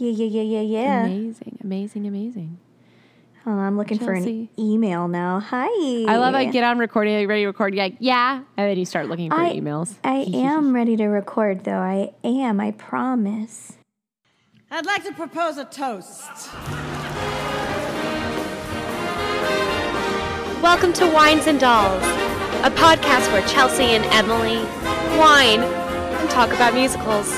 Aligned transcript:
Yeah, 0.00 0.12
yeah, 0.12 0.26
yeah, 0.26 0.42
yeah, 0.42 0.60
yeah. 0.60 1.04
Amazing, 1.06 1.58
amazing, 1.64 2.06
amazing. 2.06 2.58
Hold 3.42 3.58
on, 3.58 3.64
I'm 3.66 3.76
looking 3.76 3.98
for 3.98 4.12
an 4.12 4.48
email 4.56 5.08
now. 5.08 5.40
Hi. 5.40 5.66
I 6.06 6.18
love 6.18 6.36
I 6.36 6.44
get 6.44 6.62
on 6.62 6.78
recording, 6.78 7.16
are 7.16 7.20
you 7.20 7.26
ready 7.26 7.42
to 7.42 7.46
record? 7.48 7.74
You're 7.74 7.82
like, 7.82 7.96
yeah. 7.98 8.42
And 8.56 8.70
then 8.70 8.78
you 8.78 8.84
start 8.84 9.08
looking 9.08 9.28
for 9.30 9.36
I- 9.40 9.54
emails. 9.54 9.96
I 10.04 10.18
am 10.34 10.72
ready 10.72 10.96
to 10.98 11.06
record, 11.06 11.64
though. 11.64 11.72
I 11.80 12.12
am. 12.22 12.60
I 12.60 12.70
promise. 12.70 13.72
I'd 14.70 14.86
like 14.86 15.02
to 15.04 15.12
propose 15.14 15.58
a 15.58 15.64
toast. 15.64 16.52
Welcome 20.62 20.92
to 20.92 21.10
Wines 21.12 21.48
and 21.48 21.58
Dolls, 21.58 22.02
a 22.62 22.70
podcast 22.70 23.32
where 23.32 23.42
Chelsea 23.48 23.82
and 23.82 24.04
Emily 24.14 24.58
wine 25.18 25.60
and 25.60 26.30
talk 26.30 26.50
about 26.52 26.74
musicals. 26.74 27.30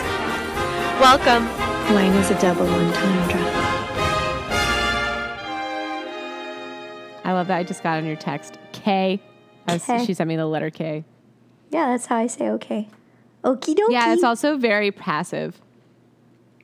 Welcome. 1.01 1.49
Wine 1.93 2.13
is 2.13 2.31
a 2.31 2.41
double 2.41 2.69
entendre. 2.69 3.41
I 7.25 7.33
love 7.33 7.49
that. 7.49 7.57
I 7.59 7.65
just 7.65 7.83
got 7.83 7.99
on 7.99 8.07
your 8.07 8.17
text. 8.17 8.59
K. 8.73 9.21
I 9.67 9.73
was- 9.75 9.85
K. 9.85 10.05
She 10.05 10.15
sent 10.15 10.29
me 10.29 10.37
the 10.37 10.47
letter 10.47 10.71
K. 10.71 11.05
Yeah, 11.71 11.89
that's 11.91 12.07
how 12.07 12.17
I 12.17 12.29
say 12.29 12.49
okay. 12.51 12.89
Okie 13.45 13.75
dokie. 13.75 13.91
Yeah, 13.91 14.13
it's 14.13 14.23
also 14.23 14.57
very 14.57 14.93
passive. 14.93 15.61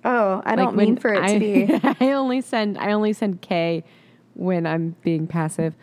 Oh, 0.05 0.43
I 0.45 0.55
don't 0.55 0.77
mean 0.77 0.97
for 0.97 1.13
it 1.13 1.23
I, 1.23 1.35
to 1.35 1.41
be. 1.41 1.81
I 2.01 2.13
only 2.13 2.41
send 2.41 2.79
I 2.79 2.93
only 2.93 3.13
send 3.13 3.43
K 3.43 3.83
when 4.35 4.65
I'm 4.67 4.95
being 5.03 5.27
passive. 5.27 5.75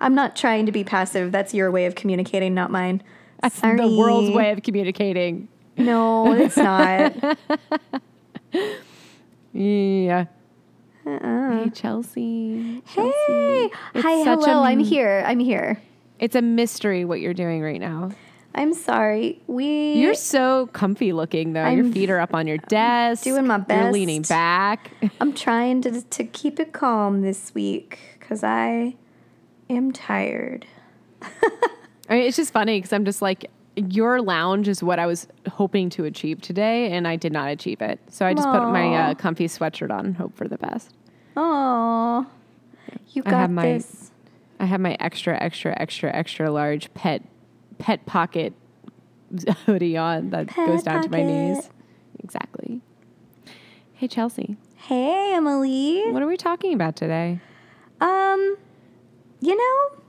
I'm 0.00 0.14
not 0.14 0.34
trying 0.34 0.64
to 0.64 0.72
be 0.72 0.82
passive. 0.82 1.30
That's 1.30 1.52
your 1.52 1.70
way 1.70 1.84
of 1.84 1.94
communicating, 1.94 2.54
not 2.54 2.70
mine. 2.70 3.02
That's 3.42 3.56
Sorry. 3.56 3.76
the 3.76 3.94
world's 3.96 4.30
way 4.30 4.50
of 4.50 4.62
communicating. 4.62 5.48
No, 5.76 6.32
it's 6.32 6.56
not. 6.56 7.14
Yeah. 9.52 10.26
Uh-uh. 11.04 11.64
Hey 11.64 11.70
Chelsea. 11.70 12.82
Chelsea. 12.94 13.12
hey, 13.26 13.64
It's 13.94 14.04
hi, 14.04 14.22
hello. 14.22 14.62
I'm 14.62 14.78
here. 14.78 15.24
I'm 15.26 15.40
here. 15.40 15.80
It's 16.20 16.36
a 16.36 16.42
mystery 16.42 17.04
what 17.04 17.20
you're 17.20 17.34
doing 17.34 17.60
right 17.62 17.80
now. 17.80 18.10
I'm 18.54 18.74
sorry. 18.74 19.40
We. 19.48 19.94
You're 19.94 20.14
so 20.14 20.68
comfy 20.72 21.12
looking 21.12 21.52
though. 21.52 21.68
your 21.68 21.84
I'm 21.84 21.92
feet 21.92 22.10
are 22.10 22.20
up 22.20 22.34
on 22.34 22.46
your 22.46 22.58
desk. 22.58 23.24
doing 23.24 23.46
my 23.46 23.58
best. 23.58 23.82
You're 23.82 23.92
leaning 23.92 24.22
back. 24.22 24.90
I'm 25.20 25.32
trying 25.32 25.82
to 25.82 26.00
to 26.02 26.24
keep 26.24 26.60
it 26.60 26.72
calm 26.72 27.22
this 27.22 27.54
week 27.54 27.98
because 28.18 28.44
I 28.44 28.94
am 29.68 29.90
tired. 29.92 30.66
I 31.22 32.14
mean, 32.14 32.22
it's 32.24 32.36
just 32.36 32.52
funny 32.52 32.78
because 32.78 32.92
I'm 32.92 33.04
just 33.04 33.22
like, 33.22 33.50
your 33.88 34.20
lounge 34.22 34.68
is 34.68 34.82
what 34.82 34.98
I 34.98 35.06
was 35.06 35.26
hoping 35.50 35.90
to 35.90 36.04
achieve 36.04 36.40
today, 36.40 36.90
and 36.92 37.06
I 37.08 37.16
did 37.16 37.32
not 37.32 37.50
achieve 37.50 37.80
it. 37.80 37.98
So 38.08 38.26
I 38.26 38.34
just 38.34 38.48
put 38.48 38.62
my 38.70 38.94
uh, 38.94 39.14
comfy 39.14 39.46
sweatshirt 39.46 39.90
on 39.90 40.06
and 40.06 40.16
hope 40.16 40.36
for 40.36 40.46
the 40.48 40.58
best. 40.58 40.92
Oh, 41.36 42.26
you 43.12 43.22
I 43.26 43.30
got 43.30 43.38
have 43.40 43.50
my- 43.50 43.62
this. 43.64 44.10
I 44.58 44.66
have 44.66 44.80
my 44.80 44.94
extra, 45.00 45.40
extra, 45.42 45.74
extra, 45.80 46.14
extra 46.14 46.50
large 46.50 46.92
pet 46.92 47.22
pet 47.78 48.04
pocket 48.04 48.52
hoodie 49.64 49.96
on 49.96 50.30
that 50.30 50.48
Pet 50.48 50.66
goes 50.66 50.82
down 50.82 51.02
to 51.04 51.08
my 51.08 51.22
knees. 51.22 51.70
Exactly. 52.22 52.82
Hey 53.94 54.06
Chelsea, 54.08 54.56
Hey, 54.76 55.32
Emily. 55.34 56.10
what 56.10 56.22
are 56.22 56.26
we 56.26 56.36
talking 56.36 56.74
about 56.74 56.94
today? 56.96 57.40
Um, 58.02 58.56
you 59.40 59.56
know, 59.56 60.02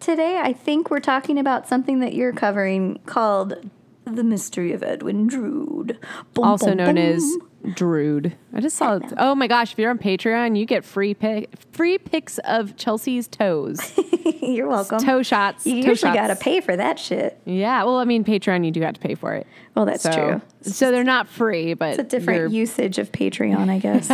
today 0.00 0.38
I 0.38 0.52
think 0.52 0.90
we're 0.90 1.00
talking 1.00 1.38
about 1.38 1.68
something 1.68 2.00
that 2.00 2.14
you're 2.14 2.32
covering 2.32 3.00
called 3.06 3.70
The 4.04 4.24
Mystery 4.24 4.72
of 4.72 4.82
Edwin 4.82 5.26
Drood. 5.26 5.98
Boom, 6.34 6.44
also 6.44 6.68
boom, 6.68 6.76
known 6.78 6.94
boom. 6.94 7.04
as 7.04 7.36
Drood. 7.74 8.34
I 8.54 8.60
just 8.60 8.76
saw. 8.76 9.00
Oh 9.16 9.34
my 9.34 9.46
gosh! 9.46 9.72
If 9.72 9.78
you're 9.78 9.90
on 9.90 9.98
Patreon, 9.98 10.56
you 10.58 10.64
get 10.64 10.84
free 10.84 11.12
pic, 11.14 11.50
free 11.72 11.98
pics 11.98 12.38
of 12.44 12.76
Chelsea's 12.76 13.26
toes, 13.26 13.98
You're 14.42 14.68
welcome. 14.68 14.98
toe 15.00 15.22
shots. 15.22 15.66
you 15.66 15.82
toe 15.82 15.90
usually 15.90 16.12
got 16.12 16.28
to 16.28 16.36
pay 16.36 16.60
for 16.60 16.76
that 16.76 16.98
shit. 16.98 17.40
Yeah, 17.44 17.82
well, 17.84 17.96
I 17.98 18.04
mean, 18.04 18.24
Patreon, 18.24 18.64
you 18.64 18.70
do 18.70 18.80
have 18.82 18.94
to 18.94 19.00
pay 19.00 19.14
for 19.16 19.34
it. 19.34 19.46
Well, 19.74 19.84
that's 19.86 20.02
so, 20.02 20.12
true. 20.12 20.40
So 20.62 20.90
they're 20.90 21.04
not 21.04 21.28
free, 21.28 21.74
but 21.74 21.90
It's 21.90 21.98
a 21.98 22.02
different 22.04 22.52
usage 22.52 22.98
of 22.98 23.12
Patreon, 23.12 23.68
I 23.68 23.78
guess. 23.78 24.10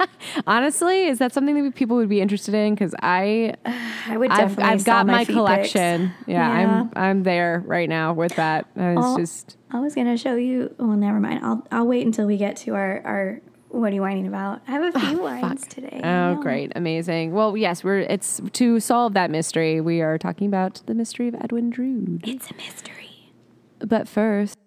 Honestly, 0.46 1.06
is 1.06 1.18
that 1.18 1.32
something 1.32 1.62
that 1.64 1.74
people 1.74 1.96
would 1.96 2.08
be 2.08 2.20
interested 2.20 2.54
in? 2.54 2.74
Because 2.74 2.94
I, 3.02 3.54
I 4.06 4.16
would 4.16 4.30
I've, 4.30 4.38
definitely 4.38 4.64
I've 4.64 4.84
got 4.84 5.06
my, 5.06 5.24
pics. 5.24 5.34
collection. 5.34 6.12
Yeah, 6.26 6.58
Yeah. 6.60 6.70
I'm, 6.70 6.90
I'm 6.96 7.22
there 7.24 7.62
right 7.66 7.88
now 7.88 8.12
with 8.14 8.36
that. 8.36 8.66
It's 8.76 9.16
just 9.16 9.56
I 9.74 9.80
was 9.80 9.94
gonna 9.94 10.16
show 10.18 10.36
you. 10.36 10.74
Well, 10.78 10.96
never 10.96 11.18
mind. 11.18 11.44
I'll 11.44 11.66
I'll 11.72 11.86
wait 11.86 12.04
until 12.06 12.26
we 12.26 12.36
get 12.36 12.56
to 12.58 12.74
our 12.74 13.00
our. 13.04 13.40
What 13.70 13.90
are 13.90 13.94
you 13.94 14.02
whining 14.02 14.26
about? 14.26 14.60
I 14.68 14.72
have 14.72 14.94
a 14.94 15.00
few 15.08 15.22
wines 15.22 15.66
today. 15.66 15.98
Oh, 16.04 16.34
great, 16.42 16.72
amazing. 16.76 17.32
Well, 17.32 17.56
yes, 17.56 17.82
we're. 17.82 18.00
It's 18.00 18.38
to 18.52 18.80
solve 18.80 19.14
that 19.14 19.30
mystery. 19.30 19.80
We 19.80 20.02
are 20.02 20.18
talking 20.18 20.46
about 20.46 20.82
the 20.84 20.94
mystery 20.94 21.26
of 21.28 21.34
Edwin 21.36 21.70
Drood. 21.70 22.20
It's 22.28 22.50
a 22.50 22.54
mystery. 22.54 23.32
But 23.78 24.08
first, 24.08 24.58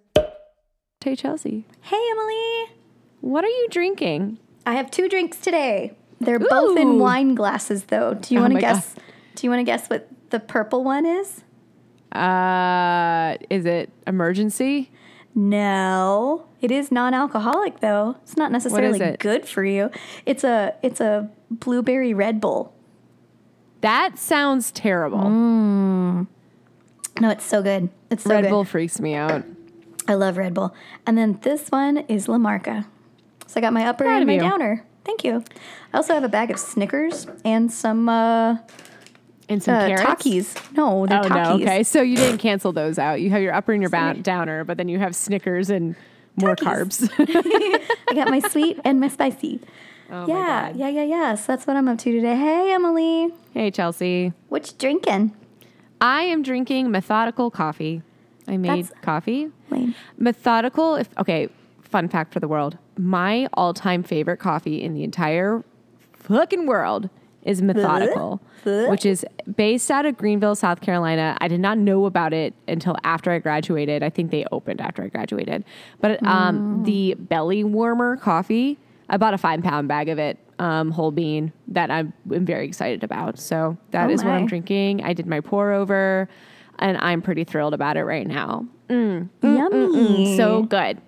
hey 1.03 1.15
Chelsea, 1.15 1.65
Hey, 1.81 2.01
Emily. 2.11 2.75
what 3.21 3.43
are 3.45 3.49
you 3.49 3.67
drinking? 3.69 4.39
I 4.65 4.73
have 4.73 4.89
two 4.89 5.07
drinks 5.07 5.37
today. 5.37 5.93
They're 6.19 6.39
both 6.39 6.77
in 6.79 6.97
wine 6.97 7.35
glasses, 7.35 7.83
though. 7.85 8.15
Do 8.15 8.33
you 8.33 8.39
Oh 8.39 8.43
want 8.43 8.55
to 8.55 8.59
guess? 8.59 8.95
Do 9.35 9.45
you 9.45 9.51
want 9.51 9.59
to 9.59 9.63
guess 9.63 9.87
what 9.87 10.07
the 10.31 10.39
purple 10.39 10.83
one 10.83 11.05
is? 11.05 11.43
Uh, 12.11 13.35
is 13.49 13.65
it 13.65 13.89
Emergen-C? 14.07 14.89
No, 15.37 16.45
it 16.61 16.71
is 16.71 16.91
non-alcoholic 16.91 17.81
though. 17.81 18.15
It's 18.23 18.37
not 18.37 18.53
necessarily 18.53 19.01
it? 19.01 19.19
good 19.19 19.45
for 19.45 19.65
you. 19.65 19.91
It's 20.25 20.45
a 20.45 20.75
it's 20.81 21.01
a 21.01 21.29
blueberry 21.51 22.13
Red 22.13 22.39
Bull. 22.39 22.73
That 23.81 24.17
sounds 24.17 24.71
terrible. 24.71 25.19
Mm. 25.19 26.27
No, 27.19 27.29
it's 27.29 27.43
so 27.43 27.61
good. 27.61 27.89
It's 28.09 28.23
so 28.23 28.29
Red 28.29 28.43
good. 28.43 28.49
Bull 28.49 28.63
freaks 28.63 28.99
me 28.99 29.13
out. 29.13 29.43
I 30.07 30.13
love 30.13 30.37
Red 30.37 30.53
Bull. 30.53 30.73
And 31.05 31.17
then 31.17 31.39
this 31.41 31.69
one 31.69 31.97
is 32.07 32.27
La 32.27 32.37
Marca. 32.37 32.87
So 33.47 33.59
I 33.59 33.61
got 33.61 33.73
my 33.73 33.85
upper 33.85 34.05
Proud 34.05 34.17
and 34.17 34.27
my 34.27 34.33
you. 34.35 34.39
downer. 34.39 34.85
Thank 35.03 35.23
you. 35.23 35.43
I 35.93 35.97
also 35.97 36.13
have 36.13 36.23
a 36.23 36.29
bag 36.29 36.49
of 36.49 36.59
Snickers 36.59 37.27
and 37.43 37.71
some 37.71 38.09
uh, 38.09 38.57
And 39.47 39.61
some 39.61 39.75
uh 39.75 39.87
carrots. 39.87 40.23
Takis. 40.23 40.75
No, 40.77 41.05
they're 41.05 41.19
Oh 41.19 41.29
Takis. 41.29 41.43
no! 41.59 41.63
Okay, 41.63 41.83
so 41.83 42.01
you 42.01 42.15
didn't 42.17 42.39
cancel 42.39 42.71
those 42.71 42.97
out. 42.97 43.21
You 43.21 43.29
have 43.29 43.41
your 43.41 43.53
upper 43.53 43.73
and 43.73 43.81
your 43.81 43.89
ba- 43.89 44.15
downer, 44.21 44.63
but 44.63 44.77
then 44.77 44.87
you 44.87 44.97
have 44.99 45.15
Snickers 45.15 45.69
and 45.69 45.95
more 46.35 46.55
Takis. 46.55 47.07
carbs. 47.09 47.85
I 48.09 48.13
got 48.15 48.29
my 48.29 48.39
sweet 48.39 48.79
and 48.83 48.99
my 48.99 49.07
spicy. 49.07 49.59
oh 50.11 50.27
yeah, 50.27 50.71
yeah, 50.75 50.87
yeah, 50.89 51.03
yeah. 51.03 51.35
So 51.35 51.53
that's 51.53 51.67
what 51.67 51.75
I'm 51.77 51.87
up 51.87 51.97
to 51.99 52.11
today. 52.11 52.35
Hey, 52.35 52.73
Emily, 52.73 53.29
Hey 53.53 53.71
Chelsea, 53.71 54.33
what 54.49 54.65
you 54.71 54.77
drinking? 54.77 55.35
I 56.01 56.23
am 56.23 56.41
drinking 56.43 56.91
methodical 56.91 57.49
coffee. 57.51 58.01
I 58.47 58.57
made 58.57 58.85
That's- 58.85 58.91
coffee. 59.01 59.49
Lane. 59.69 59.95
Methodical. 60.17 60.95
If 60.95 61.09
okay, 61.19 61.49
fun 61.81 62.09
fact 62.09 62.33
for 62.33 62.39
the 62.39 62.47
world: 62.47 62.77
my 62.97 63.47
all-time 63.53 64.03
favorite 64.03 64.37
coffee 64.37 64.81
in 64.81 64.93
the 64.93 65.03
entire 65.03 65.63
fucking 66.13 66.65
world 66.65 67.09
is 67.45 67.61
Methodical, 67.61 68.41
which 68.63 69.05
is 69.05 69.23
based 69.55 69.89
out 69.91 70.05
of 70.05 70.17
Greenville, 70.17 70.55
South 70.55 70.81
Carolina. 70.81 71.37
I 71.39 71.47
did 71.47 71.59
not 71.59 71.77
know 71.77 72.05
about 72.05 72.33
it 72.33 72.55
until 72.67 72.97
after 73.03 73.31
I 73.31 73.39
graduated. 73.39 74.01
I 74.01 74.09
think 74.09 74.31
they 74.31 74.45
opened 74.51 74.81
after 74.81 75.03
I 75.03 75.07
graduated. 75.07 75.63
But 76.01 76.21
um, 76.25 76.81
mm. 76.81 76.85
the 76.85 77.13
belly 77.13 77.63
warmer 77.63 78.17
coffee, 78.17 78.79
I 79.09 79.17
bought 79.17 79.35
a 79.35 79.37
five-pound 79.37 79.87
bag 79.87 80.09
of 80.09 80.17
it, 80.17 80.39
um, 80.57 80.89
whole 80.89 81.11
bean, 81.11 81.53
that 81.67 81.91
I'm, 81.91 82.13
I'm 82.31 82.45
very 82.45 82.65
excited 82.65 83.03
about. 83.03 83.37
So 83.37 83.77
that 83.91 84.09
Oh 84.09 84.13
is 84.13 84.23
what 84.23 84.33
I'm 84.33 84.47
drinking. 84.47 85.03
I 85.03 85.13
did 85.13 85.27
my 85.27 85.39
pour 85.39 85.71
over, 85.71 86.27
and 86.79 86.97
I'm 86.97 87.21
pretty 87.21 87.43
thrilled 87.43 87.75
about 87.75 87.95
it 87.95 88.03
right 88.05 88.25
now. 88.25 88.65
Mm. 88.89 89.29
Mm, 89.43 89.57
Yummy. 89.57 90.37
So 90.37 90.63
good. 90.63 90.99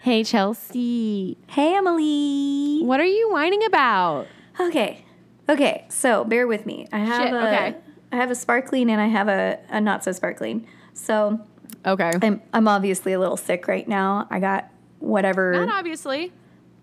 Hey, 0.00 0.24
Chelsea. 0.24 1.38
hey, 1.46 1.76
Emily. 1.76 2.80
What 2.82 2.98
are 2.98 3.06
you 3.06 3.30
whining 3.30 3.64
about? 3.64 4.26
Okay. 4.58 5.03
Okay. 5.48 5.84
So 5.88 6.24
bear 6.24 6.46
with 6.46 6.66
me. 6.66 6.86
I 6.92 6.98
have 6.98 7.22
Shit, 7.24 7.32
a 7.34 7.36
okay. 7.36 7.76
I 8.12 8.16
have 8.16 8.30
a 8.30 8.34
sparkling 8.34 8.90
and 8.90 9.00
I 9.00 9.08
have 9.08 9.28
a, 9.28 9.58
a 9.68 9.80
not 9.80 10.04
so 10.04 10.12
sparkling. 10.12 10.66
So 10.94 11.40
Okay. 11.86 12.12
I'm 12.22 12.40
I'm 12.52 12.68
obviously 12.68 13.12
a 13.12 13.18
little 13.18 13.36
sick 13.36 13.68
right 13.68 13.86
now. 13.86 14.26
I 14.30 14.40
got 14.40 14.70
whatever. 15.00 15.52
Not 15.52 15.68
obviously. 15.78 16.32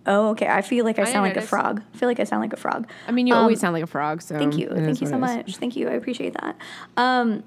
oh, 0.06 0.30
okay. 0.30 0.48
I 0.48 0.62
feel 0.62 0.86
like 0.86 1.00
I, 1.00 1.04
I 1.04 1.06
sound 1.06 1.24
like 1.25 1.38
a 1.38 1.42
frog. 1.42 1.81
I 1.94 1.98
feel 1.98 2.08
like 2.10 2.19
I 2.19 2.24
sound 2.24 2.42
like 2.42 2.54
a 2.54 2.58
frog. 2.58 2.88
I 3.08 3.12
mean, 3.12 3.25
you 3.28 3.34
Um, 3.34 3.42
always 3.42 3.60
sound 3.60 3.74
like 3.74 3.84
a 3.84 3.88
frog, 3.88 4.22
so. 4.22 4.38
Thank 4.38 4.58
you. 4.58 4.69
Thank 4.69 5.02
you 5.02 5.07
so 5.07 5.18
what 5.18 5.30
it 5.31 5.40
is. 5.40 5.48
much. 5.48 5.57
Thank 5.57 5.75
you. 5.75 5.88
I 5.90 5.94
appreciate 5.94 6.34
that. 6.34 6.56
Um, 6.98 7.44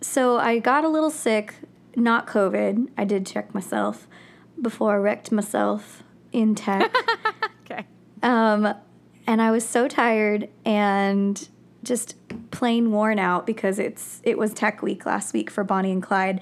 so 0.00 0.38
I 0.38 0.58
got 0.60 0.84
a 0.84 0.88
little 0.88 1.10
sick, 1.10 1.54
not 1.96 2.26
COVID. 2.26 2.88
I 2.96 3.04
did 3.04 3.26
check 3.26 3.52
myself 3.54 4.06
before 4.62 4.92
I 4.94 4.96
wrecked 4.96 5.30
myself 5.32 6.02
in 6.32 6.54
tech. 6.54 6.94
Okay. 7.70 7.84
um, 8.22 8.74
and 9.28 9.40
I 9.40 9.50
was 9.52 9.64
so 9.68 9.86
tired 9.86 10.48
and 10.64 11.48
just 11.84 12.16
plain 12.50 12.90
worn 12.90 13.18
out 13.20 13.46
because 13.46 13.78
it's 13.78 14.20
it 14.24 14.36
was 14.38 14.52
tech 14.52 14.82
week 14.82 15.06
last 15.06 15.32
week 15.32 15.50
for 15.50 15.62
Bonnie 15.62 15.92
and 15.92 16.02
Clyde. 16.02 16.40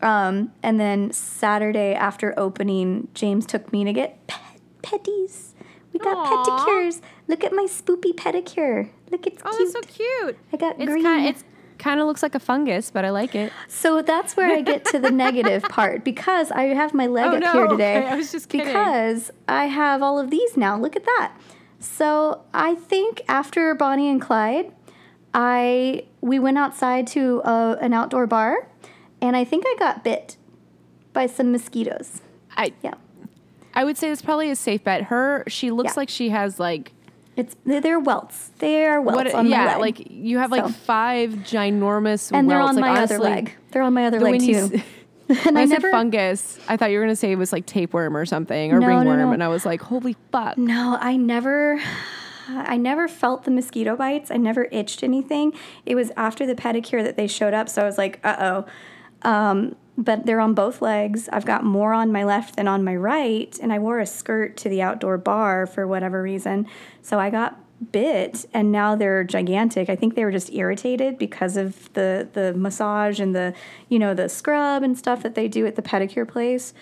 Um, 0.00 0.52
and 0.62 0.78
then 0.80 1.12
Saturday 1.12 1.94
after 1.94 2.32
opening, 2.38 3.08
James 3.14 3.44
took 3.46 3.72
me 3.72 3.84
to 3.84 3.92
get 3.92 4.26
pet 4.26 4.40
petties. 4.82 5.50
We 5.92 5.98
got 5.98 6.16
Aw. 6.16 6.44
pedicures. 6.44 7.00
Look 7.28 7.42
at 7.44 7.52
my 7.52 7.64
spoopy 7.68 8.12
pedicure. 8.14 8.88
Look, 9.10 9.26
it's 9.26 9.42
Oh, 9.44 9.56
cute. 9.56 9.72
so 9.72 9.80
cute. 9.82 10.38
I 10.52 10.56
got 10.56 10.76
It's 10.80 10.86
green. 10.90 11.02
kind. 11.04 11.26
It's 11.26 11.44
kind 11.78 12.00
of 12.00 12.06
looks 12.06 12.22
like 12.22 12.34
a 12.34 12.40
fungus, 12.40 12.90
but 12.90 13.04
I 13.04 13.10
like 13.10 13.34
it. 13.34 13.52
So 13.68 14.02
that's 14.02 14.36
where 14.36 14.54
I 14.54 14.60
get 14.60 14.84
to 14.86 14.98
the 14.98 15.10
negative 15.24 15.62
part 15.64 16.04
because 16.04 16.50
I 16.50 16.64
have 16.64 16.94
my 16.94 17.06
leg 17.06 17.26
Oh, 17.26 17.36
up 17.36 17.40
no, 17.42 17.52
here 17.52 17.66
today. 17.68 17.98
okay, 17.98 18.06
I 18.08 18.16
was 18.16 18.30
just 18.32 18.48
kidding. 18.48 18.66
Because 18.66 19.30
I 19.48 19.66
have 19.66 20.02
all 20.02 20.18
of 20.18 20.30
these 20.30 20.56
now. 20.56 20.78
Look 20.78 20.96
at 20.96 21.04
that. 21.04 21.32
So 21.84 22.42
I 22.54 22.74
think 22.74 23.22
after 23.28 23.74
Bonnie 23.74 24.08
and 24.08 24.20
Clyde, 24.20 24.72
I 25.32 26.04
we 26.20 26.38
went 26.38 26.58
outside 26.58 27.06
to 27.08 27.40
a, 27.44 27.76
an 27.80 27.92
outdoor 27.92 28.26
bar, 28.26 28.68
and 29.20 29.36
I 29.36 29.44
think 29.44 29.64
I 29.66 29.76
got 29.78 30.02
bit 30.02 30.36
by 31.12 31.26
some 31.26 31.52
mosquitoes. 31.52 32.22
I 32.56 32.72
Yeah, 32.82 32.94
I 33.74 33.84
would 33.84 33.96
say 33.98 34.08
this 34.08 34.22
probably 34.22 34.50
a 34.50 34.56
safe 34.56 34.82
bet. 34.82 35.02
Her, 35.04 35.44
she 35.46 35.70
looks 35.70 35.90
Yeah. 35.94 36.00
like 36.00 36.08
she 36.08 36.30
has 36.30 36.58
like 36.58 36.92
it's 37.36 37.56
they're, 37.66 37.98
welts. 37.98 38.50
They're 38.60 39.00
welts 39.00 39.16
what? 39.16 39.34
on 39.34 39.46
yeah, 39.48 39.64
my 39.64 39.72
leg. 39.72 39.80
like 39.98 40.06
you 40.10 40.38
have 40.38 40.50
like 40.52 40.64
So- 40.64 40.70
five 40.70 41.30
ginormous 41.30 42.30
and 42.32 42.48
they're 42.48 42.60
on 42.60 42.76
like, 42.76 42.80
my 42.80 42.88
honestly, 42.90 43.16
other 43.16 43.24
leg. 43.24 43.52
They're 43.72 43.82
on 43.82 43.92
my 43.92 44.06
other 44.06 44.18
the- 44.20 44.24
leg 44.24 44.40
too. 44.40 44.80
and 45.28 45.38
When 45.44 45.56
I, 45.56 45.62
I 45.62 45.66
said 45.66 45.82
never 45.82 45.90
fungus, 45.90 46.58
I 46.68 46.76
thought 46.76 46.90
you 46.90 46.98
were 46.98 47.04
gonna 47.04 47.16
say 47.16 47.32
it 47.32 47.38
was 47.38 47.52
like 47.52 47.66
tapeworm 47.66 48.16
or 48.16 48.26
something 48.26 48.72
or 48.72 48.80
No, 48.80 48.86
no, 48.88 48.96
ringworm, 48.96 49.18
no. 49.20 49.32
and 49.32 49.42
I 49.42 49.48
was 49.48 49.64
like, 49.64 49.80
holy 49.82 50.16
fuck. 50.32 50.58
No, 50.58 50.98
I 51.00 51.16
never 51.16 51.80
I 52.48 52.76
never 52.76 53.08
felt 53.08 53.44
the 53.44 53.50
mosquito 53.50 53.96
bites. 53.96 54.30
I 54.30 54.36
never 54.36 54.68
itched 54.70 55.02
anything. 55.02 55.54
It 55.86 55.94
was 55.94 56.10
after 56.16 56.44
the 56.46 56.54
pedicure 56.54 57.02
that 57.02 57.16
they 57.16 57.26
showed 57.26 57.54
up, 57.54 57.68
so 57.70 57.80
I 57.82 57.86
was 57.86 57.96
like, 57.96 58.20
"Uh-oh." 58.22 58.66
Um, 59.22 59.76
but 59.96 60.26
they're 60.26 60.40
on 60.40 60.52
both 60.52 60.82
legs. 60.82 61.28
I've 61.32 61.46
got 61.46 61.64
more 61.64 61.94
on 61.94 62.12
my 62.12 62.24
left 62.24 62.56
than 62.56 62.68
on 62.68 62.84
my 62.84 62.96
right, 62.96 63.58
and 63.62 63.72
I 63.72 63.78
wore 63.78 63.98
a 64.00 64.04
skirt 64.06 64.56
to 64.58 64.68
the 64.68 64.82
outdoor 64.82 65.16
bar 65.16 65.66
for 65.66 65.86
whatever 65.86 66.20
reason. 66.20 66.66
So 67.00 67.18
I 67.18 67.30
got 67.30 67.58
bit 67.92 68.46
and 68.54 68.72
now 68.72 68.96
they're 68.96 69.24
gigantic. 69.24 69.88
I 69.90 69.96
think 69.96 70.14
they 70.14 70.24
were 70.24 70.32
just 70.32 70.52
irritated 70.52 71.18
because 71.18 71.56
of 71.56 71.92
the 71.94 72.28
the 72.32 72.54
massage 72.54 73.20
and 73.20 73.34
the, 73.34 73.54
you 73.88 73.98
know, 73.98 74.14
the 74.14 74.28
scrub 74.28 74.82
and 74.82 74.96
stuff 74.96 75.22
that 75.22 75.34
they 75.34 75.48
do 75.48 75.66
at 75.66 75.76
the 75.76 75.82
pedicure 75.82 76.26
place. 76.26 76.72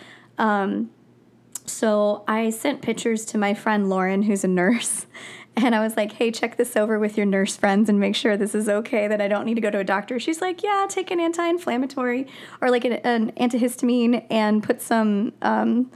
So 1.67 2.25
I 2.29 2.51
sent 2.51 2.83
pictures 2.83 3.25
to 3.27 3.39
my 3.39 3.55
friend 3.55 3.89
Lauren, 3.89 4.23
who's 4.23 4.45
a 4.45 4.49
nurse, 4.49 5.07
and 5.57 5.75
I 5.75 5.81
was 5.81 5.97
like, 5.97 6.13
hey, 6.13 6.31
check 6.31 6.57
this 6.57 6.77
over 6.77 6.99
with 6.99 7.17
your 7.17 7.27
nurse 7.27 7.57
friends 7.57 7.89
and 7.89 8.01
make 8.01 8.17
sure 8.17 8.37
this 8.37 8.55
is 8.55 8.69
okay, 8.69 9.09
that 9.09 9.21
I 9.21 9.29
don't 9.29 9.45
need 9.45 9.55
to 9.55 9.61
go 9.61 9.71
to 9.71 9.79
a 9.79 9.85
doctor. 9.85 10.19
She's 10.19 10.41
like, 10.41 10.63
yeah, 10.63 10.87
take 10.89 11.11
an 11.11 11.21
anti 11.21 11.47
inflammatory 11.47 12.27
or 12.61 12.71
like 12.71 12.85
an, 12.85 12.95
an 12.95 13.33
antihistamine 13.33 14.27
and 14.31 14.63
put 14.63 14.83
some. 14.83 15.33
Um, 15.43 15.91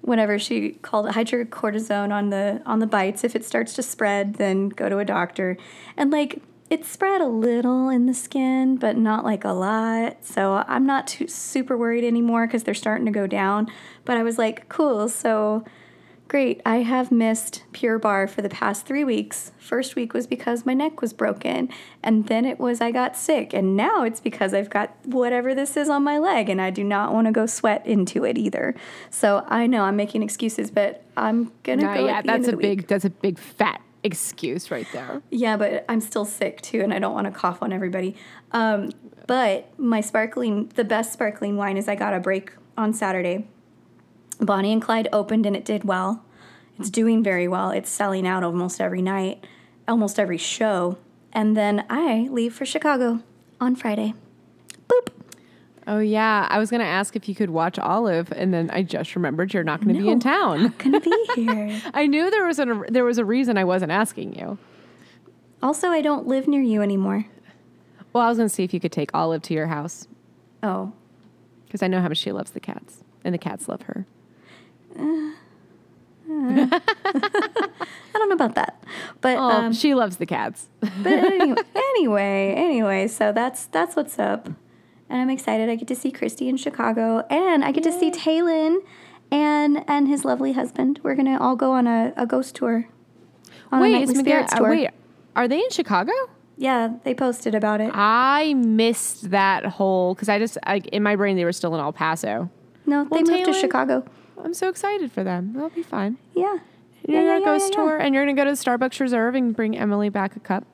whatever 0.00 0.38
she 0.38 0.70
called 0.82 1.06
it 1.06 1.14
hydrocortisone 1.14 2.12
on 2.12 2.30
the 2.30 2.62
on 2.64 2.78
the 2.78 2.86
bites 2.86 3.24
if 3.24 3.34
it 3.34 3.44
starts 3.44 3.74
to 3.74 3.82
spread 3.82 4.34
then 4.34 4.68
go 4.68 4.88
to 4.88 4.98
a 4.98 5.04
doctor. 5.04 5.56
And 5.96 6.10
like 6.10 6.42
it 6.70 6.84
spread 6.84 7.20
a 7.20 7.26
little 7.26 7.88
in 7.88 8.06
the 8.06 8.14
skin 8.14 8.76
but 8.76 8.96
not 8.96 9.24
like 9.24 9.44
a 9.44 9.52
lot. 9.52 10.24
So 10.24 10.64
i'm 10.68 10.86
not 10.86 11.06
too 11.06 11.26
super 11.26 11.76
worried 11.76 12.04
anymore 12.04 12.46
because 12.46 12.62
they're 12.62 12.74
starting 12.74 13.06
to 13.06 13.12
go 13.12 13.26
down. 13.26 13.68
But 14.04 14.16
i 14.16 14.22
was 14.22 14.38
like 14.38 14.68
cool. 14.68 15.08
So 15.08 15.64
great 16.28 16.60
i 16.66 16.76
have 16.76 17.10
missed 17.10 17.64
Pure 17.72 17.98
Barre 18.00 18.28
for 18.28 18.42
the 18.42 18.48
past 18.50 18.84
three 18.86 19.02
weeks 19.04 19.50
first 19.58 19.96
week 19.96 20.12
was 20.12 20.26
because 20.26 20.66
my 20.66 20.74
neck 20.74 21.00
was 21.00 21.12
broken 21.12 21.68
and 22.02 22.26
then 22.28 22.44
it 22.44 22.60
was 22.60 22.80
i 22.80 22.90
got 22.90 23.16
sick 23.16 23.52
and 23.54 23.76
now 23.76 24.04
it's 24.04 24.20
because 24.20 24.52
i've 24.52 24.68
got 24.70 24.94
whatever 25.06 25.54
this 25.54 25.76
is 25.76 25.88
on 25.88 26.04
my 26.04 26.18
leg 26.18 26.48
and 26.50 26.60
i 26.60 26.70
do 26.70 26.84
not 26.84 27.12
want 27.14 27.26
to 27.26 27.32
go 27.32 27.46
sweat 27.46 27.86
into 27.86 28.24
it 28.24 28.36
either 28.36 28.74
so 29.10 29.42
i 29.48 29.66
know 29.66 29.82
i'm 29.84 29.96
making 29.96 30.22
excuses 30.22 30.70
but 30.70 31.02
i'm 31.16 31.50
gonna 31.62 31.82
No, 31.82 31.94
go 31.94 32.06
yeah, 32.06 32.18
at 32.18 32.26
that's 32.26 32.48
a 32.48 32.56
big 32.56 32.80
week. 32.80 32.88
that's 32.88 33.04
a 33.06 33.10
big 33.10 33.38
fat 33.38 33.80
excuse 34.04 34.70
right 34.70 34.86
there. 34.92 35.20
Yeah, 35.30 35.56
but 35.56 35.84
I'm 35.88 36.00
still 36.00 36.24
sick 36.24 36.60
too, 36.62 36.82
and 36.82 36.94
I 36.94 37.00
don't 37.00 37.14
want 37.14 37.24
to 37.26 37.32
cough 37.32 37.62
on 37.64 37.72
everybody. 37.72 38.14
Um, 38.52 38.90
but 39.26 39.76
my 39.76 40.00
sparkling, 40.00 40.70
the 40.76 40.84
best 40.84 41.12
sparkling 41.12 41.56
wine 41.56 41.76
is 41.76 41.88
I 41.88 41.96
got 41.96 42.14
a 42.14 42.20
break 42.20 42.52
on 42.76 42.94
Saturday. 42.94 43.48
Bonnie 44.40 44.72
and 44.72 44.82
Clyde 44.82 45.08
opened 45.12 45.46
and 45.46 45.56
it 45.56 45.64
did 45.64 45.84
well. 45.84 46.24
It's 46.78 46.90
doing 46.90 47.22
very 47.24 47.48
well. 47.48 47.70
It's 47.70 47.90
selling 47.90 48.26
out 48.26 48.44
almost 48.44 48.80
every 48.80 49.02
night, 49.02 49.44
almost 49.88 50.18
every 50.18 50.38
show. 50.38 50.96
And 51.32 51.56
then 51.56 51.84
I 51.90 52.28
leave 52.30 52.54
for 52.54 52.64
Chicago 52.64 53.20
on 53.60 53.74
Friday. 53.74 54.14
Boop. 54.88 55.08
Oh 55.86 55.98
yeah, 55.98 56.46
I 56.50 56.58
was 56.58 56.70
gonna 56.70 56.84
ask 56.84 57.16
if 57.16 57.28
you 57.28 57.34
could 57.34 57.50
watch 57.50 57.78
Olive, 57.78 58.30
and 58.32 58.52
then 58.54 58.70
I 58.70 58.82
just 58.82 59.16
remembered 59.16 59.52
you're 59.54 59.64
not 59.64 59.80
gonna 59.80 59.94
be 59.94 60.08
in 60.08 60.18
No. 60.18 60.20
town. 60.20 60.74
Gonna 60.78 61.00
be 61.00 61.12
here. 61.34 61.80
I 61.94 62.06
knew 62.06 62.30
there 62.30 62.46
was 62.46 62.58
a 62.58 62.84
there 62.88 63.04
was 63.04 63.18
a 63.18 63.24
reason 63.24 63.56
I 63.58 63.64
wasn't 63.64 63.90
asking 63.90 64.34
you. 64.38 64.58
also, 65.62 65.88
I 65.88 66.00
don't 66.02 66.26
live 66.26 66.46
near 66.46 66.62
you 66.62 66.82
anymore. 66.82 67.24
Well, 68.12 68.24
I 68.24 68.28
was 68.28 68.36
gonna 68.38 68.48
see 68.48 68.64
if 68.64 68.72
you 68.72 68.80
could 68.80 68.92
take 68.92 69.10
Olive 69.14 69.42
to 69.42 69.54
your 69.54 69.66
house 69.66 70.06
Oh, 70.62 70.92
because 71.66 71.82
I 71.82 71.88
know 71.88 72.00
how 72.00 72.08
much 72.08 72.18
she 72.18 72.32
loves 72.32 72.50
the 72.52 72.60
cats, 72.60 73.02
and 73.24 73.34
the 73.34 73.38
cats 73.38 73.68
love 73.68 73.82
her. 73.82 74.06
I 76.30 76.80
don't 78.12 78.28
know 78.28 78.34
about 78.34 78.54
that, 78.56 78.82
but 79.20 79.36
Oh, 79.38 79.50
um, 79.50 79.72
she 79.72 79.94
loves 79.94 80.18
the 80.18 80.26
cats. 80.26 80.68
but 80.80 80.90
anyway, 81.06 81.62
anyway, 81.74 82.54
anyway, 82.56 83.08
so 83.08 83.32
that's 83.32 83.66
that's 83.66 83.96
what's 83.96 84.18
up, 84.18 84.46
and 84.46 85.20
I'm 85.20 85.30
excited. 85.30 85.68
I 85.70 85.76
get 85.76 85.88
to 85.88 85.94
see 85.94 86.10
Christy 86.10 86.48
in 86.48 86.56
Chicago, 86.56 87.24
and 87.30 87.64
I 87.64 87.72
get 87.72 87.84
to 87.84 87.92
see 87.92 88.10
Talon 88.10 88.82
and 89.30 89.84
and 89.88 90.08
his 90.08 90.24
lovely 90.24 90.52
husband. 90.52 91.00
We're 91.02 91.14
gonna 91.14 91.38
all 91.40 91.56
go 91.56 91.72
on 91.72 91.86
a, 91.86 92.12
a 92.16 92.26
ghost 92.26 92.54
tour. 92.56 92.88
Wait, 93.72 94.02
is 94.02 94.14
Miguel, 94.14 94.44
uh, 94.44 94.56
tour. 94.56 94.70
wait, 94.70 94.90
are 95.36 95.48
they 95.48 95.58
in 95.58 95.70
Chicago? 95.70 96.12
Yeah, 96.56 96.94
they 97.04 97.14
posted 97.14 97.54
about 97.54 97.80
it. 97.80 97.90
I 97.94 98.54
missed 98.54 99.30
that 99.30 99.64
whole 99.64 100.14
because 100.14 100.28
I 100.28 100.38
just 100.38 100.58
I, 100.64 100.78
in 100.92 101.02
my 101.02 101.16
brain 101.16 101.36
they 101.36 101.44
were 101.44 101.52
still 101.52 101.74
in 101.74 101.80
El 101.80 101.92
Paso. 101.92 102.50
No, 102.84 103.04
they 103.04 103.22
well, 103.22 103.32
moved 103.32 103.44
to 103.46 103.52
Chicago. 103.52 104.04
I'm 104.44 104.54
so 104.54 104.68
excited 104.68 105.12
for 105.12 105.24
them. 105.24 105.52
They'll 105.54 105.68
be 105.68 105.82
fine. 105.82 106.18
Yeah. 106.34 106.58
You're 107.06 107.22
yeah, 107.22 107.28
gonna 107.28 107.40
yeah, 107.40 107.44
ghost 107.46 107.70
yeah, 107.70 107.76
tour, 107.76 107.96
and 107.96 108.14
you're 108.14 108.24
gonna 108.24 108.36
go 108.36 108.44
to 108.44 108.52
Starbucks 108.52 109.00
Reserve 109.00 109.34
and 109.34 109.54
bring 109.54 109.76
Emily 109.76 110.08
back 110.08 110.36
a 110.36 110.40
cup. 110.40 110.64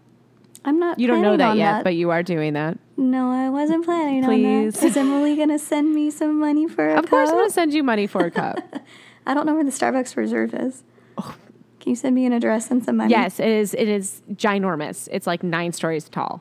I'm 0.65 0.79
not. 0.79 0.99
You 0.99 1.07
don't 1.07 1.21
know 1.21 1.37
that 1.37 1.51
on 1.51 1.59
yet, 1.59 1.85
but 1.85 1.95
you 1.95 2.11
are 2.11 2.23
doing 2.23 2.55
that. 2.55 2.79
no, 2.97 3.31
I 3.31 3.51
wasn't 3.51 3.85
planning 3.85 4.25
on 4.25 4.31
Please. 4.31 4.75
that. 4.75 4.87
Is 4.87 4.97
Emily 4.97 5.37
gonna 5.37 5.59
send 5.59 5.95
me 5.95 6.11
some 6.11 6.41
money 6.41 6.67
for 6.67 6.91
a 6.91 6.95
cup? 6.95 7.05
Of 7.05 7.11
course, 7.11 7.29
I'm 7.29 7.37
gonna 7.37 7.51
send 7.51 7.75
you 7.75 7.83
money 7.83 8.07
for 8.07 8.25
a 8.25 8.31
cup. 8.31 8.59
I 9.27 9.35
don't 9.35 9.47
know 9.47 9.55
where 9.55 9.65
the 9.65 9.71
Starbucks 9.71 10.17
Reserve 10.17 10.55
is. 10.55 10.83
Oh. 11.19 11.37
Can 11.81 11.91
you 11.91 11.97
send 11.97 12.15
me 12.15 12.25
an 12.25 12.33
address 12.33 12.71
and 12.71 12.83
some 12.83 12.97
money? 12.97 13.11
yes, 13.11 13.39
it 13.39 13.49
is. 13.49 13.75
It 13.75 13.89
is 13.89 14.23
ginormous. 14.33 15.09
It's 15.13 15.27
like 15.27 15.43
nine 15.43 15.73
stories 15.73 16.09
tall. 16.09 16.41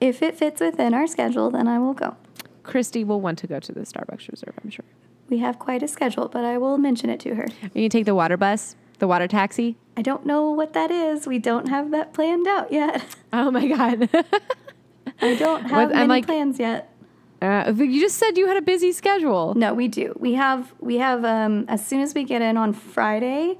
If 0.00 0.22
it 0.22 0.38
fits 0.38 0.60
within 0.60 0.94
our 0.94 1.06
schedule, 1.06 1.50
then 1.50 1.66
I 1.66 1.78
will 1.78 1.92
go. 1.92 2.16
Christy 2.62 3.02
will 3.02 3.20
want 3.20 3.38
to 3.40 3.46
go 3.46 3.58
to 3.58 3.72
the 3.72 3.80
Starbucks 3.80 4.30
Reserve. 4.30 4.54
I'm 4.62 4.70
sure. 4.70 4.84
We 5.30 5.38
have 5.38 5.58
quite 5.58 5.82
a 5.82 5.88
schedule, 5.88 6.28
but 6.28 6.44
I 6.44 6.58
will 6.58 6.76
mention 6.76 7.08
it 7.08 7.20
to 7.20 7.34
her. 7.36 7.46
You 7.72 7.88
take 7.88 8.04
the 8.04 8.14
water 8.14 8.36
bus, 8.36 8.76
the 8.98 9.06
water 9.08 9.26
taxi. 9.28 9.76
I 9.96 10.02
don't 10.02 10.26
know 10.26 10.50
what 10.50 10.72
that 10.74 10.90
is. 10.90 11.26
We 11.26 11.38
don't 11.38 11.68
have 11.68 11.90
that 11.92 12.12
planned 12.12 12.46
out 12.46 12.70
yet. 12.72 13.02
Oh 13.32 13.50
my 13.52 13.68
god! 13.68 14.08
I 15.22 15.36
don't 15.36 15.62
have 15.62 15.90
What- 15.90 15.94
many 15.94 16.08
like- 16.08 16.26
plans 16.26 16.58
yet. 16.58 16.92
uh, 17.40 17.72
you 17.76 18.00
just 18.00 18.18
said 18.18 18.36
you 18.36 18.48
had 18.48 18.56
a 18.56 18.62
busy 18.62 18.90
schedule. 18.92 19.54
No, 19.54 19.72
we 19.72 19.86
do. 19.88 20.14
We 20.18 20.34
have 20.34 20.74
we 20.80 20.96
have 20.98 21.24
um 21.24 21.64
as 21.68 21.86
soon 21.86 22.00
as 22.00 22.12
we 22.12 22.24
get 22.24 22.42
in 22.42 22.56
on 22.56 22.72
Friday, 22.72 23.56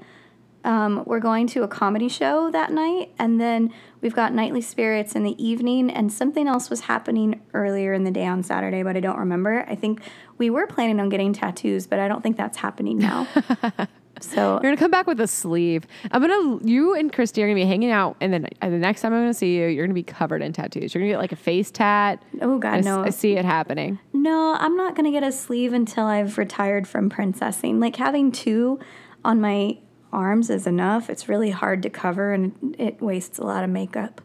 um, 0.65 1.03
we're 1.05 1.21
going 1.21 1.47
to 1.47 1.63
a 1.63 1.67
comedy 1.69 2.09
show 2.09 2.51
that 2.51 2.71
night, 2.71 3.11
and 3.17 3.39
then 3.39 3.73
we've 4.01 4.15
got 4.15 4.33
nightly 4.33 4.61
spirits 4.61 5.15
in 5.15 5.23
the 5.23 5.41
evening, 5.43 5.89
and 5.89 6.11
something 6.11 6.47
else 6.47 6.69
was 6.69 6.81
happening 6.81 7.41
earlier 7.53 7.93
in 7.93 8.03
the 8.03 8.11
day 8.11 8.25
on 8.25 8.43
Saturday, 8.43 8.83
but 8.83 8.95
I 8.97 8.99
don't 8.99 9.17
remember. 9.17 9.65
I 9.67 9.75
think 9.75 10.01
we 10.37 10.49
were 10.49 10.67
planning 10.67 10.99
on 10.99 11.09
getting 11.09 11.33
tattoos, 11.33 11.87
but 11.87 11.99
I 11.99 12.07
don't 12.07 12.21
think 12.21 12.37
that's 12.37 12.57
happening 12.57 12.97
now. 12.97 13.27
so 14.19 14.53
You're 14.53 14.71
gonna 14.71 14.77
come 14.77 14.91
back 14.91 15.07
with 15.07 15.19
a 15.19 15.27
sleeve. 15.27 15.85
I'm 16.11 16.21
gonna. 16.21 16.59
You 16.63 16.93
and 16.95 17.11
Christy 17.11 17.41
are 17.43 17.47
gonna 17.47 17.55
be 17.55 17.65
hanging 17.65 17.91
out, 17.91 18.17
and 18.21 18.33
then 18.33 18.47
uh, 18.61 18.69
the 18.69 18.77
next 18.77 19.01
time 19.01 19.13
I'm 19.13 19.21
gonna 19.21 19.33
see 19.33 19.55
you, 19.57 19.67
you're 19.67 19.85
gonna 19.85 19.93
be 19.93 20.03
covered 20.03 20.41
in 20.41 20.53
tattoos. 20.53 20.93
You're 20.93 21.01
gonna 21.01 21.13
get 21.13 21.19
like 21.19 21.31
a 21.31 21.35
face 21.37 21.71
tat. 21.71 22.21
oh 22.41 22.57
god, 22.59 22.79
s- 22.79 22.85
no, 22.85 23.01
I 23.03 23.09
see 23.09 23.33
it 23.37 23.45
happening. 23.45 23.99
No, 24.13 24.55
I'm 24.59 24.75
not 24.77 24.95
to 24.95 25.11
get 25.11 25.23
a 25.23 25.31
sleeve 25.31 25.73
until 25.73 26.05
I've 26.05 26.37
retired 26.37 26.87
from 26.87 27.09
princessing. 27.09 27.79
Like 27.79 27.95
having 27.95 28.31
two 28.31 28.79
on 29.25 29.41
my 29.41 29.77
arms 30.13 30.49
is 30.49 30.67
enough. 30.67 31.09
It's 31.09 31.27
really 31.29 31.51
hard 31.51 31.81
to 31.83 31.89
cover 31.89 32.33
and 32.33 32.75
it 32.77 33.01
wastes 33.01 33.37
a 33.39 33.43
lot 33.43 33.63
of 33.63 33.69
makeup. 33.69 34.21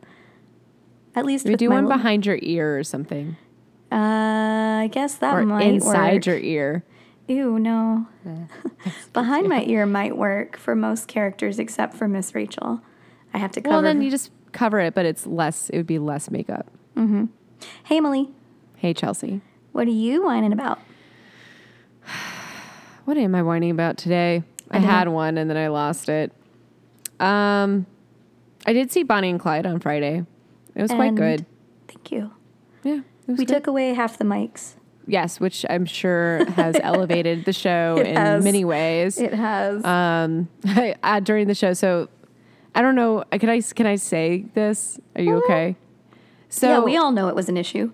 At 1.15 1.25
least 1.25 1.47
We 1.47 1.57
do 1.57 1.71
one 1.71 1.85
little- 1.85 1.97
behind 1.99 2.27
your 2.27 2.39
ear 2.43 2.79
or 2.79 2.85
something, 2.85 3.37
Uh, 3.93 3.97
I 4.83 4.89
guess 4.93 5.15
that 5.17 5.35
or 5.35 5.45
might 5.47 5.65
work. 5.65 5.75
inside 5.75 6.15
work. 6.15 6.27
your 6.27 6.39
ear. 6.39 6.85
Ew, 7.29 7.59
no. 7.59 8.07
Behind 9.13 9.49
my 9.49 9.63
ear 9.65 9.85
might 9.87 10.17
work 10.17 10.57
for 10.57 10.77
most 10.77 11.09
characters 11.09 11.59
except 11.59 11.95
for 11.95 12.07
Miss 12.07 12.35
Rachel. 12.35 12.81
I 13.35 13.39
have 13.39 13.51
to 13.53 13.61
cover. 13.61 13.75
Well, 13.75 13.83
then 13.83 14.01
you 14.03 14.11
just 14.11 14.31
cover 14.53 14.79
it, 14.79 14.95
but 14.95 15.07
it's 15.07 15.27
less. 15.27 15.69
It 15.71 15.77
would 15.79 15.87
be 15.89 15.99
less 15.99 16.31
makeup. 16.31 16.71
Mm-hmm. 16.97 17.25
Hey, 17.85 17.97
Emily, 17.97 18.31
Hey, 18.77 18.93
Chelsea. 18.95 19.41
what 19.73 19.89
are 19.89 19.91
you 19.91 20.23
whining 20.25 20.53
about? 20.53 20.79
What 23.07 23.17
am 23.17 23.35
I 23.37 23.43
whining 23.43 23.71
about 23.71 23.97
today? 23.99 24.43
I 24.71 24.79
didn't- 24.79 24.91
had 24.91 25.09
one 25.09 25.39
and 25.39 25.49
then 25.49 25.57
I 25.57 25.69
lost 25.69 26.09
it. 26.09 26.33
Um, 27.21 27.87
I 28.67 28.73
did 28.73 28.91
see 28.93 29.03
Bonnie 29.03 29.31
and 29.31 29.41
Clyde 29.41 29.67
on 29.67 29.81
Friday. 29.81 30.25
It 30.75 30.83
was 30.83 30.91
quite 30.91 31.15
good. 31.15 31.47
Thank 31.89 32.11
you. 32.13 32.31
Yeah, 32.83 32.99
it 32.99 33.03
was 33.29 33.39
We 33.39 33.45
good. 33.47 33.55
took 33.55 33.67
away 33.69 33.95
half 33.95 34.19
the 34.19 34.25
mics. 34.25 34.75
yes, 35.07 35.41
which 35.41 35.65
I'm 35.71 35.87
sure 35.87 36.45
has 36.53 36.77
elevated 36.83 37.45
the 37.45 37.53
show 37.53 37.97
It 37.99 38.09
in 38.09 38.17
has. 38.17 38.45
many 38.45 38.65
ways. 38.65 39.19
It 39.19 39.33
has. 39.33 39.85
um, 39.85 40.49
uh, 41.03 41.21
during 41.21 41.47
the 41.49 41.55
show. 41.55 41.73
So 41.73 42.09
I 42.75 42.83
don't 42.83 42.95
know. 42.97 43.25
uh, 43.33 43.39
Can 43.39 43.49
I 43.49 43.61
can 43.63 43.87
I 43.87 43.97
say 43.97 44.45
this? 44.55 45.01
Are 45.15 45.23
you 45.23 45.37
okay? 45.45 45.77
So 46.51 46.69
yeah, 46.69 46.79
we 46.81 46.97
all 46.97 47.13
know 47.13 47.29
it 47.29 47.35
was 47.35 47.49
an 47.49 47.57
issue. 47.57 47.93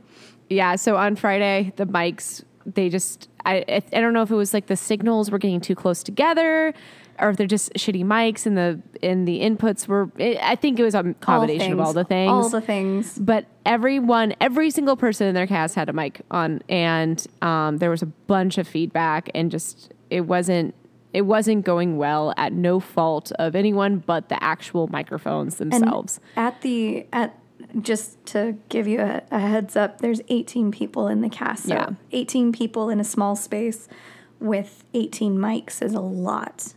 Yeah, 0.51 0.75
so 0.77 0.97
on 0.97 1.15
Friday, 1.17 1.73
the 1.77 1.87
mics, 1.87 2.43
they 2.67 2.89
just, 2.89 3.29
I, 3.45 3.65
I 3.69 3.83
I 3.93 4.01
don't 4.01 4.13
know 4.13 4.23
if 4.23 4.31
it 4.31 4.35
was 4.37 4.53
like 4.55 4.67
the 4.67 4.77
signals 4.77 5.31
were 5.31 5.39
getting 5.39 5.61
too 5.61 5.75
close 5.75 6.03
together 6.03 6.73
or 7.19 7.31
if 7.31 7.37
they're 7.37 7.47
just 7.47 7.73
shitty 7.75 8.05
mics 8.05 8.47
and 8.47 8.57
the, 8.57 8.81
and 9.03 9.29
the 9.29 9.41
inputs 9.43 9.87
were, 9.87 10.11
it, 10.19 10.39
I 10.43 10.57
think 10.57 10.81
it 10.81 10.83
was 10.85 10.95
a 10.95 11.15
combination 11.21 11.73
of 11.73 11.81
all 11.81 11.93
the 11.93 12.05
things. 12.05 12.31
All 12.31 12.49
the 12.49 12.61
things. 12.61 13.19
but 13.19 13.47
everyone, 13.67 14.35
every 14.41 14.71
single 14.71 14.97
person 14.97 15.27
in 15.27 15.35
their 15.35 15.47
cast 15.47 15.75
had 15.75 15.89
a 15.89 15.93
mic 15.93 16.23
on 16.31 16.63
and 16.69 17.25
um, 17.43 17.77
there 17.79 17.91
was 17.91 18.03
a 18.03 18.07
bunch 18.07 18.57
of 18.59 18.67
feedback 18.67 19.29
and 19.35 19.51
just, 19.51 19.93
it 20.11 20.23
wasn't, 20.23 20.75
it 21.13 21.23
wasn't 21.23 21.65
going 21.65 21.99
well 21.99 22.33
at 22.39 22.55
no 22.55 22.81
fault 22.81 23.31
of 23.39 23.55
anyone 23.55 23.99
but 23.99 24.31
the 24.31 24.43
actual 24.43 24.89
microphones 24.89 25.61
And 25.61 25.71
themselves. 25.71 26.19
at 26.37 26.63
the 26.63 27.07
at 27.13 27.39
just 27.81 28.25
to 28.27 28.57
give 28.69 28.87
you 28.87 29.01
a, 29.01 29.23
a 29.31 29.39
heads 29.39 29.77
up, 29.77 30.01
there's 30.01 30.21
18 30.29 30.71
people 30.73 31.09
in 31.09 31.21
the 31.21 31.29
cast. 31.29 31.65
So 31.65 31.75
Yeah. 31.75 31.91
18 32.13 32.53
people 32.53 32.89
in 32.91 33.01
a 33.01 33.05
small 33.05 33.35
space 33.37 33.89
with 34.41 34.85
18 34.95 35.37
mics 35.39 35.81
is 35.83 35.95
a 35.95 36.01
lot. 36.01 36.75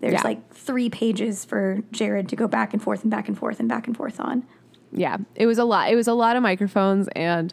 There's 0.00 0.14
Yeah. 0.14 0.20
like 0.24 0.52
three 0.52 0.90
pages 0.90 1.44
for 1.44 1.80
Jared 1.92 2.28
to 2.28 2.36
go 2.36 2.46
back 2.48 2.72
and 2.74 2.82
forth 2.82 3.02
and 3.02 3.10
back 3.10 3.28
and 3.28 3.38
forth 3.38 3.60
and 3.60 3.68
back 3.68 3.86
and 3.86 3.96
forth 3.96 4.20
on. 4.20 4.44
yeah, 4.92 5.16
it 5.34 5.46
was 5.46 5.58
a 5.58 5.64
lot. 5.64 5.90
It 5.90 5.96
was 5.96 6.06
a 6.06 6.14
lot 6.14 6.36
of 6.36 6.42
microphones 6.42 7.08
and 7.16 7.52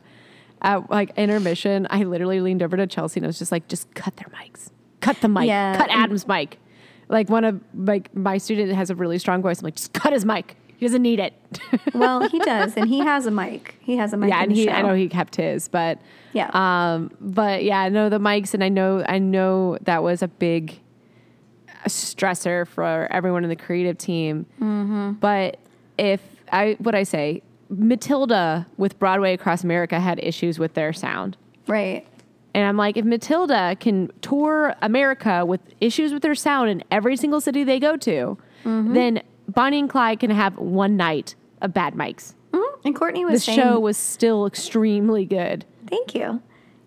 at 0.61 0.89
like 0.91 1.11
intermission, 1.17 1.87
I 1.89 2.03
literally 2.03 2.39
leaned 2.39 2.61
over 2.61 2.77
to 2.77 2.85
Chelsea 2.85 3.19
and 3.19 3.25
I 3.25 3.27
was 3.27 3.39
just 3.39 3.51
like, 3.51 3.67
just 3.67 3.91
cut 3.95 4.15
their 4.17 4.27
mics, 4.27 4.69
cut 4.99 5.19
the 5.21 5.27
mic, 5.27 5.47
Yeah. 5.47 5.75
cut 5.77 5.89
Adam's 5.89 6.27
mic. 6.27 6.59
Like 7.09 7.29
one 7.29 7.43
of 7.43 7.59
like 7.73 8.15
my 8.15 8.37
student 8.37 8.71
has 8.73 8.89
a 8.91 8.95
really 8.95 9.17
strong 9.17 9.41
voice. 9.41 9.59
I'm 9.59 9.65
like, 9.65 9.75
just 9.75 9.91
cut 9.93 10.13
his 10.13 10.23
mic. 10.23 10.55
He 10.81 10.87
doesn't 10.87 11.01
need 11.03 11.19
it. 11.19 11.33
Well, 11.93 12.27
he 12.29 12.39
does, 12.39 12.75
and 12.75 12.87
he 12.89 12.99
has 12.99 13.25
a 13.27 13.31
mic. 13.31 13.75
He 13.81 13.95
has 13.97 14.13
a 14.13 14.17
mic. 14.17 14.29
yeah, 14.29 14.41
and 14.41 14.51
he, 14.51 14.65
show. 14.65 14.71
I 14.71 14.81
know 14.81 14.95
he 14.95 15.07
kept 15.07 15.35
his, 15.35 15.67
but 15.67 15.99
Yeah. 16.33 16.49
um, 16.53 17.11
but 17.21 17.63
yeah, 17.63 17.87
no, 17.89 18.09
the 18.09 18.17
mics, 18.19 18.53
and 18.55 18.63
I 18.63 18.69
know, 18.69 19.03
I 19.07 19.19
know 19.19 19.77
that 19.83 20.01
was 20.01 20.23
a 20.23 20.27
big 20.27 20.79
stressor 21.87 22.67
for 22.67 23.07
everyone 23.11 23.43
in 23.43 23.49
the 23.49 23.55
creative 23.55 23.97
team. 23.97 24.45
Mm-hmm. 24.59 25.13
But 25.13 25.57
if 25.97 26.21
I, 26.51 26.77
what 26.79 26.95
I 26.95 27.03
say, 27.03 27.41
Matilda 27.69 28.65
with 28.77 28.97
Broadway 28.99 29.33
Across 29.33 29.63
America 29.63 29.99
had 29.99 30.19
issues 30.23 30.57
with 30.59 30.73
their 30.73 30.93
sound. 30.93 31.37
right. 31.67 32.05
And 32.53 32.65
I'm 32.65 32.75
like, 32.75 32.97
if 32.97 33.05
Matilda 33.05 33.77
can 33.79 34.11
tour 34.21 34.75
America 34.81 35.45
with 35.45 35.61
issues 35.79 36.11
with 36.11 36.21
their 36.21 36.35
sound 36.35 36.69
in 36.69 36.83
every 36.91 37.15
single 37.15 37.39
city 37.39 37.63
they 37.63 37.79
go 37.79 37.95
to, 37.97 38.37
Mm-hmm. 38.65 38.93
then 38.93 39.21
Bonnie 39.53 39.79
and 39.79 39.89
Clyde 39.89 40.19
can 40.19 40.31
have 40.31 40.57
one 40.57 40.97
night 40.97 41.35
of 41.61 41.73
bad 41.73 41.93
mics. 41.95 42.33
Mhm. 42.53 42.63
And 42.85 42.95
Courtney 42.95 43.23
The 43.23 43.31
was 43.31 43.43
saying, 43.43 43.57
the 43.59 43.63
show 43.63 43.79
was 43.79 43.97
still 43.97 44.45
extremely 44.45 45.25
good. 45.25 45.65
Thank 45.87 46.15
you. 46.15 46.41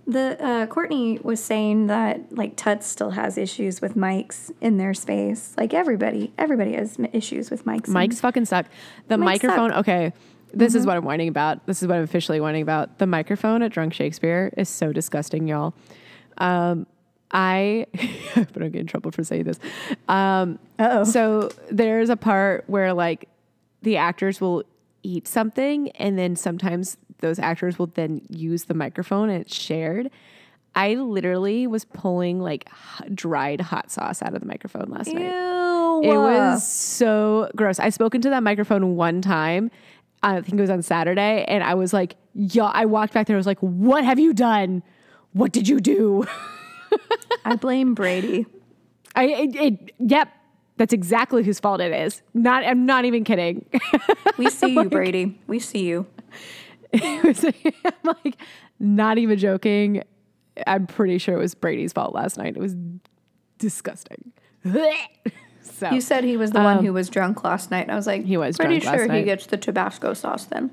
The 0.06 0.36
uh, 0.44 0.66
Courtney 0.66 1.18
was 1.22 1.42
saying 1.42 1.86
that 1.86 2.36
like 2.36 2.56
Tuts 2.56 2.86
still 2.86 3.10
has 3.12 3.38
issues 3.38 3.80
with 3.80 3.94
mics 3.96 4.50
in 4.60 4.76
their 4.76 4.92
space. 4.92 5.54
Like 5.56 5.72
everybody, 5.72 6.32
everybody 6.36 6.74
has 6.74 6.98
issues 7.12 7.50
with 7.50 7.64
mics. 7.64 7.86
Mics 7.88 8.20
fucking 8.20 8.44
suck. 8.44 8.66
The 9.08 9.16
microphone, 9.16 9.70
suck. 9.70 9.78
okay. 9.80 10.12
This 10.52 10.72
Mm-hmm. 10.72 10.78
is 10.80 10.86
what 10.86 10.96
I'm 10.98 11.04
whining 11.04 11.28
about. 11.28 11.64
This 11.66 11.82
is 11.82 11.88
what 11.88 11.96
I'm 11.96 12.04
officially 12.04 12.38
whining 12.40 12.62
about. 12.62 12.98
The 12.98 13.06
microphone 13.06 13.62
at 13.62 13.72
Drunk 13.72 13.94
Shakespeare 13.94 14.52
is 14.56 14.68
so 14.68 14.92
disgusting, 14.92 15.48
y'all. 15.48 15.74
Um, 16.38 16.86
I, 17.34 17.86
but 18.34 18.36
I'm 18.36 18.46
gonna 18.54 18.70
get 18.70 18.80
in 18.80 18.86
trouble 18.86 19.10
for 19.10 19.24
saying 19.24 19.42
this. 19.44 19.58
Um, 20.08 20.58
Uh-oh. 20.78 21.04
So 21.04 21.50
there's 21.70 22.08
a 22.08 22.16
part 22.16 22.64
where 22.68 22.92
like 22.94 23.28
the 23.82 23.96
actors 23.96 24.40
will 24.40 24.62
eat 25.02 25.26
something, 25.28 25.90
and 25.96 26.16
then 26.18 26.36
sometimes 26.36 26.96
those 27.18 27.38
actors 27.38 27.78
will 27.78 27.88
then 27.88 28.22
use 28.28 28.64
the 28.64 28.74
microphone 28.74 29.28
and 29.30 29.40
it's 29.42 29.54
shared. 29.54 30.10
I 30.76 30.94
literally 30.94 31.66
was 31.66 31.84
pulling 31.84 32.40
like 32.40 32.68
h- 33.00 33.14
dried 33.14 33.60
hot 33.60 33.90
sauce 33.90 34.22
out 34.22 34.34
of 34.34 34.40
the 34.40 34.46
microphone 34.46 34.86
last 34.90 35.08
night. 35.12 35.22
Ew. 35.24 36.02
It 36.12 36.16
was 36.16 36.66
so 36.68 37.50
gross. 37.54 37.78
I 37.78 37.90
spoke 37.90 38.14
into 38.14 38.28
that 38.30 38.42
microphone 38.42 38.96
one 38.96 39.22
time. 39.22 39.70
I 40.22 40.40
think 40.40 40.54
it 40.54 40.60
was 40.60 40.70
on 40.70 40.82
Saturday, 40.82 41.44
and 41.48 41.62
I 41.62 41.74
was 41.74 41.92
like, 41.92 42.16
"Yeah." 42.34 42.64
I 42.64 42.86
walked 42.86 43.12
back 43.12 43.26
there. 43.26 43.36
I 43.36 43.38
was 43.38 43.46
like, 43.46 43.60
"What 43.60 44.04
have 44.04 44.18
you 44.18 44.32
done? 44.32 44.82
What 45.32 45.52
did 45.52 45.68
you 45.68 45.80
do?" 45.80 46.24
I 47.44 47.56
blame 47.56 47.94
Brady. 47.94 48.46
I, 49.16 49.24
it, 49.26 49.56
it, 49.56 49.94
yep, 49.98 50.28
that's 50.76 50.92
exactly 50.92 51.42
whose 51.44 51.60
fault 51.60 51.80
it 51.80 51.92
is. 51.92 52.22
Not, 52.34 52.64
I'm 52.64 52.86
not 52.86 53.04
even 53.04 53.24
kidding. 53.24 53.64
We 54.36 54.50
see 54.50 54.74
you, 54.74 54.90
Brady. 54.90 55.40
We 55.46 55.60
see 55.60 55.84
you. 55.86 56.06
it 56.92 57.24
was, 57.24 57.44
I'm 57.84 58.16
like, 58.24 58.36
not 58.80 59.16
even 59.18 59.38
joking. 59.38 60.02
I'm 60.66 60.88
pretty 60.88 61.18
sure 61.18 61.36
it 61.36 61.38
was 61.38 61.54
Brady's 61.54 61.92
fault 61.92 62.12
last 62.14 62.36
night. 62.36 62.56
It 62.56 62.60
was 62.60 62.74
disgusting. 63.58 64.32
so 65.62 65.90
You 65.90 66.00
said 66.00 66.24
he 66.24 66.36
was 66.36 66.50
the 66.50 66.60
one 66.62 66.84
who 66.84 66.92
was 66.92 67.08
drunk 67.08 67.44
last 67.44 67.70
night. 67.70 67.82
And 67.82 67.92
I 67.92 67.94
was 67.94 68.08
like, 68.08 68.22
Um, 68.22 68.26
He 68.26 68.36
was 68.36 68.56
pretty 68.56 68.80
drunk 68.80 68.96
last 68.98 69.06
sure 69.06 69.14
he 69.14 69.22
gets 69.22 69.46
the 69.46 69.56
Tabasco 69.56 70.14
sauce 70.14 70.46
then. 70.46 70.70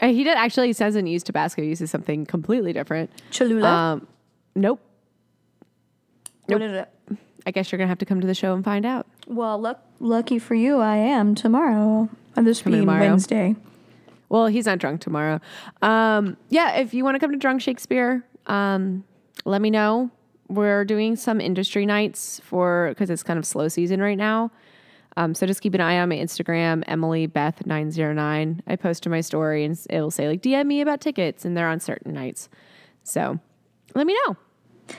Uh, 0.00 0.08
he 0.08 0.24
did 0.24 0.36
actually. 0.36 0.68
He 0.68 0.72
doesn't 0.72 1.06
use 1.06 1.22
Tabasco. 1.22 1.62
He 1.62 1.68
uses 1.68 1.90
something 1.90 2.24
completely 2.24 2.72
different. 2.72 3.10
Cholula. 3.30 3.68
Um, 3.68 4.06
nope. 4.54 4.80
What 6.54 6.62
is 6.62 6.72
it? 6.72 6.88
I 7.46 7.50
guess 7.50 7.72
you're 7.72 7.78
gonna 7.78 7.88
have 7.88 7.98
to 7.98 8.06
come 8.06 8.20
to 8.20 8.26
the 8.26 8.34
show 8.34 8.54
and 8.54 8.64
find 8.64 8.84
out. 8.84 9.06
Well, 9.26 9.58
luck, 9.58 9.82
lucky 9.98 10.38
for 10.38 10.54
you, 10.54 10.78
I 10.78 10.96
am 10.96 11.34
tomorrow. 11.34 12.08
And 12.36 12.46
this 12.46 12.62
Coming 12.62 12.78
being 12.78 12.86
tomorrow? 12.86 13.08
Wednesday. 13.08 13.56
Well, 14.28 14.46
he's 14.46 14.66
not 14.66 14.78
drunk 14.78 15.00
tomorrow. 15.00 15.40
Um, 15.82 16.36
yeah, 16.48 16.76
if 16.76 16.94
you 16.94 17.02
want 17.04 17.16
to 17.16 17.18
come 17.18 17.32
to 17.32 17.36
Drunk 17.38 17.60
Shakespeare, 17.60 18.24
um, 18.46 19.04
let 19.44 19.60
me 19.60 19.70
know. 19.70 20.10
We're 20.48 20.84
doing 20.84 21.16
some 21.16 21.40
industry 21.40 21.84
nights 21.84 22.40
for 22.44 22.90
because 22.90 23.10
it's 23.10 23.22
kind 23.22 23.38
of 23.38 23.44
slow 23.44 23.68
season 23.68 24.00
right 24.00 24.18
now. 24.18 24.50
Um, 25.16 25.34
so 25.34 25.46
just 25.46 25.60
keep 25.60 25.74
an 25.74 25.80
eye 25.80 25.98
on 25.98 26.08
my 26.08 26.16
Instagram, 26.16 26.84
Emily 26.86 27.26
Beth 27.26 27.66
nine 27.66 27.90
zero 27.90 28.12
nine. 28.12 28.62
I 28.66 28.76
post 28.76 29.02
to 29.04 29.10
my 29.10 29.20
story 29.20 29.64
and 29.64 29.78
it'll 29.90 30.10
say 30.10 30.28
like 30.28 30.42
DM 30.42 30.66
me 30.66 30.80
about 30.80 31.00
tickets, 31.00 31.44
and 31.44 31.56
they're 31.56 31.68
on 31.68 31.80
certain 31.80 32.12
nights. 32.12 32.48
So 33.02 33.40
let 33.94 34.06
me 34.06 34.16
know. 34.26 34.36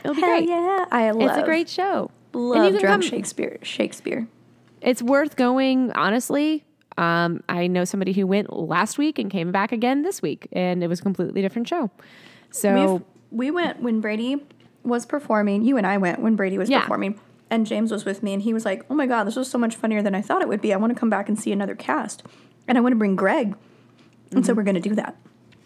It'll 0.04 0.16
be 0.16 0.22
Hell 0.22 0.30
great. 0.38 0.50
yeah. 0.50 0.86
I 0.92 1.12
love, 1.12 1.30
It's 1.30 1.38
a 1.40 1.44
great 1.44 1.70
show. 1.70 2.12
And 2.34 2.44
love 2.44 2.72
drunk 2.80 2.86
come- 2.86 3.02
Shakespeare. 3.02 3.58
Shakespeare. 3.62 4.28
it's 4.82 5.02
worth 5.02 5.36
going 5.36 5.92
honestly 5.94 6.64
um, 6.98 7.42
i 7.50 7.68
know 7.68 7.84
somebody 7.86 8.12
who 8.14 8.26
went 8.28 8.52
last 8.52 8.98
week 8.98 9.18
and 9.20 9.30
came 9.32 9.52
back 9.52 9.72
again 9.72 10.02
this 10.04 10.22
week 10.22 10.48
and 10.52 10.84
it 10.84 10.88
was 10.88 11.00
a 11.00 11.04
completely 11.04 11.42
different 11.42 11.68
show 11.68 11.90
so 12.52 12.94
We've, 12.96 13.02
we 13.32 13.52
went 13.52 13.82
when 13.82 14.02
Brady 14.02 14.44
was 14.84 15.06
performing. 15.06 15.64
You 15.64 15.78
and 15.78 15.86
I 15.88 15.98
went 15.98 16.20
when 16.20 16.36
Brady 16.36 16.58
was 16.58 16.70
Yeah. 16.70 16.82
performing. 16.82 17.20
And 17.50 17.66
James 17.66 17.92
was 17.92 18.04
with 18.04 18.24
me, 18.24 18.34
and 18.34 18.42
he 18.42 18.54
was 18.54 18.66
like, 18.66 18.84
Oh 18.90 18.94
my 18.96 19.06
God, 19.06 19.26
this 19.26 19.36
was 19.38 19.50
so 19.50 19.58
much 19.58 19.76
funnier 19.76 20.02
than 20.02 20.16
I 20.16 20.22
thought 20.22 20.42
it 20.42 20.48
would 20.50 20.60
be. 20.62 20.74
I 20.74 20.78
want 20.78 20.94
to 20.94 21.00
come 21.00 21.10
back 21.10 21.30
and 21.30 21.40
see 21.40 21.52
another 21.54 21.76
cast. 21.76 22.24
And 22.68 22.78
I 22.78 22.82
want 22.82 22.92
to 22.94 22.98
bring 22.98 23.16
Greg. 23.16 23.48
And 23.48 23.56
Mm-hmm. 24.32 24.44
so 24.44 24.54
we're 24.54 24.64
going 24.64 24.76
to 24.76 24.82
do 24.82 24.96
that. 24.96 25.16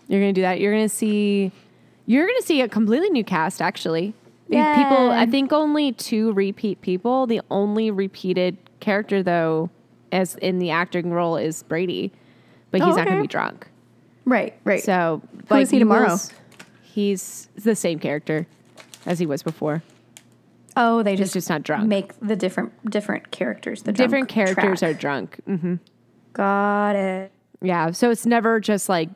you're 0.07 0.19
gonna 0.21 0.33
do 0.33 0.41
that 0.41 0.59
you're 0.59 0.73
gonna 0.73 0.89
see 0.89 1.51
you're 2.05 2.25
gonna 2.27 2.41
see 2.41 2.61
a 2.61 2.67
completely 2.69 3.09
new 3.09 3.23
cast 3.23 3.61
actually 3.61 4.13
people 4.47 5.09
i 5.11 5.25
think 5.25 5.51
only 5.51 5.91
two 5.91 6.31
repeat 6.33 6.79
people 6.81 7.25
the 7.27 7.41
only 7.49 7.89
repeated 7.91 8.57
character 8.79 9.23
though 9.23 9.69
as 10.11 10.35
in 10.35 10.59
the 10.59 10.69
acting 10.69 11.11
role 11.11 11.35
is 11.35 11.63
brady 11.63 12.11
but 12.71 12.81
he's 12.81 12.93
Oh, 12.93 12.95
not 12.97 13.07
gonna 13.07 13.21
be 13.21 13.27
drunk 13.27 13.67
Right, 14.27 14.55
right. 14.63 14.81
so 14.83 15.21
Who 15.49 15.55
is 15.57 15.69
he 15.69 15.77
tomorrow? 15.79 16.13
s- 16.13 16.31
he's 16.81 17.47
the 17.55 17.75
same 17.75 17.99
character 17.99 18.47
as 19.05 19.19
he 19.19 19.25
was 19.25 19.43
before 19.43 19.83
oh, 20.77 21.03
they 21.03 21.15
just, 21.15 21.33
just 21.33 21.49
not 21.49 21.63
drunk. 21.63 21.87
make 21.87 22.11
the 22.19 22.35
different 22.35 22.71
different 22.89 23.31
characters. 23.31 23.83
The 23.83 23.93
different 23.93 24.27
characters 24.29 24.79
track. 24.79 24.91
are 24.91 24.93
drunk 24.97 25.39
Mm-hmm. 25.47 25.75
Got 26.33 26.95
it. 26.97 27.31
Yeah, 27.61 27.91
so 27.91 28.09
it's 28.11 28.25
never 28.25 28.59
just 28.59 28.89
like 28.89 29.09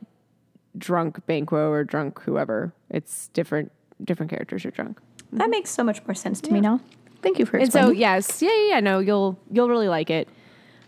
drunk 0.78 1.26
Banquo 1.26 1.70
or 1.70 1.84
drunk 1.84 2.22
whoever. 2.22 2.72
It's 2.90 3.28
different 3.30 3.72
different 4.04 4.30
characters 4.30 4.66
are 4.66 4.72
drunk. 4.72 5.00
That 5.34 5.50
makes 5.50 5.70
so 5.70 5.84
much 5.84 6.06
more 6.08 6.16
sense 6.16 6.42
to 6.42 6.52
me 6.54 6.62
now. 6.62 6.80
Thank 7.22 7.38
you 7.38 7.46
for 7.46 7.58
explaining. 7.58 7.90
And 7.90 7.96
so 7.96 8.00
yes, 8.00 8.42
yeah, 8.42 8.50
yeah, 8.50 8.68
yeah, 8.76 8.80
no, 8.80 9.00
you'll 9.00 9.38
you'll 9.52 9.70
really 9.70 9.90
like 9.90 10.10
it. 10.10 10.28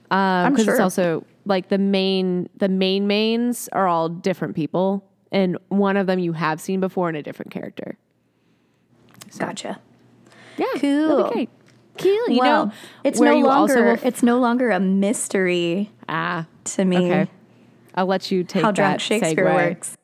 Um 0.09 0.17
I'm 0.17 0.53
because 0.53 0.67
it's 0.67 0.79
also 0.79 1.25
like 1.45 1.69
the 1.69 1.77
main 1.77 2.49
the 2.57 2.69
main 2.69 3.07
mains 3.07 3.69
are 3.71 3.87
all 3.87 4.09
different 4.09 4.55
people 4.55 5.03
and 5.31 5.57
one 5.69 5.97
of 5.97 6.07
them 6.07 6.19
you 6.19 6.33
have 6.33 6.59
seen 6.59 6.79
before 6.79 7.09
in 7.09 7.15
a 7.15 7.23
different 7.23 7.51
character. 7.51 7.97
Gotcha. 9.37 9.79
Yeah. 10.57 10.65
it'll 10.75 11.23
Cool. 11.23 11.31
great. 11.31 11.49
You 12.03 12.25
well, 12.39 12.65
know, 12.67 12.71
it's 13.03 13.19
no 13.19 13.37
you 13.37 13.45
longer 13.45 13.83
will- 13.83 13.99
it's 14.03 14.23
no 14.23 14.39
longer 14.39 14.71
a 14.71 14.79
mystery 14.79 15.91
ah, 16.09 16.47
to 16.63 16.85
me 16.85 16.97
okay. 16.97 17.31
I'll 17.93 18.05
let 18.05 18.31
you 18.31 18.43
take 18.43 18.63
how 18.63 18.71
that 18.71 18.75
drunk 18.75 18.99
Shakespeare 19.01 19.45
segue. 19.45 19.53
works. 19.53 19.97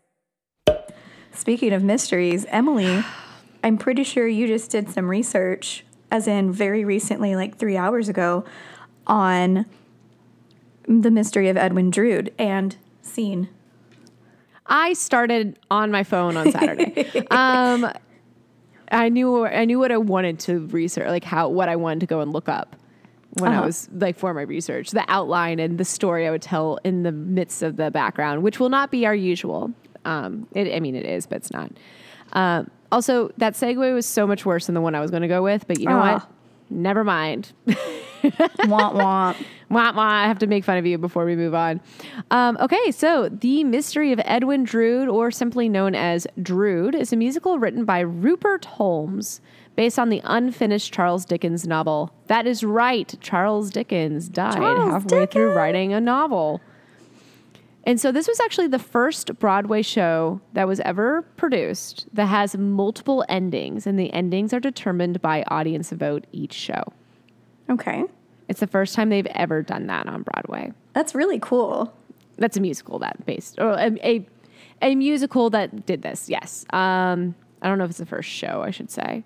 Speaking 1.38 1.72
of 1.74 1.84
mysteries, 1.84 2.46
Emily, 2.50 3.04
I'm 3.64 3.78
pretty 3.78 4.04
sure 4.04 4.28
you 4.28 4.48
just 4.48 4.72
did 4.72 4.90
some 4.90 5.08
research, 5.10 5.84
as 6.12 6.28
in 6.28 6.52
very 6.52 6.84
recently, 6.84 7.36
like 7.36 7.58
three 7.58 7.78
hours 7.78 8.10
ago, 8.10 8.44
on 9.06 9.66
the 10.88 11.12
mystery 11.12 11.50
of 11.50 11.58
Edwin 11.58 11.90
Drood 11.92 12.34
and 12.38 12.76
scene. 13.02 13.50
I 14.66 14.94
started 14.94 15.60
on 15.72 15.92
my 15.92 16.04
phone 16.04 16.36
on 16.38 16.52
Saturday. 16.52 17.26
um, 17.32 17.92
I 18.92 19.10
knew 19.10 19.46
I 19.46 19.66
knew 19.66 19.80
what 19.80 19.92
I 19.92 19.98
wanted 19.98 20.40
to 20.42 20.60
research, 20.68 21.08
like 21.08 21.24
how 21.24 21.50
what 21.50 21.70
I 21.70 21.76
wanted 21.76 22.02
to 22.02 22.06
go 22.06 22.22
and 22.22 22.32
look 22.34 22.50
up 22.50 22.76
when 23.40 23.52
I 23.52 23.58
Uh-huh. 23.58 23.66
was 23.68 23.90
like 23.94 24.18
for 24.18 24.34
my 24.34 24.42
research, 24.42 24.92
the 24.92 25.06
outline 25.08 25.60
and 25.60 25.78
the 25.78 25.86
story 25.86 26.28
I 26.28 26.32
would 26.32 26.42
tell 26.42 26.80
in 26.84 27.04
the 27.04 27.12
midst 27.12 27.64
of 27.64 27.76
the 27.78 27.92
background, 27.92 28.44
which 28.44 28.60
will 28.60 28.70
not 28.70 28.92
be 28.92 29.06
our 29.06 29.16
usual. 29.16 29.72
Um, 30.08 30.48
it, 30.54 30.74
I 30.76 30.80
mean, 30.80 30.96
it 30.96 31.06
is, 31.06 31.26
but 31.28 31.38
it's 31.38 31.52
not. 31.52 31.72
Um, 32.34 32.70
also, 32.92 33.30
that 33.38 33.54
segue 33.54 33.94
was 33.94 34.06
so 34.06 34.26
much 34.26 34.46
worse 34.46 34.66
than 34.68 34.76
the 34.76 34.82
one 34.82 34.96
I 34.96 35.02
was 35.02 35.12
going 35.12 35.22
to 35.24 35.28
go 35.28 35.44
with. 35.44 35.68
But 35.68 35.80
you 35.80 35.86
know 35.88 35.98
Ah. 36.00 36.14
what? 36.14 36.28
Never 36.70 37.04
mind. 37.04 37.52
womp 37.68 38.94
womp. 38.94 39.36
Wah, 39.70 39.92
wah, 39.94 40.02
I 40.02 40.28
have 40.28 40.40
to 40.40 40.48
make 40.48 40.64
fun 40.64 40.78
of 40.78 40.86
you 40.86 40.98
before 40.98 41.26
we 41.26 41.36
move 41.36 41.54
on. 41.54 41.82
Um, 42.32 42.58
okay, 42.62 42.90
so 42.92 43.28
The 43.28 43.66
Mystery 43.66 44.14
of 44.14 44.22
Edwin 44.24 44.64
Drood, 44.64 45.10
or 45.10 45.30
simply 45.30 45.68
known 45.68 45.94
as 45.94 46.26
Drood, 46.42 46.96
is 46.96 47.12
a 47.12 47.18
musical 47.18 47.60
written 47.60 47.84
by 47.84 48.00
Rupert 48.00 48.64
Holmes 48.64 49.42
based 49.76 50.00
on 50.00 50.08
the 50.08 50.22
unfinished 50.24 50.94
Charles 50.94 51.26
Dickens 51.26 51.68
novel. 51.68 52.14
That 52.28 52.48
is 52.48 52.64
right, 52.64 53.14
Charles 53.20 53.70
Dickens 53.70 54.30
died 54.30 54.54
Charles 54.56 54.90
halfway 55.04 55.26
through 55.26 55.52
writing 55.54 55.92
a 55.92 56.00
novel. 56.00 56.62
And 57.88 58.02
so 58.02 58.12
this 58.12 58.28
was 58.28 58.38
actually 58.42 58.68
the 58.68 58.80
first 58.80 59.40
Broadway 59.40 59.82
show 59.82 60.42
that 60.52 60.68
was 60.68 60.82
ever 60.82 61.22
produced 61.38 62.06
that 62.12 62.26
has 62.26 62.58
multiple 62.58 63.24
endings, 63.30 63.88
and 63.88 63.98
the 63.98 64.12
endings 64.12 64.54
are 64.54 64.60
determined 64.60 65.22
by 65.22 65.46
audience 65.48 65.92
vote 65.92 66.28
each 66.34 66.52
show. 66.52 66.84
Okay. 67.70 68.04
It's 68.50 68.60
the 68.60 68.68
first 68.68 68.94
time 68.94 69.08
they've 69.08 69.26
ever 69.28 69.62
done 69.62 69.88
that 69.88 70.06
on 70.06 70.24
Broadway. 70.24 70.74
That's 70.92 71.16
really 71.16 71.40
cool. 71.40 71.94
That's 72.38 72.58
a 72.58 72.62
musical 72.62 73.00
that 73.00 73.26
based, 73.26 73.58
or 73.58 73.70
a, 73.70 73.92
a, 74.04 74.28
a 74.82 74.96
musical 74.96 75.50
that 75.52 75.86
did 75.86 76.02
this. 76.02 76.30
Yes. 76.30 76.66
Um, 76.74 77.36
I 77.62 77.70
don't 77.70 77.78
know 77.78 77.86
if 77.86 77.92
it's 77.92 78.00
the 78.00 78.06
first 78.06 78.30
show, 78.30 78.64
I 78.64 78.72
should 78.72 78.92
say. 78.92 79.24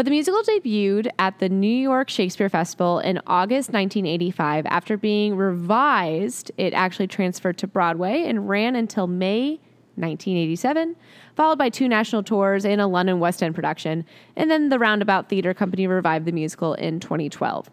But 0.00 0.06
the 0.06 0.12
musical 0.12 0.42
debuted 0.42 1.08
at 1.18 1.40
the 1.40 1.50
New 1.50 1.66
York 1.66 2.08
Shakespeare 2.08 2.48
Festival 2.48 3.00
in 3.00 3.20
August 3.26 3.68
1985. 3.68 4.64
After 4.64 4.96
being 4.96 5.36
revised, 5.36 6.50
it 6.56 6.72
actually 6.72 7.06
transferred 7.06 7.58
to 7.58 7.66
Broadway 7.66 8.22
and 8.22 8.48
ran 8.48 8.76
until 8.76 9.06
May 9.06 9.60
1987, 9.96 10.96
followed 11.36 11.58
by 11.58 11.68
two 11.68 11.86
national 11.86 12.22
tours 12.22 12.64
and 12.64 12.80
a 12.80 12.86
London 12.86 13.20
West 13.20 13.42
End 13.42 13.54
production. 13.54 14.06
And 14.36 14.50
then 14.50 14.70
the 14.70 14.78
Roundabout 14.78 15.28
Theatre 15.28 15.52
Company 15.52 15.86
revived 15.86 16.24
the 16.24 16.32
musical 16.32 16.72
in 16.72 16.98
2012. 16.98 17.70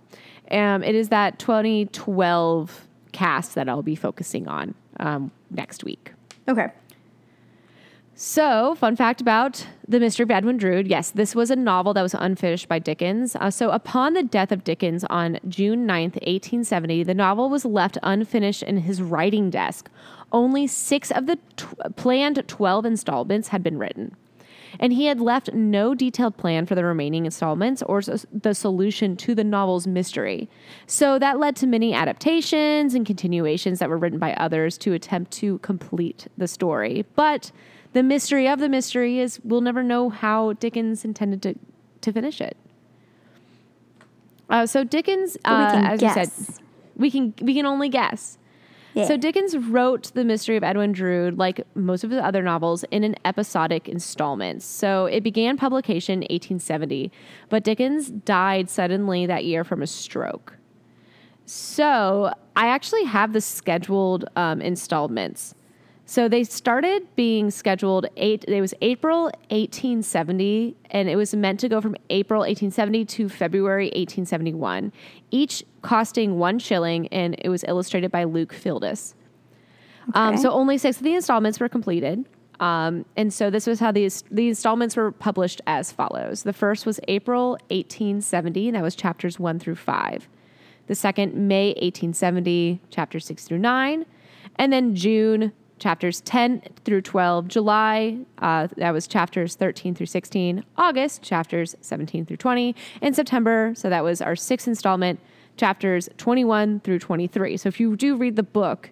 Um, 0.52 0.84
it 0.84 0.96
is 0.96 1.08
that 1.08 1.40
2012 1.40 2.88
cast 3.14 3.56
that 3.56 3.70
I'll 3.70 3.84
be 3.84 3.96
focusing 3.96 4.50
on 4.50 4.76
um, 5.00 5.32
next 5.50 5.86
week. 5.86 6.12
Okay. 6.50 6.68
So, 8.20 8.74
fun 8.74 8.96
fact 8.96 9.22
about 9.22 9.68
The 9.88 10.00
Mystery 10.00 10.24
of 10.24 10.32
Edwin 10.32 10.58
Drood. 10.58 10.88
Yes, 10.88 11.12
this 11.12 11.36
was 11.36 11.52
a 11.52 11.56
novel 11.56 11.94
that 11.94 12.02
was 12.02 12.16
unfinished 12.16 12.68
by 12.68 12.80
Dickens. 12.80 13.36
Uh, 13.36 13.52
so, 13.52 13.70
upon 13.70 14.14
the 14.14 14.24
death 14.24 14.52
of 14.52 14.64
Dickens 14.64 15.04
on 15.04 15.38
June 15.48 15.86
9th, 15.86 16.16
1870, 16.16 17.04
the 17.04 17.14
novel 17.14 17.48
was 17.48 17.64
left 17.64 18.00
unfinished 18.02 18.64
in 18.64 18.78
his 18.78 19.04
writing 19.04 19.52
desk. 19.52 19.92
Only 20.32 20.66
six 20.66 21.12
of 21.12 21.28
the 21.28 21.38
tw- 21.58 21.96
planned 21.96 22.44
12 22.48 22.88
installments 22.88 23.50
had 23.50 23.62
been 23.62 23.78
written. 23.78 24.16
And 24.80 24.94
he 24.94 25.06
had 25.06 25.20
left 25.20 25.54
no 25.54 25.94
detailed 25.94 26.38
plan 26.38 26.66
for 26.66 26.74
the 26.74 26.84
remaining 26.84 27.26
installments 27.26 27.84
or 27.84 28.02
the 28.02 28.56
solution 28.56 29.16
to 29.18 29.36
the 29.36 29.44
novel's 29.44 29.86
mystery. 29.86 30.50
So 30.88 31.20
that 31.20 31.38
led 31.38 31.56
to 31.58 31.68
many 31.68 31.94
adaptations 31.94 32.96
and 32.96 33.06
continuations 33.06 33.78
that 33.78 33.90
were 33.90 33.98
written 33.98 34.18
by 34.18 34.34
others 34.34 34.76
to 34.80 34.94
attempt 34.94 35.32
to 35.34 35.60
complete 35.60 36.28
the 36.36 36.48
story. 36.48 37.06
But 37.16 37.52
the 37.98 38.04
mystery 38.04 38.48
of 38.48 38.60
the 38.60 38.70
mystery 38.70 39.18
is 39.18 39.40
we'll 39.44 39.62
never 39.62 39.82
know 39.82 40.10
how 40.12 40.54
Dickens 40.54 41.04
intended 41.04 41.42
to, 41.42 41.56
to 42.02 42.14
finish 42.14 42.40
it. 42.40 42.56
Uh, 44.52 44.68
so 44.68 44.84
Dickens, 44.84 45.34
we 45.34 45.52
uh, 45.52 45.72
can 45.72 45.86
as 45.86 46.02
you 46.04 46.14
said, 46.14 46.30
we 46.96 47.10
can 47.10 47.34
we 47.42 47.56
can 47.56 47.66
only 47.66 47.90
guess. 47.90 48.38
Yeah. 48.94 49.08
So 49.08 49.18
Dickens 49.18 49.58
wrote 49.58 50.14
The 50.14 50.24
Mystery 50.24 50.58
of 50.58 50.64
Edwin 50.64 50.92
Drood, 50.92 51.40
like 51.40 51.66
most 51.74 52.04
of 52.04 52.12
his 52.12 52.20
other 52.20 52.44
novels, 52.44 52.86
in 52.92 53.04
an 53.04 53.16
episodic 53.26 53.90
installments. 53.90 54.64
So 54.64 55.08
it 55.08 55.22
began 55.22 55.58
publication 55.58 56.14
in 56.14 56.28
1870, 56.30 57.12
but 57.50 57.64
Dickens 57.64 58.12
died 58.12 58.70
suddenly 58.70 59.26
that 59.26 59.44
year 59.44 59.64
from 59.64 59.82
a 59.82 59.88
stroke. 59.88 60.56
So 61.46 62.32
I 62.56 62.68
actually 62.68 63.06
have 63.06 63.34
the 63.34 63.42
scheduled 63.42 64.26
um, 64.36 64.62
installments. 64.62 65.56
So 66.10 66.30
they 66.30 66.46
started 66.46 67.06
being 67.18 67.52
scheduled 67.52 68.06
eight. 68.16 68.46
It 68.48 68.62
was 68.62 68.74
April 68.82 69.24
1870, 69.50 70.74
and 70.92 71.10
it 71.10 71.18
was 71.18 71.36
meant 71.36 71.60
to 71.60 71.68
go 71.68 71.82
from 71.82 71.98
April 72.10 72.40
1870 72.40 73.04
to 73.04 73.28
February 73.28 73.88
1871, 73.88 74.94
each 75.32 75.66
costing 75.82 76.40
one 76.40 76.60
shilling, 76.60 77.08
and 77.10 77.36
it 77.40 77.50
was 77.50 77.66
illustrated 77.68 78.10
by 78.10 78.24
Luke 78.24 78.54
Fildes. 78.54 79.16
Um, 80.14 80.36
Okay. 80.36 80.44
so 80.44 80.52
only 80.52 80.78
six 80.78 80.96
of 80.96 81.04
the 81.04 81.14
installments 81.14 81.60
were 81.60 81.68
completed. 81.68 82.26
Um, 82.62 83.04
and 83.18 83.34
so 83.34 83.50
this 83.50 83.68
was 83.68 83.82
how 83.82 83.92
these 83.92 84.24
the 84.32 84.48
installments 84.48 84.96
were 84.96 85.12
published 85.12 85.60
as 85.68 85.92
follows. 85.92 86.44
The 86.44 86.54
first 86.54 86.86
was 86.86 87.02
April 87.10 87.58
1870, 87.70 88.70
and 88.70 88.76
that 88.78 88.82
was 88.82 88.96
chapters 88.96 89.42
one 89.42 89.60
through 89.60 89.76
five. 89.76 90.30
The 90.88 90.96
second, 90.96 91.36
May 91.36 91.72
1870, 91.82 92.80
chapters 92.92 93.26
six 93.26 93.44
through 93.44 93.60
nine. 93.60 94.06
And 94.56 94.72
then 94.72 94.96
June, 94.96 95.52
chapters 95.80 96.22
10 96.22 96.62
through 96.84 97.02
12. 97.02 97.48
July, 97.48 98.18
uh, 98.40 98.68
that 98.78 98.92
was 98.92 99.08
chapters 99.08 99.56
13 99.56 99.96
through 99.96 100.06
16. 100.08 100.64
August, 100.78 101.22
chapters 101.22 101.76
17 101.82 102.26
through 102.26 102.38
20. 102.38 102.76
And 103.02 103.16
September, 103.16 103.74
so 103.76 103.90
that 103.90 104.04
was 104.04 104.22
our 104.22 104.36
sixth 104.36 104.68
installment, 104.68 105.20
chapters 105.56 106.10
21 106.18 106.80
through 106.82 107.00
23. 107.00 107.58
So 107.58 107.70
if 107.70 107.80
you 107.80 107.96
do 107.96 108.16
read 108.16 108.36
the 108.36 108.44
book, 108.44 108.92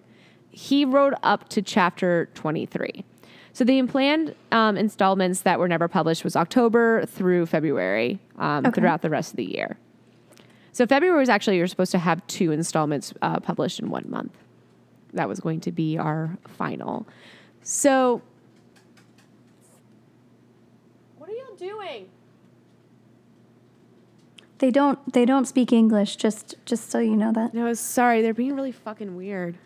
he 0.50 0.84
wrote 0.84 1.14
up 1.22 1.48
to 1.50 1.62
chapter 1.62 2.28
23. 2.34 3.04
So 3.52 3.64
the 3.64 3.82
planned 3.84 4.34
um, 4.52 4.76
installments 4.76 5.40
that 5.42 5.58
were 5.58 5.68
never 5.68 5.88
published 5.88 6.24
was 6.24 6.36
October 6.36 7.06
through 7.06 7.46
February 7.46 8.18
um, 8.38 8.66
Okay. 8.66 8.80
throughout 8.80 9.02
the 9.02 9.08
rest 9.10 9.32
of 9.32 9.36
the 9.36 9.50
year. 9.50 9.78
So 10.72 10.86
February 10.86 11.18
was 11.18 11.30
actually 11.30 11.56
you're 11.56 11.66
supposed 11.66 11.92
to 11.92 11.98
have 11.98 12.26
two 12.26 12.52
installments 12.52 13.14
uh, 13.22 13.40
published 13.40 13.80
in 13.80 13.88
one 13.88 14.04
month. 14.08 14.36
That 15.16 15.28
was 15.28 15.40
going 15.40 15.60
to 15.60 15.72
be 15.72 15.98
our 15.98 16.36
final. 16.46 17.06
So, 17.62 18.22
what 21.16 21.28
are 21.28 21.32
y'all 21.32 21.56
doing? 21.56 22.08
They 24.58 24.70
don't 24.70 25.12
they 25.12 25.24
don't 25.24 25.46
speak 25.46 25.72
English, 25.72 26.16
just 26.16 26.54
just 26.64 26.90
so 26.90 26.98
you 26.98 27.16
know 27.16 27.32
that. 27.32 27.54
No, 27.54 27.72
sorry, 27.74 28.22
they're 28.22 28.34
being 28.34 28.54
really 28.54 28.72
fucking 28.72 29.16
weird. 29.16 29.56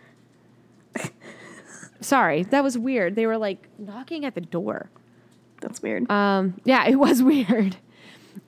sorry, 2.00 2.44
that 2.44 2.62
was 2.62 2.78
weird. 2.78 3.16
They 3.16 3.26
were 3.26 3.38
like 3.38 3.68
knocking 3.78 4.24
at 4.24 4.34
the 4.34 4.40
door. 4.40 4.88
That's 5.60 5.82
weird. 5.82 6.10
Um, 6.10 6.60
yeah, 6.64 6.86
it 6.88 6.96
was 6.96 7.22
weird. 7.24 7.76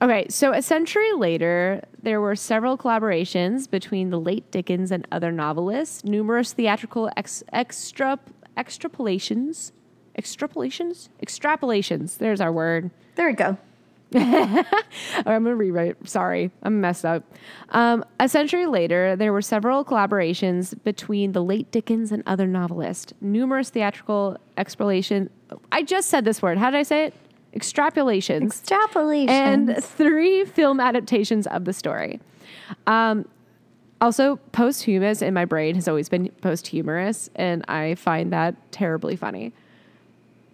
Okay, 0.03 0.25
so 0.27 0.51
a 0.51 0.61
century 0.61 1.13
later, 1.13 1.81
there 2.01 2.19
were 2.19 2.35
several 2.35 2.77
collaborations 2.77 3.71
between 3.71 4.09
the 4.09 4.19
late 4.19 4.51
Dickens 4.51 4.91
and 4.91 5.07
other 5.13 5.31
novelists, 5.31 6.03
numerous 6.03 6.51
theatrical 6.51 7.09
ex- 7.15 7.41
extra 7.53 8.19
extrapolations, 8.57 9.71
extrapolations, 10.19 11.07
extrapolations. 11.25 12.17
There's 12.17 12.41
our 12.41 12.51
word. 12.51 12.91
there 13.15 13.27
we 13.27 13.33
go. 13.33 13.57
I'm 14.13 14.65
going 15.25 15.45
to 15.45 15.55
rewrite. 15.55 15.95
Sorry, 16.05 16.51
I'm 16.63 16.81
messed 16.81 17.05
up. 17.05 17.23
Um, 17.69 18.03
a 18.19 18.27
century 18.27 18.65
later, 18.65 19.15
there 19.15 19.31
were 19.31 19.41
several 19.41 19.85
collaborations 19.85 20.75
between 20.83 21.31
the 21.31 21.41
late 21.41 21.71
Dickens 21.71 22.11
and 22.11 22.23
other 22.27 22.45
novelists. 22.45 23.13
Numerous 23.21 23.69
theatrical 23.69 24.35
extrapolation. 24.57 25.29
I 25.71 25.81
just 25.81 26.09
said 26.09 26.25
this 26.25 26.41
word. 26.41 26.57
How 26.57 26.71
did 26.71 26.77
I 26.79 26.83
say 26.83 27.05
it? 27.05 27.13
Extrapolations. 27.55 28.45
Extrapolation. 28.45 29.29
and 29.29 29.83
three 29.83 30.45
film 30.45 30.79
adaptations 30.79 31.47
of 31.47 31.65
the 31.65 31.73
story. 31.73 32.19
Um, 32.87 33.25
also, 34.01 34.37
posthumous 34.51 35.21
in 35.21 35.33
my 35.33 35.45
brain 35.45 35.75
has 35.75 35.87
always 35.87 36.09
been 36.09 36.29
posthumorous, 36.41 37.29
and 37.35 37.63
I 37.69 37.95
find 37.95 38.33
that 38.33 38.55
terribly 38.71 39.15
funny. 39.15 39.53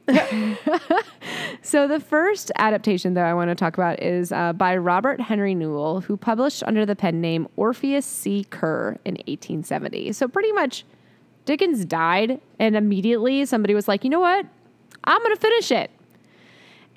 So 1.62 1.88
the 1.88 2.00
first 2.00 2.52
adaptation 2.56 3.16
that 3.16 3.26
I 3.26 3.34
want 3.34 3.50
to 3.50 3.56
talk 3.56 3.74
about 3.76 4.02
is 4.02 4.32
uh, 4.32 4.54
by 4.54 4.78
Robert 4.78 5.20
Henry 5.20 5.54
Newell, 5.54 6.02
who 6.02 6.16
published 6.16 6.64
under 6.64 6.86
the 6.86 6.96
pen 6.96 7.20
name 7.22 7.48
Orpheus 7.58 8.06
C. 8.06 8.46
Kerr 8.50 8.98
in 9.04 9.16
1870. 9.16 10.14
So 10.14 10.28
pretty 10.28 10.52
much, 10.54 10.86
Dickens 11.46 11.84
died, 11.86 12.40
and 12.60 12.76
immediately 12.76 13.46
somebody 13.46 13.74
was 13.76 13.88
like, 13.88 14.04
"You 14.04 14.10
know 14.10 14.20
what? 14.20 14.46
I'm 15.04 15.22
going 15.22 15.36
to 15.36 15.42
finish 15.42 15.72
it." 15.72 15.92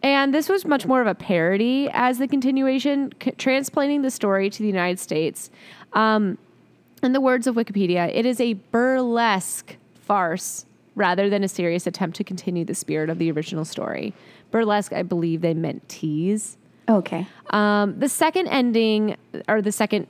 And 0.03 0.35
this 0.35 0.49
was 0.49 0.65
much 0.65 0.85
more 0.87 1.01
of 1.01 1.07
a 1.07 1.15
parody 1.15 1.89
as 1.93 2.19
the 2.19 2.27
continuation, 2.27 3.13
c- 3.23 3.31
transplanting 3.33 4.03
the 4.03 4.11
story 4.11 4.51
to 4.51 4.59
the 4.59 4.67
United 4.67 4.99
States. 4.99 5.51
Um, 5.93 6.39
in 7.03 7.13
the 7.13 7.21
words 7.21 7.47
of 7.47 7.55
Wikipedia, 7.55 8.11
it 8.13 8.27
is 8.27 8.41
a 8.41 8.55
burlesque 8.55 9.77
farce 9.95 10.67
rather 10.95 11.31
than 11.31 11.43
a 11.43 11.49
serious 11.49 11.87
attempt 11.87 12.17
to 12.17 12.25
continue 12.25 12.65
the 12.65 12.75
spirit 12.75 13.11
of 13.11 13.19
the 13.19 13.31
original 13.31 13.65
story. 13.65 14.13
Burlesque, 14.51 14.93
I 14.93 15.03
believe 15.03 15.41
they 15.41 15.55
meant 15.55 15.89
tease. 15.89 16.57
Okay. 16.89 17.27
Um, 17.51 17.99
the 17.99 18.09
second 18.09 18.49
ending, 18.49 19.17
or 19.49 19.63
the 19.63 19.73
second 19.73 20.07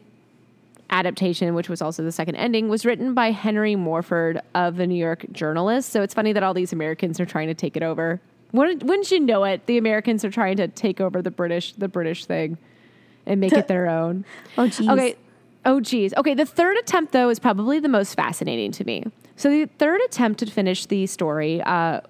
adaptation, 0.90 1.54
which 1.54 1.68
was 1.68 1.80
also 1.80 2.02
the 2.02 2.12
second 2.12 2.36
ending, 2.36 2.68
was 2.68 2.84
written 2.84 3.14
by 3.14 3.30
Henry 3.30 3.76
Morford 3.76 4.40
of 4.54 4.76
the 4.76 4.86
New 4.86 4.96
York 4.96 5.24
Journalist. 5.32 5.90
So 5.90 6.02
it's 6.02 6.14
funny 6.14 6.32
that 6.32 6.42
all 6.42 6.54
these 6.54 6.72
Americans 6.72 7.20
are 7.20 7.26
trying 7.26 7.48
to 7.48 7.54
take 7.54 7.76
it 7.76 7.82
over. 7.82 8.20
Wouldn't, 8.52 8.82
wouldn't 8.82 9.10
you 9.10 9.20
know 9.20 9.44
it? 9.44 9.66
The 9.66 9.78
Americans 9.78 10.24
are 10.24 10.30
trying 10.30 10.56
to 10.58 10.68
take 10.68 11.00
over 11.00 11.22
the 11.22 11.30
British, 11.30 11.72
the 11.72 11.88
British 11.88 12.26
thing, 12.26 12.58
and 13.26 13.40
make 13.40 13.52
it 13.52 13.68
their 13.68 13.88
own. 13.88 14.24
Oh, 14.58 14.68
geez. 14.68 14.88
Okay. 14.88 15.16
Oh, 15.64 15.80
geez. 15.80 16.12
Okay. 16.16 16.34
The 16.34 16.46
third 16.46 16.76
attempt, 16.76 17.12
though, 17.12 17.30
is 17.30 17.38
probably 17.38 17.80
the 17.80 17.88
most 17.88 18.14
fascinating 18.14 18.72
to 18.72 18.84
me. 18.84 19.04
So, 19.36 19.48
the 19.48 19.66
third 19.78 20.00
attempt 20.02 20.40
to 20.40 20.46
finish 20.46 20.86
the 20.86 21.06
story, 21.06 21.62
uh, 21.62 22.00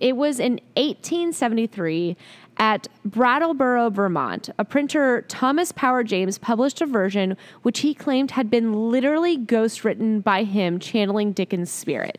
it 0.00 0.16
was 0.16 0.40
in 0.40 0.54
1873 0.76 2.16
at 2.56 2.88
Brattleboro, 3.04 3.90
Vermont. 3.90 4.50
A 4.58 4.64
printer, 4.64 5.22
Thomas 5.28 5.72
Power 5.72 6.02
James, 6.02 6.38
published 6.38 6.80
a 6.80 6.86
version 6.86 7.36
which 7.62 7.80
he 7.80 7.94
claimed 7.94 8.32
had 8.32 8.50
been 8.50 8.90
literally 8.90 9.38
ghostwritten 9.38 10.22
by 10.22 10.44
him, 10.44 10.78
channeling 10.78 11.32
Dickens' 11.32 11.70
spirit. 11.70 12.18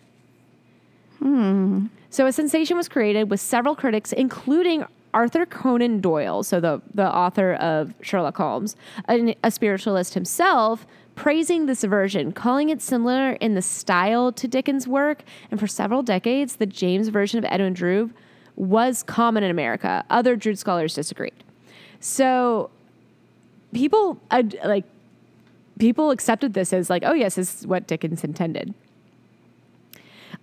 So 2.10 2.26
a 2.26 2.32
sensation 2.32 2.78
was 2.78 2.88
created 2.88 3.30
with 3.30 3.40
several 3.40 3.76
critics, 3.76 4.14
including 4.14 4.86
Arthur 5.14 5.46
Conan 5.46 6.02
Doyle, 6.02 6.44
so 6.44 6.60
the, 6.60 6.82
the 6.94 7.08
author 7.08 7.54
of 7.56 7.94
Sherlock 8.02 8.38
Holmes, 8.38 8.76
an, 9.08 9.34
a 9.44 9.52
spiritualist 9.52 10.14
himself, 10.14 10.86
praising 11.16 11.66
this 11.66 11.84
version, 11.84 12.34
calling 12.34 12.70
it 12.70 12.82
similar 12.82 13.32
in 13.34 13.56
the 13.56 13.62
style 13.62 14.32
to 14.34 14.48
Dickens' 14.48 14.88
work. 14.88 15.24
And 15.50 15.60
for 15.60 15.68
several 15.68 16.04
decades, 16.04 16.58
the 16.58 16.66
James 16.66 17.08
version 17.08 17.38
of 17.38 17.46
Edwin 17.50 17.74
Drood 17.74 18.14
was 18.58 19.04
common 19.04 19.44
in 19.44 19.52
America. 19.52 20.04
Other 20.10 20.36
Drood 20.36 20.60
scholars 20.60 20.94
disagreed. 20.94 21.34
So 22.00 22.70
people 23.74 24.20
uh, 24.32 24.44
like 24.64 24.86
people 25.80 26.12
accepted 26.12 26.54
this 26.54 26.74
as 26.74 26.90
like, 26.90 27.04
oh 27.06 27.14
yes, 27.14 27.36
this 27.36 27.60
is 27.62 27.68
what 27.68 27.88
Dickens 27.88 28.24
intended. 28.24 28.74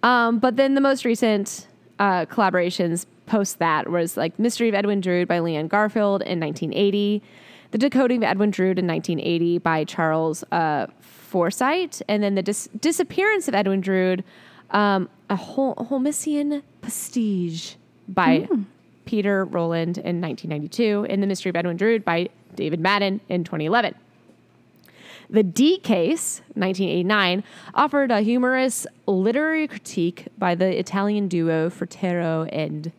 Um, 0.03 0.39
but 0.39 0.57
then 0.57 0.75
the 0.75 0.81
most 0.81 1.05
recent 1.05 1.69
uh, 1.99 2.27
collaborations 2.27 3.07
post 3.27 3.59
that 3.61 3.89
was 3.89 4.17
like 4.17 4.39
Mystery 4.39 4.69
of 4.69 4.75
Edwin 4.75 5.01
Drood 5.01 5.29
by 5.29 5.39
Leon 5.39 5.69
Garfield 5.69 6.23
in 6.23 6.41
1980, 6.41 7.23
The 7.71 7.79
Decoding 7.79 8.19
of 8.19 8.25
Edwin 8.25 8.51
Drood 8.51 8.79
in 8.79 8.87
1980 8.87 9.59
by 9.59 9.85
Charles 9.85 10.45
uh, 10.53 10.87
Forsyth, 11.01 12.03
and 12.09 12.23
then 12.23 12.35
The 12.35 12.43
Dis- 12.43 12.69
Disappearance 12.81 13.49
of 13.49 13.55
Edwin 13.55 13.81
Drood, 13.81 14.25
um, 14.71 15.09
a 15.31 15.37
Hol- 15.37 15.77
Holmesian 15.77 16.63
Prestige 16.81 17.75
by 18.09 18.49
Peter 19.05 19.45
Rowland 19.45 19.99
in 19.99 20.21
1992, 20.21 21.07
and 21.09 21.23
The 21.23 21.27
Mystery 21.27 21.51
of 21.51 21.57
Edwin 21.57 21.77
Drood 21.77 22.05
by 22.05 22.29
David 22.57 22.81
Madden 22.81 23.21
in 23.29 23.45
2011. 23.45 23.95
The 25.33 25.43
D 25.43 25.79
Case, 25.79 26.43
1989, 26.55 27.43
offered 27.75 28.11
a 28.11 28.21
humorous 28.21 28.87
literary 29.07 29.67
critique 29.67 30.29
by 30.37 30.55
the 30.55 30.79
Italian 30.79 31.27
duo 31.27 31.71
Fruttero 31.71 32.47
and 32.53 32.93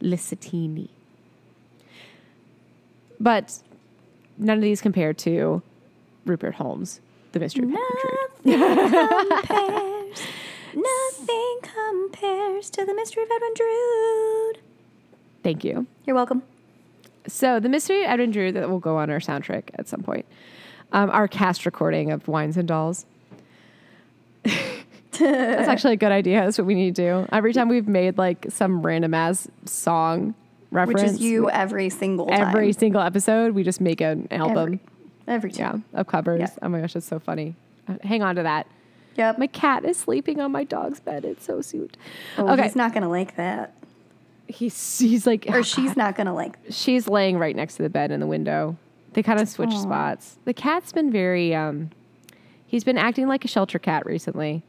Lucentini. 0.00 0.88
But 3.20 3.58
none 4.38 4.56
of 4.56 4.62
these 4.62 4.80
compare 4.80 5.12
to 5.12 5.62
Rupert 6.24 6.54
Holmes, 6.54 7.02
The 7.32 7.40
Mystery 7.40 7.64
of 7.64 7.70
Edwin 7.70 7.86
Drood. 8.00 9.42
compares. 9.42 10.20
Nothing 10.74 11.58
compares 11.60 12.70
to 12.70 12.86
the 12.86 12.94
mystery 12.94 13.24
of 13.24 13.28
Edwin 13.30 13.52
Drood. 13.54 14.58
Thank 15.42 15.64
you. 15.64 15.86
You're 16.06 16.16
welcome. 16.16 16.42
So, 17.26 17.60
The 17.60 17.68
Mystery 17.68 18.04
of 18.04 18.10
Edwin 18.10 18.30
Drood 18.30 18.54
that 18.54 18.70
will 18.70 18.78
go 18.78 18.96
on 18.96 19.10
our 19.10 19.20
soundtrack 19.20 19.64
at 19.74 19.86
some 19.86 20.02
point. 20.02 20.24
Um, 20.94 21.10
our 21.10 21.26
cast 21.26 21.66
recording 21.66 22.12
of 22.12 22.28
Wines 22.28 22.56
and 22.56 22.68
Dolls. 22.68 23.04
That's 24.44 25.68
actually 25.68 25.94
a 25.94 25.96
good 25.96 26.12
idea. 26.12 26.44
That's 26.44 26.56
what 26.56 26.68
we 26.68 26.74
need 26.74 26.94
to 26.94 27.02
do. 27.02 27.28
Every 27.32 27.52
time 27.52 27.68
we've 27.68 27.88
made 27.88 28.16
like 28.16 28.46
some 28.48 28.80
random 28.80 29.12
ass 29.12 29.48
song 29.64 30.34
reference, 30.70 31.02
Which 31.02 31.10
is 31.12 31.20
you 31.20 31.50
every 31.50 31.90
single 31.90 32.26
time. 32.26 32.40
every 32.40 32.72
single 32.72 33.00
episode, 33.00 33.54
we 33.54 33.64
just 33.64 33.80
make 33.80 34.00
an 34.00 34.28
album. 34.30 34.80
Every, 35.26 35.48
every 35.48 35.50
time. 35.50 35.84
Yeah, 35.92 36.00
of 36.00 36.06
covers. 36.06 36.40
Yeah. 36.40 36.50
Oh 36.62 36.68
my 36.68 36.80
gosh, 36.80 36.92
that's 36.92 37.06
so 37.06 37.18
funny. 37.18 37.56
Uh, 37.88 37.96
Hang 38.04 38.22
on 38.22 38.36
to 38.36 38.44
that. 38.44 38.68
Yep. 39.16 39.38
My 39.38 39.48
cat 39.48 39.84
is 39.84 39.96
sleeping 39.96 40.40
on 40.40 40.52
my 40.52 40.62
dog's 40.62 41.00
bed. 41.00 41.24
It's 41.24 41.44
so 41.44 41.60
cute. 41.60 41.96
oh, 42.38 42.52
okay, 42.52 42.64
He's 42.64 42.76
not 42.76 42.92
going 42.92 43.02
to 43.02 43.08
like 43.08 43.34
that. 43.36 43.74
he's 44.46 44.98
he's 45.00 45.26
like 45.26 45.46
Or 45.48 45.64
she's 45.64 45.96
not 45.96 46.14
going 46.16 46.26
to 46.28 46.32
like 46.32 46.56
she's 46.70 47.08
laying 47.08 47.36
right 47.38 47.54
next 47.56 47.76
to 47.76 47.82
the 47.82 47.90
bed 47.90 48.12
in 48.12 48.20
the 48.20 48.28
window. 48.28 48.76
They 49.14 49.22
kind 49.22 49.40
of 49.40 49.48
switch 49.48 49.74
spots. 49.76 50.38
The 50.44 50.54
cat's 50.54 50.92
been 50.92 51.10
very 51.10 51.54
um 51.54 51.90
he's 52.66 52.84
been 52.84 52.98
acting 52.98 53.26
like 53.28 53.44
a 53.44 53.48
shelter 53.48 53.78
cat 53.78 54.04
recently. 54.06 54.62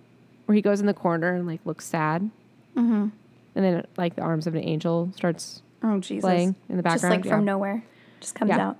Where 0.45 0.55
he 0.55 0.61
goes 0.61 0.79
in 0.79 0.85
the 0.85 0.93
corner 0.93 1.33
and 1.33 1.47
like 1.47 1.59
looks 1.65 1.85
sad. 1.85 2.29
Mm-hmm. 2.75 3.07
And 3.55 3.65
then 3.65 3.85
like 3.97 4.15
the 4.15 4.21
arms 4.21 4.47
of 4.47 4.55
an 4.55 4.63
angel 4.63 5.11
starts 5.15 5.61
Oh, 5.83 5.99
Jesus. 5.99 6.21
Playing 6.23 6.55
in 6.69 6.77
the 6.77 6.83
background. 6.83 7.15
Just 7.23 7.25
like 7.25 7.31
from 7.31 7.41
yeah. 7.41 7.51
nowhere. 7.53 7.83
Just 8.19 8.33
comes 8.35 8.49
Yeah. 8.49 8.69
out. 8.69 8.77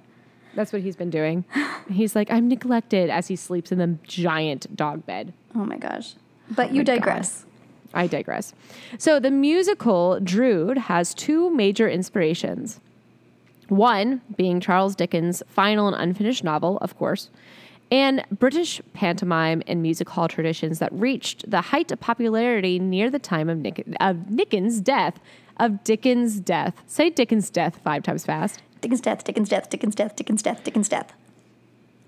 that's 0.55 0.71
what 0.73 0.81
he's 0.81 0.95
been 0.95 1.09
doing. 1.09 1.43
he's 1.91 2.15
like, 2.15 2.31
I'm 2.31 2.47
neglected 2.47 3.09
as 3.09 3.27
he 3.27 3.35
sleeps 3.35 3.71
in 3.71 3.77
the 3.77 3.97
giant 4.03 4.75
dog 4.75 5.05
bed. 5.05 5.33
Oh 5.53 5.65
my 5.65 5.77
gosh. 5.77 6.15
But 6.49 6.71
you 6.71 6.77
my 6.81 6.83
God. 6.83 6.93
digress. 6.95 7.45
I 7.93 8.07
digress. 8.07 8.53
So 8.97 9.19
the 9.19 9.31
musical 9.31 10.19
Drood 10.19 10.77
has 10.77 11.13
two 11.13 11.49
major 11.51 11.87
inspirations. 11.89 12.79
One 13.69 14.21
being 14.37 14.59
Charles 14.59 14.95
Dickens' 14.95 15.41
final 15.47 15.87
and 15.87 15.95
unfinished 15.95 16.43
novel, 16.43 16.77
of 16.77 16.97
course, 16.97 17.29
and 17.91 18.23
British 18.31 18.81
pantomime 18.93 19.61
and 19.67 19.81
music 19.81 20.09
hall 20.09 20.27
traditions 20.27 20.79
that 20.79 20.91
reached 20.93 21.49
the 21.49 21.61
height 21.61 21.91
of 21.91 21.99
popularity 21.99 22.79
near 22.79 23.09
the 23.09 23.19
time 23.19 23.49
of, 23.49 23.59
Nick- 23.59 23.85
of 23.99 24.35
Dickens' 24.35 24.81
death. 24.81 25.19
Of 25.57 25.83
Dickens' 25.83 26.39
death. 26.41 26.83
Say 26.85 27.09
Dickens' 27.09 27.49
death 27.49 27.79
five 27.83 28.03
times 28.03 28.25
fast. 28.25 28.61
Dickens' 28.81 29.01
death, 29.01 29.23
Dickens' 29.23 29.49
death, 29.49 29.69
Dickens' 29.69 29.95
death, 29.95 30.15
Dickens' 30.15 30.41
death, 30.41 30.63
Dickens' 30.63 30.89
death. 30.89 31.13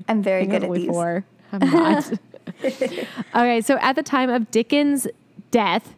I'm 0.07 0.21
very 0.21 0.45
good 0.45 0.63
at 0.63 0.73
these. 0.73 0.87
four. 0.87 1.25
I'm 1.53 1.59
not. 1.71 2.11
okay, 2.63 3.61
so 3.61 3.77
at 3.77 3.95
the 3.95 4.03
time 4.03 4.29
of 4.29 4.51
Dickens' 4.51 5.07
death, 5.49 5.95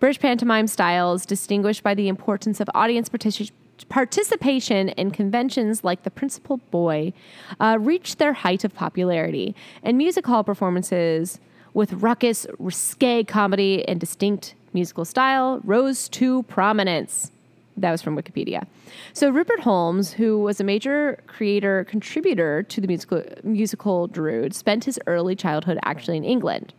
British 0.00 0.18
pantomime 0.18 0.66
styles, 0.66 1.26
distinguished 1.26 1.82
by 1.82 1.94
the 1.94 2.08
importance 2.08 2.60
of 2.60 2.70
audience 2.74 3.08
partici- 3.08 3.50
participation 3.88 4.88
in 4.90 5.10
conventions 5.10 5.84
like 5.84 6.02
The 6.02 6.10
Principal 6.10 6.58
Boy, 6.70 7.12
uh, 7.60 7.78
reached 7.80 8.18
their 8.18 8.32
height 8.32 8.64
of 8.64 8.74
popularity, 8.74 9.54
and 9.82 9.96
music 9.96 10.26
hall 10.26 10.44
performances 10.44 11.38
with 11.74 11.92
ruckus, 11.94 12.46
risque 12.58 13.24
comedy, 13.24 13.86
and 13.86 14.00
distinct 14.00 14.54
musical 14.72 15.04
style 15.04 15.60
rose 15.64 16.08
to 16.10 16.42
prominence. 16.44 17.30
That 17.76 17.92
was 17.92 18.02
from 18.02 18.16
Wikipedia. 18.16 18.66
So 19.12 19.30
Rupert 19.30 19.60
Holmes, 19.60 20.12
who 20.12 20.38
was 20.38 20.60
a 20.60 20.64
major 20.64 21.22
creator 21.26 21.84
contributor 21.84 22.64
to 22.64 22.80
the 22.80 22.88
musical 22.88 23.22
musical 23.44 24.08
Drood, 24.08 24.54
spent 24.54 24.84
his 24.84 24.98
early 25.06 25.36
childhood 25.36 25.78
actually 25.84 26.16
in 26.16 26.24
England. 26.24 26.72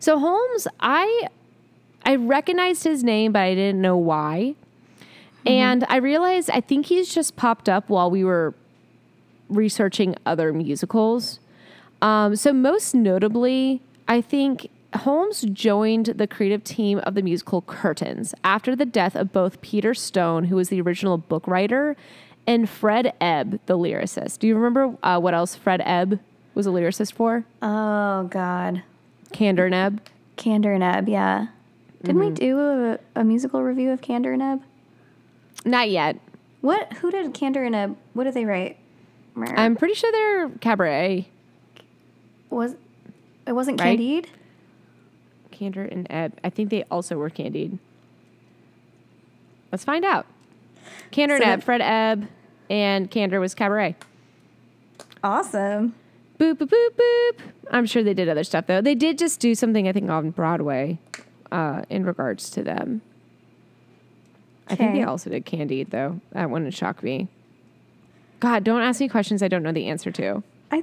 So 0.00 0.18
Holmes, 0.18 0.66
I 0.80 1.28
I 2.04 2.16
recognized 2.16 2.82
his 2.82 3.04
name, 3.04 3.32
but 3.32 3.40
I 3.42 3.54
didn't 3.54 3.80
know 3.80 3.96
why. 3.96 4.56
And 5.46 5.84
I 5.88 5.96
realized 5.96 6.50
I 6.50 6.60
think 6.60 6.86
he's 6.86 7.12
just 7.14 7.36
popped 7.36 7.68
up 7.68 7.88
while 7.88 8.10
we 8.10 8.22
were 8.24 8.54
researching 9.48 10.14
other 10.24 10.52
musicals. 10.52 11.40
Um, 12.00 12.36
so 12.36 12.52
most 12.52 12.94
notably, 12.94 13.80
I 14.08 14.20
think 14.20 14.68
Holmes 14.94 15.42
joined 15.42 16.06
the 16.06 16.26
creative 16.26 16.64
team 16.64 16.98
of 17.04 17.14
the 17.14 17.22
musical 17.22 17.62
Curtains 17.62 18.34
after 18.44 18.74
the 18.76 18.84
death 18.86 19.14
of 19.14 19.32
both 19.32 19.60
Peter 19.62 19.94
Stone, 19.94 20.44
who 20.44 20.56
was 20.56 20.68
the 20.68 20.80
original 20.80 21.18
book 21.18 21.46
writer, 21.46 21.96
and 22.46 22.68
Fred 22.68 23.12
Ebb, 23.20 23.60
the 23.66 23.78
lyricist. 23.78 24.38
Do 24.40 24.46
you 24.48 24.54
remember 24.56 24.96
uh, 25.02 25.18
what 25.20 25.32
else 25.34 25.54
Fred 25.54 25.80
Ebb 25.84 26.18
was 26.54 26.66
a 26.66 26.70
lyricist 26.70 27.12
for? 27.14 27.44
Oh, 27.62 28.24
God. 28.24 28.82
Kander 29.32 29.64
and 29.66 29.74
Ebb. 29.74 30.02
Kander 30.36 30.74
and 30.74 30.82
Ebb, 30.82 31.08
yeah. 31.08 31.46
Didn't 32.02 32.20
Mm-hmm. 32.20 32.28
we 32.30 32.34
do 32.34 32.58
a, 32.60 32.98
a 33.14 33.22
musical 33.24 33.62
review 33.62 33.90
of 33.92 34.00
Kander 34.00 34.32
and 34.32 34.42
Ebb? 34.42 34.62
Not 35.64 35.90
yet. 35.90 36.18
What? 36.60 36.92
Who 36.94 37.10
did 37.10 37.34
Kander 37.34 37.64
and 37.66 37.74
Ebb? 37.74 37.96
What 38.14 38.24
did 38.24 38.34
they 38.34 38.44
write? 38.44 38.78
I'm 39.36 39.76
pretty 39.76 39.94
sure 39.94 40.12
they're 40.12 40.50
cabaret. 40.60 41.28
was 42.50 42.74
it 43.46 43.52
wasn't 43.52 43.80
Right? 43.80 43.98
Candide? 43.98 44.28
Kander 45.50 45.90
and 45.90 46.06
Ebb. 46.10 46.38
I 46.44 46.50
think 46.50 46.70
they 46.70 46.84
also 46.90 47.16
were 47.16 47.30
candied. 47.30 47.78
Let's 49.70 49.84
find 49.84 50.04
out. 50.04 50.26
Kander 51.10 51.36
and 51.36 51.44
Ebb. 51.44 51.62
Fred 51.62 51.80
Ebb 51.80 52.28
and 52.68 53.10
Kander 53.10 53.40
was 53.40 53.54
cabaret. 53.54 53.96
Awesome. 55.24 55.94
Boop, 56.38 56.54
boop, 56.54 56.68
boop, 56.68 56.88
boop. 56.96 57.38
I'm 57.70 57.86
sure 57.86 58.02
they 58.02 58.14
did 58.14 58.28
other 58.28 58.44
stuff 58.44 58.66
though. 58.66 58.80
They 58.80 58.94
did 58.94 59.18
just 59.18 59.40
do 59.40 59.54
something, 59.54 59.88
I 59.88 59.92
think, 59.92 60.10
on 60.10 60.30
Broadway 60.30 60.98
uh, 61.50 61.82
in 61.88 62.04
regards 62.04 62.50
to 62.50 62.62
them. 62.62 63.02
I 64.68 64.74
think 64.76 64.94
they 64.94 65.02
also 65.02 65.30
did 65.30 65.44
Candide 65.44 65.90
though. 65.90 66.20
That 66.32 66.50
wouldn't 66.50 66.74
shock 66.74 67.02
me. 67.02 67.28
God, 68.40 68.64
don't 68.64 68.82
ask 68.82 69.00
me 69.00 69.08
questions 69.08 69.42
I 69.42 69.48
don't 69.48 69.62
know 69.62 69.72
the 69.72 69.86
answer 69.88 70.10
to. 70.12 70.42
I 70.70 70.82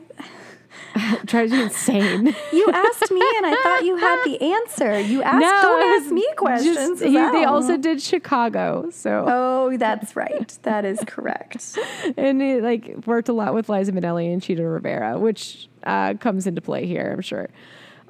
It 0.95 1.25
drives 1.25 1.51
me 1.51 1.63
insane. 1.63 2.35
you 2.53 2.69
asked 2.71 3.11
me 3.11 3.21
and 3.37 3.45
I 3.45 3.59
thought 3.63 3.83
you 3.83 3.95
had 3.97 4.23
the 4.23 4.41
answer. 4.41 4.99
You 4.99 5.21
asked. 5.23 5.41
don't 5.63 6.01
ask 6.03 6.11
me 6.13 6.21
just- 6.21 6.37
questions. 6.37 7.01
he- 7.01 7.17
I 7.17 7.31
they 7.31 7.43
also 7.43 7.75
did 7.77 8.01
Chicago, 8.01 8.89
so 8.91 9.25
Oh, 9.27 9.77
that's 9.77 10.15
right. 10.15 10.57
That 10.63 10.85
is 10.85 10.99
correct. 11.07 11.77
and 12.17 12.41
he 12.41 12.61
like 12.61 12.95
worked 13.05 13.29
a 13.29 13.33
lot 13.33 13.53
with 13.53 13.67
Liza 13.69 13.91
Minnelli 13.91 14.31
and 14.31 14.41
Chita 14.41 14.63
Rivera, 14.65 15.17
which 15.19 15.67
uh, 15.83 16.13
comes 16.15 16.45
into 16.47 16.61
play 16.61 16.85
here, 16.85 17.11
I'm 17.15 17.21
sure. 17.21 17.49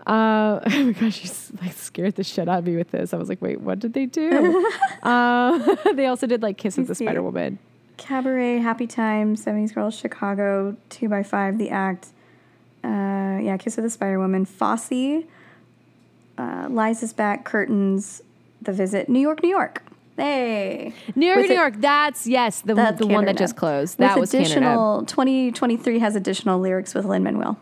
Uh, 0.07 0.59
oh 0.65 0.83
my 0.85 0.91
gosh, 0.93 1.19
she's 1.19 1.51
like 1.61 1.73
scared 1.73 2.15
the 2.15 2.23
shit 2.23 2.47
out 2.47 2.59
of 2.59 2.65
me 2.65 2.75
with 2.75 2.91
this. 2.91 3.13
I 3.13 3.17
was 3.17 3.29
like, 3.29 3.41
wait, 3.41 3.61
what 3.61 3.79
did 3.79 3.93
they 3.93 4.05
do? 4.05 4.65
uh, 5.03 5.75
they 5.93 6.07
also 6.07 6.27
did 6.27 6.41
like 6.41 6.57
Kiss 6.57 6.77
of 6.77 6.87
the. 6.87 6.95
Spider 6.95 7.21
Woman. 7.21 7.59
Cabaret, 7.97 8.59
Happy 8.59 8.87
Time, 8.87 9.35
70s 9.35 9.73
Girls, 9.75 9.93
Chicago, 9.93 10.75
2 10.89 11.09
by 11.09 11.21
5 11.21 11.57
The 11.57 11.69
Act. 11.69 12.07
Uh, 12.81 13.39
yeah, 13.41 13.57
Kiss 13.59 13.77
of 13.77 13.83
the 13.83 13.89
Spider 13.89 14.19
Woman, 14.19 14.45
Fosse, 14.45 15.25
uh, 16.37 16.67
Liza's 16.69 17.11
Back, 17.11 17.43
Curtains, 17.43 18.21
The 18.61 18.71
Visit, 18.71 19.09
New 19.09 19.19
York, 19.19 19.43
New 19.43 19.49
York. 19.49 19.83
Hey. 20.15 20.93
New 21.15 21.25
York, 21.25 21.39
With 21.39 21.49
New 21.49 21.55
York. 21.55 21.73
That's 21.77 22.25
yes, 22.25 22.61
the, 22.61 22.73
That's 22.73 22.99
the 22.99 23.07
one 23.07 23.25
that 23.25 23.37
just 23.37 23.57
closed. 23.57 23.99
With 23.99 24.07
That 24.07 24.19
was 24.19 24.31
Canada 24.31 24.51
additional, 24.51 25.05
2023 25.05 25.99
has 25.99 26.15
additional 26.15 26.59
lyrics 26.59 26.93
with 26.93 27.05
Lin 27.05 27.23
Manuel. 27.23 27.57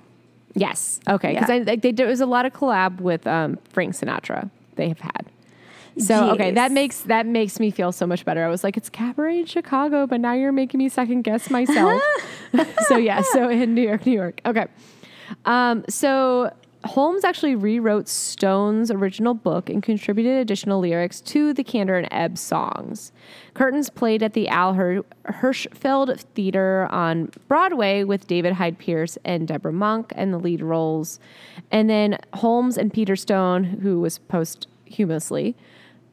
Yes. 0.58 1.00
Okay. 1.08 1.34
Because 1.34 1.50
Yeah. 1.50 1.64
Like 1.66 1.82
they 1.82 1.92
there 1.92 2.08
was 2.08 2.22
a 2.22 2.26
lot 2.26 2.46
of 2.46 2.54
collab 2.54 3.00
with 3.00 3.26
um, 3.28 3.58
Frank 3.70 3.94
Sinatra. 3.94 4.50
They 4.76 4.90
have 4.90 5.00
had. 5.00 5.28
So 6.00 6.30
okay, 6.32 6.52
that 6.52 6.72
makes 6.72 7.02
that 7.02 7.26
makes 7.26 7.60
me 7.60 7.72
feel 7.72 7.92
so 7.92 8.06
much 8.06 8.24
better. 8.24 8.46
I 8.46 8.50
was 8.50 8.64
like, 8.64 8.78
it's 8.78 8.90
cabaret 8.90 9.40
in 9.40 9.46
Chicago, 9.46 10.06
but 10.06 10.20
now 10.20 10.34
you're 10.34 10.52
making 10.52 10.78
me 10.78 10.90
second 10.90 11.24
guess 11.24 11.50
myself. 11.50 12.02
so 12.88 12.98
yeah, 12.98 13.22
so 13.22 13.50
in 13.50 13.74
New 13.74 13.82
York, 13.82 14.06
New 14.06 14.14
York. 14.14 14.42
Okay. 14.46 14.68
Um, 15.46 15.84
so 15.90 16.52
Holmes 16.88 17.26
actually 17.26 17.54
rewrote 17.54 18.08
Stone's 18.08 18.90
original 18.90 19.34
book 19.34 19.70
and 19.70 19.84
contributed 19.84 20.38
additional 20.38 20.80
lyrics 20.80 21.20
to 21.22 21.54
the 21.54 21.64
Kander 21.64 21.98
and 21.98 22.08
Ebb 22.12 22.38
songs. 22.38 23.12
Curtains 23.54 23.90
played 23.90 24.24
at 24.24 24.34
the 24.34 24.48
Al 24.48 24.74
Hirschfeld 24.74 26.20
Theater 26.34 26.88
on 26.90 27.30
Broadway 27.50 28.06
with 28.06 28.26
David 28.26 28.54
Hyde 28.54 28.80
Pierce 28.80 29.18
and 29.26 29.48
Debra 29.48 29.74
Monk 29.74 30.14
in 30.16 30.32
the 30.32 30.40
lead 30.40 30.62
roles. 30.62 31.20
And 31.72 31.90
then 31.90 32.18
Holmes 32.34 32.78
and 32.78 32.92
Peter 32.94 33.18
Stone, 33.18 33.66
who 33.66 34.00
was 34.00 34.18
posthumously, 34.18 35.56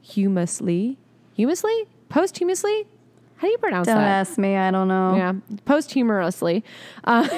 humously, 0.03 0.99
humously, 1.35 1.85
posthumously. 2.09 2.87
How 3.37 3.49
do 3.49 3.53
you 3.53 3.59
pronounce 3.59 3.87
Don't 3.87 3.97
that? 3.97 4.29
ask 4.29 4.39
me, 4.39 4.57
I 4.57 4.71
don't 4.71 4.89
know. 4.89 5.17
Yeah, 5.17 5.33
posthumously, 5.65 6.65
uh, 7.05 7.29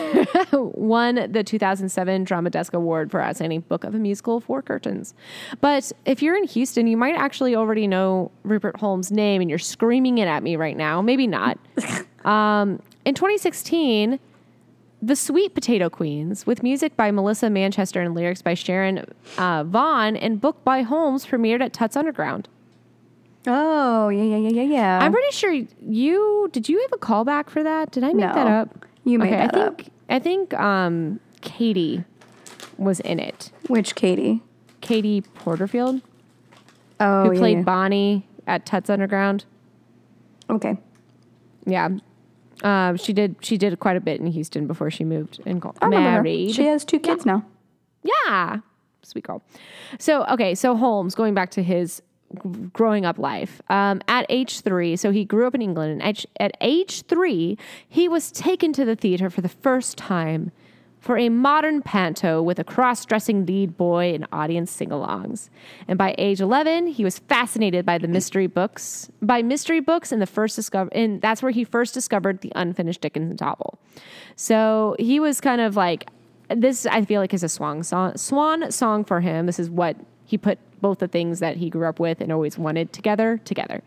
won 0.52 1.32
the 1.32 1.42
2007 1.42 2.24
Drama 2.24 2.50
Desk 2.50 2.74
Award 2.74 3.10
for 3.10 3.22
Outstanding 3.22 3.60
Book 3.60 3.82
of 3.82 3.94
a 3.94 3.98
Musical 3.98 4.40
for 4.40 4.62
Curtains. 4.62 5.14
But 5.60 5.92
if 6.04 6.22
you're 6.22 6.36
in 6.36 6.44
Houston, 6.44 6.86
you 6.86 6.96
might 6.96 7.14
actually 7.14 7.56
already 7.56 7.86
know 7.86 8.30
Rupert 8.44 8.76
Holmes' 8.76 9.10
name, 9.10 9.40
and 9.40 9.48
you're 9.48 9.58
screaming 9.58 10.18
it 10.18 10.28
at 10.28 10.42
me 10.42 10.56
right 10.56 10.76
now. 10.76 11.00
Maybe 11.00 11.26
not. 11.26 11.58
um, 12.24 12.80
in 13.04 13.14
2016, 13.14 14.18
the 15.02 15.16
Sweet 15.16 15.54
Potato 15.54 15.88
Queens, 15.88 16.46
with 16.46 16.62
music 16.62 16.96
by 16.96 17.10
Melissa 17.10 17.48
Manchester 17.48 18.00
and 18.00 18.14
lyrics 18.14 18.42
by 18.42 18.54
Sharon 18.54 19.04
uh, 19.38 19.64
Vaughn, 19.64 20.16
and 20.16 20.40
book 20.40 20.62
by 20.64 20.82
Holmes, 20.82 21.26
premiered 21.26 21.62
at 21.62 21.72
Tuts 21.72 21.96
Underground. 21.96 22.48
Oh, 23.46 24.08
yeah, 24.08 24.22
yeah, 24.22 24.36
yeah, 24.36 24.48
yeah, 24.50 24.62
yeah. 24.62 24.98
I'm 25.00 25.12
pretty 25.12 25.32
sure 25.32 25.52
you 25.52 26.48
did. 26.52 26.68
You 26.68 26.80
have 26.82 26.92
a 26.92 26.98
callback 26.98 27.48
for 27.50 27.62
that? 27.62 27.90
Did 27.92 28.04
I 28.04 28.12
make 28.12 28.32
that 28.32 28.46
up? 28.46 28.84
You 29.04 29.18
made 29.18 29.32
that 29.32 29.54
I 29.54 29.60
up. 29.66 29.78
think 29.78 29.90
I 30.08 30.18
think 30.18 30.54
um, 30.54 31.20
Katie 31.42 32.04
was 32.78 33.00
in 33.00 33.18
it. 33.20 33.52
Which 33.68 33.94
Katie? 33.94 34.42
Katie 34.80 35.20
Porterfield, 35.20 36.00
Oh, 37.00 37.24
who 37.24 37.32
yeah, 37.32 37.38
played 37.38 37.56
yeah. 37.58 37.62
Bonnie 37.62 38.26
at 38.46 38.66
Tuts 38.66 38.90
Underground. 38.90 39.44
Okay. 40.50 40.76
Yeah, 41.66 41.88
um, 42.62 42.96
she 42.96 43.12
did. 43.12 43.36
She 43.40 43.56
did 43.58 43.78
quite 43.80 43.96
a 43.96 44.00
bit 44.00 44.20
in 44.20 44.26
Houston 44.28 44.66
before 44.66 44.90
she 44.90 45.04
moved 45.04 45.40
and 45.46 45.60
got 45.60 45.76
I 45.82 45.86
remember 45.86 46.08
her. 46.10 46.14
married. 46.22 46.54
She 46.54 46.64
has 46.66 46.84
two 46.84 46.98
kids 47.00 47.26
now. 47.26 47.44
Yeah. 48.02 48.58
Sweet 49.02 49.24
girl. 49.24 49.42
So, 50.00 50.24
okay. 50.26 50.54
So, 50.54 50.76
Holmes, 50.76 51.14
going 51.14 51.34
back 51.34 51.50
to 51.52 51.62
his 51.62 52.02
growing 52.72 53.04
up 53.04 53.18
life, 53.18 53.60
um, 53.68 54.00
at 54.08 54.26
age 54.28 54.60
three, 54.60 54.96
so 54.96 55.10
he 55.10 55.24
grew 55.24 55.46
up 55.46 55.54
in 55.54 55.62
England, 55.62 56.02
and 56.02 56.26
at, 56.40 56.56
age 56.60 57.02
three, 57.02 57.58
he 57.88 58.08
was 58.08 58.30
taken 58.30 58.72
to 58.72 58.84
the 58.84 58.96
theater 58.96 59.30
for 59.30 59.40
the 59.40 59.48
first 59.48 59.96
time 59.96 60.52
for 61.06 61.16
a 61.16 61.28
modern 61.28 61.82
panto 61.82 62.42
with 62.42 62.58
a 62.58 62.64
cross 62.64 63.04
dressing 63.04 63.46
lead 63.46 63.76
boy 63.76 64.12
and 64.12 64.26
audience 64.32 64.72
sing 64.72 64.88
alongs. 64.88 65.50
And 65.86 65.96
by 65.96 66.16
age 66.18 66.40
11, 66.40 66.88
he 66.88 67.04
was 67.04 67.20
fascinated 67.20 67.86
by 67.86 67.98
the 67.98 68.08
mystery 68.08 68.48
books, 68.48 69.08
by 69.22 69.40
mystery 69.40 69.78
books, 69.78 70.10
and 70.10 70.20
the 70.20 70.26
first 70.26 70.56
discover, 70.56 70.90
and 70.92 71.22
that's 71.22 71.42
where 71.42 71.52
he 71.52 71.62
first 71.62 71.94
discovered 71.94 72.40
the 72.40 72.50
unfinished 72.56 73.02
Dickens 73.02 73.40
novel. 73.40 73.78
So 74.34 74.96
he 74.98 75.20
was 75.20 75.40
kind 75.40 75.60
of 75.60 75.76
like, 75.76 76.08
this 76.48 76.86
I 76.86 77.04
feel 77.04 77.20
like 77.20 77.32
is 77.32 77.44
a 77.44 77.48
swan 77.48 77.82
song, 77.84 78.16
swan 78.16 78.70
song 78.70 79.04
for 79.04 79.20
him. 79.20 79.46
This 79.46 79.58
is 79.58 79.70
what 79.70 79.96
he 80.24 80.36
put 80.36 80.58
both 80.80 80.98
the 80.98 81.08
things 81.08 81.40
that 81.40 81.56
he 81.56 81.70
grew 81.70 81.86
up 81.86 81.98
with 81.98 82.20
and 82.20 82.32
always 82.32 82.58
wanted 82.58 82.92
together 82.92 83.40
together. 83.44 83.82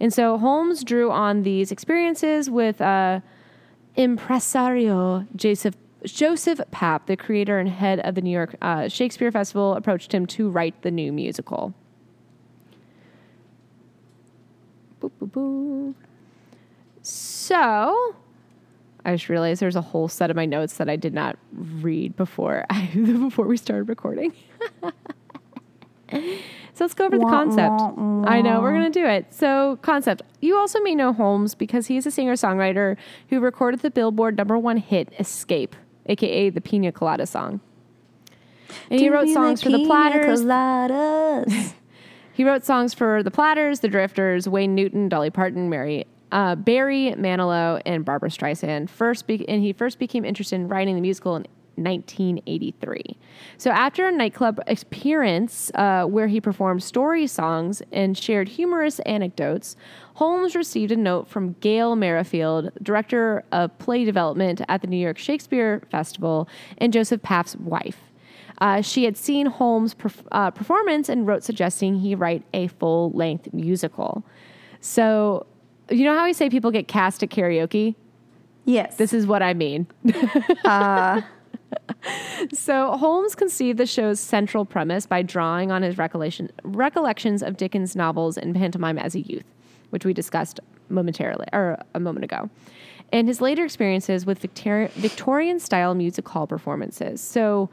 And 0.00 0.12
so 0.12 0.38
Holmes 0.38 0.84
drew 0.84 1.10
on 1.10 1.42
these 1.42 1.72
experiences 1.72 2.50
with 2.50 2.80
uh, 2.80 3.20
impresario 3.96 5.26
Joseph 5.34 5.74
Joseph 6.04 6.60
Papp, 6.70 7.06
the 7.06 7.16
creator 7.16 7.58
and 7.58 7.68
head 7.68 8.00
of 8.00 8.14
the 8.14 8.20
New 8.20 8.30
York 8.30 8.54
uh, 8.62 8.86
Shakespeare 8.86 9.32
Festival, 9.32 9.74
approached 9.74 10.12
him 10.12 10.26
to 10.26 10.48
write 10.48 10.82
the 10.82 10.90
new 10.90 11.12
musical. 11.12 11.74
Boop, 15.00 15.10
boop, 15.20 15.30
boop. 15.30 15.94
So, 17.02 18.16
I 19.04 19.14
just 19.14 19.28
realized 19.28 19.60
there's 19.60 19.76
a 19.76 19.80
whole 19.80 20.08
set 20.08 20.30
of 20.30 20.36
my 20.36 20.46
notes 20.46 20.76
that 20.76 20.88
I 20.88 20.96
did 20.96 21.14
not 21.14 21.38
read 21.52 22.16
before 22.16 22.66
I, 22.70 22.86
before 22.94 23.46
we 23.46 23.56
started 23.56 23.88
recording. 23.88 24.32
so 26.12 26.84
let's 26.84 26.94
go 26.94 27.06
over 27.06 27.18
the 27.18 27.24
concept. 27.24 27.80
I 28.26 28.40
know 28.42 28.60
we're 28.60 28.72
gonna 28.72 28.90
do 28.90 29.04
it. 29.06 29.32
So 29.32 29.78
concept. 29.82 30.22
You 30.40 30.56
also 30.56 30.80
may 30.80 30.94
know 30.94 31.12
Holmes 31.12 31.54
because 31.54 31.86
he's 31.86 32.06
a 32.06 32.10
singer 32.10 32.34
songwriter 32.34 32.96
who 33.28 33.40
recorded 33.40 33.80
the 33.80 33.90
Billboard 33.90 34.36
number 34.36 34.58
one 34.58 34.76
hit 34.76 35.12
"Escape," 35.18 35.74
aka 36.06 36.50
the 36.50 36.60
Pina 36.60 36.92
Colada 36.92 37.26
song. 37.26 37.60
And 38.90 39.00
he 39.00 39.08
wrote 39.08 39.28
songs 39.28 39.62
for 39.62 39.70
the 39.70 39.84
Platters. 39.86 40.40
He 42.32 42.44
wrote 42.44 42.66
songs 42.66 42.92
for 42.92 43.22
the 43.22 43.30
Platters, 43.30 43.80
the 43.80 43.88
Drifters, 43.88 44.46
Wayne 44.46 44.74
Newton, 44.74 45.08
Dolly 45.08 45.30
Parton, 45.30 45.70
Mary, 45.70 46.06
uh, 46.32 46.54
Barry 46.54 47.14
Manilow, 47.16 47.80
and 47.86 48.04
Barbara 48.04 48.28
Streisand. 48.28 48.90
First, 48.90 49.26
be- 49.26 49.48
and 49.48 49.62
he 49.62 49.72
first 49.72 49.98
became 49.98 50.22
interested 50.22 50.56
in 50.56 50.68
writing 50.68 50.96
the 50.96 51.00
musical 51.00 51.34
in 51.36 51.46
1983. 51.76 53.16
So 53.58 53.70
after 53.70 54.06
a 54.06 54.12
nightclub 54.12 54.60
appearance 54.66 55.70
uh, 55.74 56.04
where 56.04 56.26
he 56.26 56.40
performed 56.40 56.82
story 56.82 57.26
songs 57.26 57.82
and 57.92 58.16
shared 58.16 58.48
humorous 58.48 58.98
anecdotes, 59.00 59.76
Holmes 60.14 60.54
received 60.54 60.92
a 60.92 60.96
note 60.96 61.28
from 61.28 61.54
Gail 61.60 61.94
Merrifield, 61.96 62.70
director 62.82 63.44
of 63.52 63.76
play 63.78 64.04
development 64.04 64.62
at 64.68 64.80
the 64.80 64.86
New 64.86 64.96
York 64.96 65.18
Shakespeare 65.18 65.82
Festival, 65.90 66.48
and 66.78 66.92
Joseph 66.92 67.22
Papp's 67.22 67.56
wife. 67.56 67.98
Uh, 68.58 68.80
she 68.80 69.04
had 69.04 69.16
seen 69.16 69.46
Holmes' 69.46 69.94
perf- 69.94 70.26
uh, 70.32 70.50
performance 70.50 71.08
and 71.08 71.26
wrote 71.26 71.42
suggesting 71.42 71.98
he 71.98 72.14
write 72.14 72.42
a 72.54 72.68
full 72.68 73.10
length 73.10 73.52
musical. 73.52 74.24
So, 74.80 75.46
you 75.90 76.04
know 76.04 76.16
how 76.16 76.24
we 76.24 76.32
say 76.32 76.48
people 76.48 76.70
get 76.70 76.88
cast 76.88 77.22
at 77.22 77.30
karaoke? 77.30 77.94
yes. 78.64 78.96
This 78.96 79.12
is 79.12 79.26
what 79.26 79.42
I 79.42 79.54
mean. 79.54 79.86
So 82.52 82.96
Holmes 82.96 83.34
conceived 83.34 83.78
the 83.78 83.86
show's 83.86 84.20
central 84.20 84.64
premise 84.64 85.06
by 85.06 85.22
drawing 85.22 85.72
on 85.72 85.82
his 85.82 85.98
recollection, 85.98 86.50
recollections 86.62 87.42
of 87.42 87.56
Dickens' 87.56 87.96
novels 87.96 88.36
and 88.38 88.54
pantomime 88.54 88.98
as 88.98 89.14
a 89.14 89.20
youth, 89.20 89.44
which 89.90 90.04
we 90.04 90.12
discussed 90.12 90.60
momentarily 90.88 91.46
or 91.52 91.78
a 91.94 92.00
moment 92.00 92.24
ago, 92.24 92.48
and 93.12 93.26
his 93.26 93.40
later 93.40 93.64
experiences 93.64 94.24
with 94.26 94.38
Victor- 94.38 94.90
Victorian-style 94.94 95.94
music 95.94 96.28
hall 96.28 96.46
performances. 96.46 97.20
So, 97.20 97.68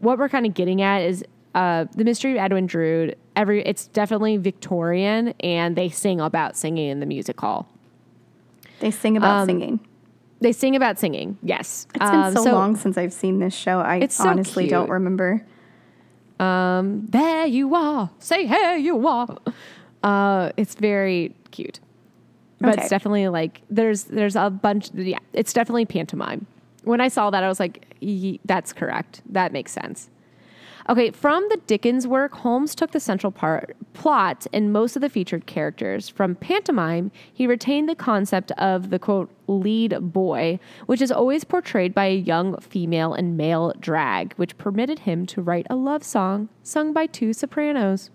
what 0.00 0.18
we're 0.18 0.28
kind 0.28 0.46
of 0.46 0.54
getting 0.54 0.80
at 0.82 1.02
is 1.02 1.24
uh, 1.54 1.84
the 1.94 2.04
Mystery 2.04 2.32
of 2.32 2.38
Edwin 2.38 2.66
Drood. 2.66 3.16
Every 3.36 3.62
it's 3.64 3.86
definitely 3.88 4.36
Victorian, 4.38 5.34
and 5.40 5.76
they 5.76 5.88
sing 5.88 6.20
about 6.20 6.56
singing 6.56 6.88
in 6.88 7.00
the 7.00 7.06
music 7.06 7.40
hall. 7.40 7.68
They 8.80 8.90
sing 8.90 9.16
about 9.16 9.42
Um, 9.42 9.46
singing. 9.46 9.80
They 10.44 10.52
sing 10.52 10.76
about 10.76 10.98
singing. 10.98 11.38
Yes, 11.42 11.86
It's 11.94 12.10
been 12.10 12.20
Um, 12.20 12.36
so, 12.36 12.52
long 12.52 12.76
since 12.76 12.98
I've 12.98 13.14
seen 13.14 13.38
this 13.38 13.54
show. 13.54 13.78
I 13.78 14.06
so 14.08 14.28
honestly 14.28 14.66
don't 14.66 14.90
remember. 14.90 15.42
Um, 16.38 17.06
there 17.08 17.46
you 17.46 17.74
are. 17.74 18.10
Say 18.18 18.44
hey, 18.44 18.78
you 18.78 19.08
are. 19.08 19.38
Uh, 20.02 20.50
it's 20.58 20.74
very 20.74 21.34
cute, 21.50 21.80
but 22.60 22.72
Okay. 22.74 22.80
it's 22.82 22.90
definitely 22.90 23.28
like 23.28 23.62
there's 23.70 24.04
there's 24.04 24.36
a 24.36 24.50
bunch. 24.50 24.90
Yeah, 24.92 25.16
it's 25.32 25.54
definitely 25.54 25.86
pantomime. 25.86 26.44
When 26.82 27.00
I 27.00 27.08
saw 27.08 27.30
that, 27.30 27.42
I 27.42 27.48
was 27.48 27.58
like, 27.58 27.94
"Ye- 28.00 28.38
that's 28.44 28.74
correct. 28.74 29.22
That 29.30 29.50
makes 29.50 29.72
sense. 29.72 30.10
Okay, 30.86 31.12
from 31.12 31.48
the 31.48 31.56
Dickens 31.66 32.06
work, 32.06 32.34
Holmes 32.34 32.74
took 32.74 32.90
the 32.90 33.00
central 33.00 33.32
part 33.32 33.74
plot 33.94 34.46
and 34.52 34.70
most 34.70 34.96
of 34.96 35.02
the 35.02 35.08
featured 35.08 35.46
characters. 35.46 36.10
From 36.10 36.34
pantomime, 36.34 37.10
he 37.32 37.46
retained 37.46 37.88
the 37.88 37.94
concept 37.94 38.50
of 38.52 38.90
the 38.90 38.98
quote 38.98 39.30
lead 39.46 40.12
boy, 40.12 40.60
which 40.84 41.00
is 41.00 41.10
always 41.10 41.42
portrayed 41.42 41.94
by 41.94 42.06
a 42.06 42.16
young 42.16 42.60
female 42.60 43.14
and 43.14 43.34
male 43.34 43.72
drag, 43.80 44.34
which 44.34 44.58
permitted 44.58 45.00
him 45.00 45.24
to 45.26 45.40
write 45.40 45.66
a 45.70 45.76
love 45.76 46.04
song 46.04 46.50
sung 46.62 46.92
by 46.92 47.06
two 47.06 47.32
sopranos. 47.32 48.10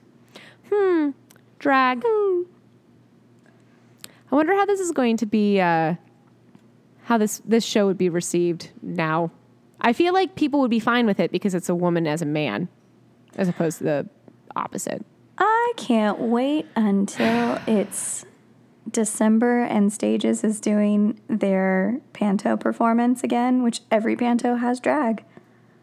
Hmm, 0.71 1.09
drag. 1.57 2.03
I 2.05 4.35
wonder 4.35 4.53
how 4.53 4.67
this 4.67 4.79
is 4.79 4.91
going 4.91 5.17
to 5.17 5.25
be. 5.25 5.59
Uh, 5.59 5.95
how 7.05 7.17
this 7.17 7.41
this 7.43 7.65
show 7.65 7.87
would 7.87 7.97
be 7.97 8.09
received 8.09 8.69
now. 8.83 9.31
I 9.81 9.93
feel 9.93 10.13
like 10.13 10.35
people 10.35 10.59
would 10.61 10.71
be 10.71 10.79
fine 10.79 11.05
with 11.05 11.19
it 11.19 11.31
because 11.31 11.53
it's 11.55 11.69
a 11.69 11.75
woman 11.75 12.05
as 12.07 12.21
a 12.21 12.25
man, 12.25 12.67
as 13.37 13.47
opposed 13.47 13.79
to 13.79 13.83
the 13.83 14.09
opposite. 14.55 15.05
I 15.37 15.73
can't 15.77 16.19
wait 16.19 16.67
until 16.75 17.59
it's 17.65 18.25
December 18.91 19.61
and 19.61 19.93
Stages 19.93 20.43
is 20.43 20.59
doing 20.59 21.19
their 21.27 21.99
panto 22.13 22.57
performance 22.57 23.23
again, 23.23 23.63
which 23.63 23.81
every 23.89 24.15
panto 24.15 24.55
has 24.55 24.79
drag. 24.79 25.23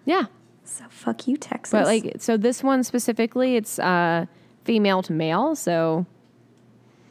Yeah, 0.05 0.25
So 0.65 0.85
fuck 0.91 1.27
you, 1.27 1.37
Texas. 1.37 1.73
but 1.73 1.87
like 1.87 2.17
so 2.19 2.37
this 2.37 2.63
one 2.63 2.85
specifically, 2.85 3.57
it's 3.57 3.79
uh, 3.79 4.27
female 4.65 5.03
to 5.03 5.13
male. 5.13 5.57
So, 5.57 6.05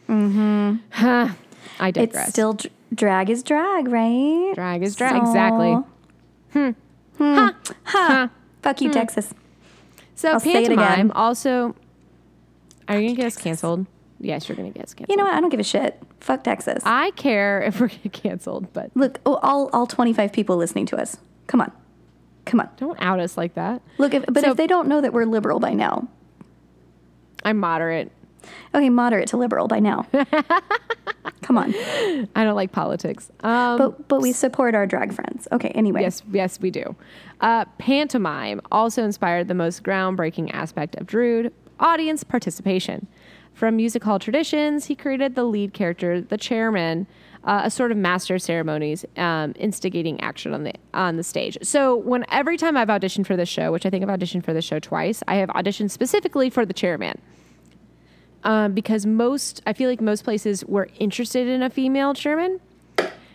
mm-hmm. 0.07 0.75
I 1.79 1.91
digress. 1.91 2.25
it's 2.25 2.33
still 2.33 2.53
dr- 2.53 2.73
drag 2.93 3.29
is 3.29 3.41
drag, 3.43 3.87
right? 3.87 4.51
drag 4.53 4.83
is 4.83 4.95
drag. 4.95 5.15
Exactly. 5.15 5.77
Hmm. 6.55 6.69
Hmm. 7.17 8.25
Fuck 8.61 8.81
you, 8.81 8.87
hmm. 8.89 8.93
Texas. 8.93 9.33
So 10.15 10.31
I'll 10.31 10.39
say 10.39 10.51
it 10.51 10.53
pantomime 10.67 10.91
again. 10.93 11.11
also. 11.11 11.75
Are 12.87 12.99
you 12.99 13.09
gonna 13.09 13.17
get 13.17 13.25
us 13.27 13.37
canceled? 13.37 13.85
Yes, 14.19 14.47
you're 14.47 14.55
gonna 14.55 14.69
get 14.71 14.83
us 14.83 14.93
canceled. 14.93 15.09
You 15.09 15.17
know 15.17 15.25
what? 15.25 15.33
I 15.33 15.41
don't 15.41 15.49
give 15.49 15.59
a 15.59 15.63
shit. 15.63 16.01
Fuck 16.21 16.43
Texas. 16.43 16.81
I 16.85 17.11
care 17.11 17.61
if 17.61 17.79
we're 17.79 17.87
gonna 17.89 18.09
canceled, 18.09 18.71
but 18.73 18.91
Look, 18.95 19.19
oh, 19.25 19.35
all 19.43 19.69
all 19.73 19.85
25 19.87 20.31
people 20.31 20.55
listening 20.57 20.85
to 20.87 20.97
us. 20.97 21.17
Come 21.47 21.61
on. 21.61 21.71
Come 22.45 22.59
on. 22.59 22.69
don't 22.77 22.99
out 23.01 23.19
us 23.19 23.37
like 23.37 23.55
that. 23.55 23.81
Look, 23.97 24.13
if, 24.13 24.25
but 24.27 24.43
So- 24.43 24.51
if 24.51 24.57
they 24.57 24.67
don't 24.67 24.87
know 24.87 25.01
that 25.01 25.13
we're 25.13 25.25
liberal 25.25 25.59
by 25.59 25.73
now, 25.73 26.07
I'm 27.43 27.57
moderate. 27.57 28.11
Okay, 28.73 28.89
moderate 28.89 29.27
to 29.29 29.37
liberal 29.37 29.67
by 29.67 29.79
now. 29.79 30.05
Come 31.41 31.57
on. 31.57 31.73
I 32.35 32.43
don't 32.43 32.55
like 32.55 32.71
politics. 32.71 33.29
Um, 33.41 33.77
But 33.77 34.07
but 34.07 34.21
we 34.21 34.31
support 34.31 34.73
our 34.73 34.87
drag 34.87 35.13
friends. 35.13 35.47
Okay, 35.51 35.69
anyway. 35.69 36.01
Yes, 36.01 36.23
yes, 36.31 36.59
we 36.59 36.71
do. 36.71 36.95
Uh, 37.41 37.65
pantomime 37.77 38.61
also 38.71 39.03
inspired 39.03 39.47
the 39.47 39.53
most 39.53 39.83
groundbreaking 39.83 40.51
aspect 40.53 40.95
of 40.95 41.05
Drood 41.05 41.53
audience 41.79 42.23
participation. 42.23 43.07
From 43.53 43.77
music 43.77 44.03
hall 44.03 44.19
traditions, 44.19 44.85
he 44.85 44.95
created 44.95 45.35
the 45.35 45.43
lead 45.45 45.73
character, 45.73 46.19
the 46.19 46.37
chairman, 46.37 47.07
uh, 47.45 47.61
a 47.63 47.71
sort 47.71 47.91
of 47.91 47.97
master 47.97 48.37
ceremonies, 48.37 49.05
um, 49.17 49.53
instigating 49.57 50.19
action 50.21 50.53
on 50.53 50.63
the 50.63 50.73
on 50.93 51.15
the 51.15 51.23
stage. 51.23 51.57
So, 51.61 51.95
when 51.95 52.25
every 52.31 52.57
time 52.57 52.75
I've 52.75 52.89
auditioned 52.89 53.27
for 53.27 53.37
this 53.37 53.47
show, 53.47 53.71
which 53.71 53.85
I 53.85 53.89
think 53.89 54.03
I've 54.03 54.19
auditioned 54.19 54.43
for 54.43 54.53
this 54.53 54.65
show 54.65 54.79
twice, 54.79 55.23
I 55.27 55.35
have 55.35 55.49
auditioned 55.49 55.91
specifically 55.91 56.49
for 56.49 56.65
the 56.65 56.73
chairman 56.73 57.21
um, 58.45 58.73
because 58.73 59.05
most 59.05 59.61
I 59.65 59.73
feel 59.73 59.89
like 59.89 59.99
most 59.99 60.23
places 60.23 60.63
were 60.65 60.87
interested 60.99 61.47
in 61.47 61.61
a 61.61 61.69
female 61.69 62.13
chairman, 62.13 62.61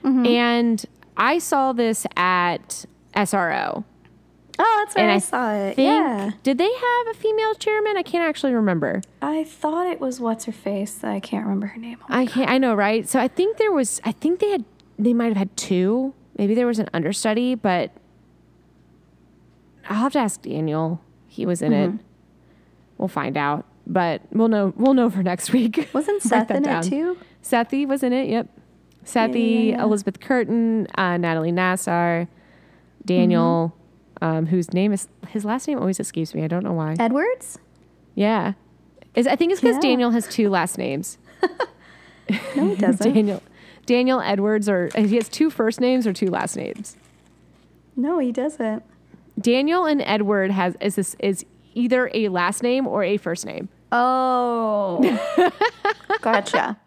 and 0.03 0.85
I 1.17 1.39
saw 1.39 1.73
this 1.75 2.07
at 2.17 2.87
SRO. 3.15 3.85
Oh, 4.63 4.85
that's 4.85 4.95
where 4.95 5.05
And 5.05 5.13
I, 5.13 5.15
I 5.15 5.19
saw 5.19 5.53
it. 5.55 5.77
Think, 5.77 5.87
yeah. 5.87 6.31
Did 6.43 6.59
they 6.59 6.71
have 6.71 7.07
a 7.11 7.15
female 7.15 7.55
chairman? 7.55 7.97
I 7.97 8.03
can't 8.03 8.29
actually 8.29 8.53
remember. 8.53 9.01
I 9.23 9.45
thought 9.45 9.87
it 9.87 10.01
was 10.01 10.21
what's 10.21 10.45
her 10.45 10.53
face. 10.53 11.03
I 11.03 11.19
can't 11.19 11.45
remember 11.45 11.69
her 11.69 11.79
name. 11.79 11.99
I 12.09 12.27
can't. 12.27 12.51
I 12.51 12.59
know, 12.59 12.75
right? 12.75 13.09
So 13.09 13.19
I 13.19 13.29
think 13.29 13.57
there 13.59 13.73
was. 13.73 14.01
I 14.05 14.13
think 14.13 14.41
they 14.41 14.51
had. 14.51 14.65
They 14.99 15.15
might 15.15 15.29
have 15.29 15.37
had 15.37 15.57
two. 15.57 16.15
Maybe 16.37 16.55
there 16.55 16.67
was 16.67 16.79
an 16.79 16.89
understudy, 16.93 17.55
but 17.55 17.91
I'll 19.89 19.97
have 19.97 20.13
to 20.13 20.19
ask 20.19 20.43
Daniel. 20.43 21.01
He 21.27 21.47
was 21.47 21.63
in 21.63 21.73
it. 21.73 21.93
We'll 22.99 23.09
find 23.09 23.37
out, 23.37 23.65
but 23.87 24.23
we'll 24.31 24.49
know. 24.49 24.73
We'll 24.77 24.95
know 24.95 25.11
for 25.11 25.23
next 25.23 25.53
week. 25.53 25.89
Wasn't 25.95 26.23
Seth 26.23 26.51
in 26.51 26.63
down. 26.63 26.85
it 26.87 26.89
too? 26.91 27.17
Sethy 27.43 27.87
was 27.87 28.03
in 28.03 28.13
it. 28.13 28.29
Yep. 28.29 28.49
Sethy, 29.05 29.69
yeah, 29.71 29.77
yeah. 29.77 29.83
Elizabeth 29.83 30.21
Curtin, 30.21 30.87
uh, 30.97 31.17
Natalie 31.17 31.53
Nassar, 31.53 32.29
Daniel, 33.05 33.75
Mm-hmm. 34.21 34.37
um, 34.39 34.47
whose 34.47 34.73
name 34.75 34.93
is 34.93 35.09
his 35.29 35.45
last 35.47 35.67
name 35.67 35.79
always 35.79 35.99
escapes 35.99 36.35
me. 36.35 36.45
I 36.45 36.49
don't 36.49 36.63
know 36.63 36.75
why. 36.75 36.97
Edwards? 36.99 37.59
Yeah, 38.15 38.53
is 39.15 39.27
I 39.27 39.37
think 39.37 39.53
it's 39.53 39.61
because. 39.63 39.79
Daniel 39.79 40.11
has 40.11 40.29
two 40.29 40.51
last 40.51 40.77
names. 40.79 41.17
No, 42.55 42.69
he 42.69 42.75
doesn't. 42.77 43.13
Daniel 43.15 43.43
Daniel 43.87 44.21
Edwards, 44.21 44.69
or 44.69 44.91
he 44.95 45.17
has 45.17 45.29
two 45.29 45.49
first 45.51 45.81
names 45.81 46.07
or 46.07 46.13
two 46.13 46.27
last 46.29 46.57
names. 46.57 46.97
no, 47.97 48.19
he 48.19 48.31
doesn't. 48.33 48.83
Daniel 49.41 49.85
and 49.87 50.03
Edward 50.03 50.51
has 50.51 50.77
is 50.81 50.95
this 50.97 51.17
is 51.19 51.45
either 51.81 52.11
a 52.15 52.29
last 52.29 52.63
name 52.63 52.87
or 52.87 53.03
a 53.03 53.17
first 53.17 53.47
name. 53.47 53.69
Oh. 53.93 55.01
gotcha. 56.21 56.79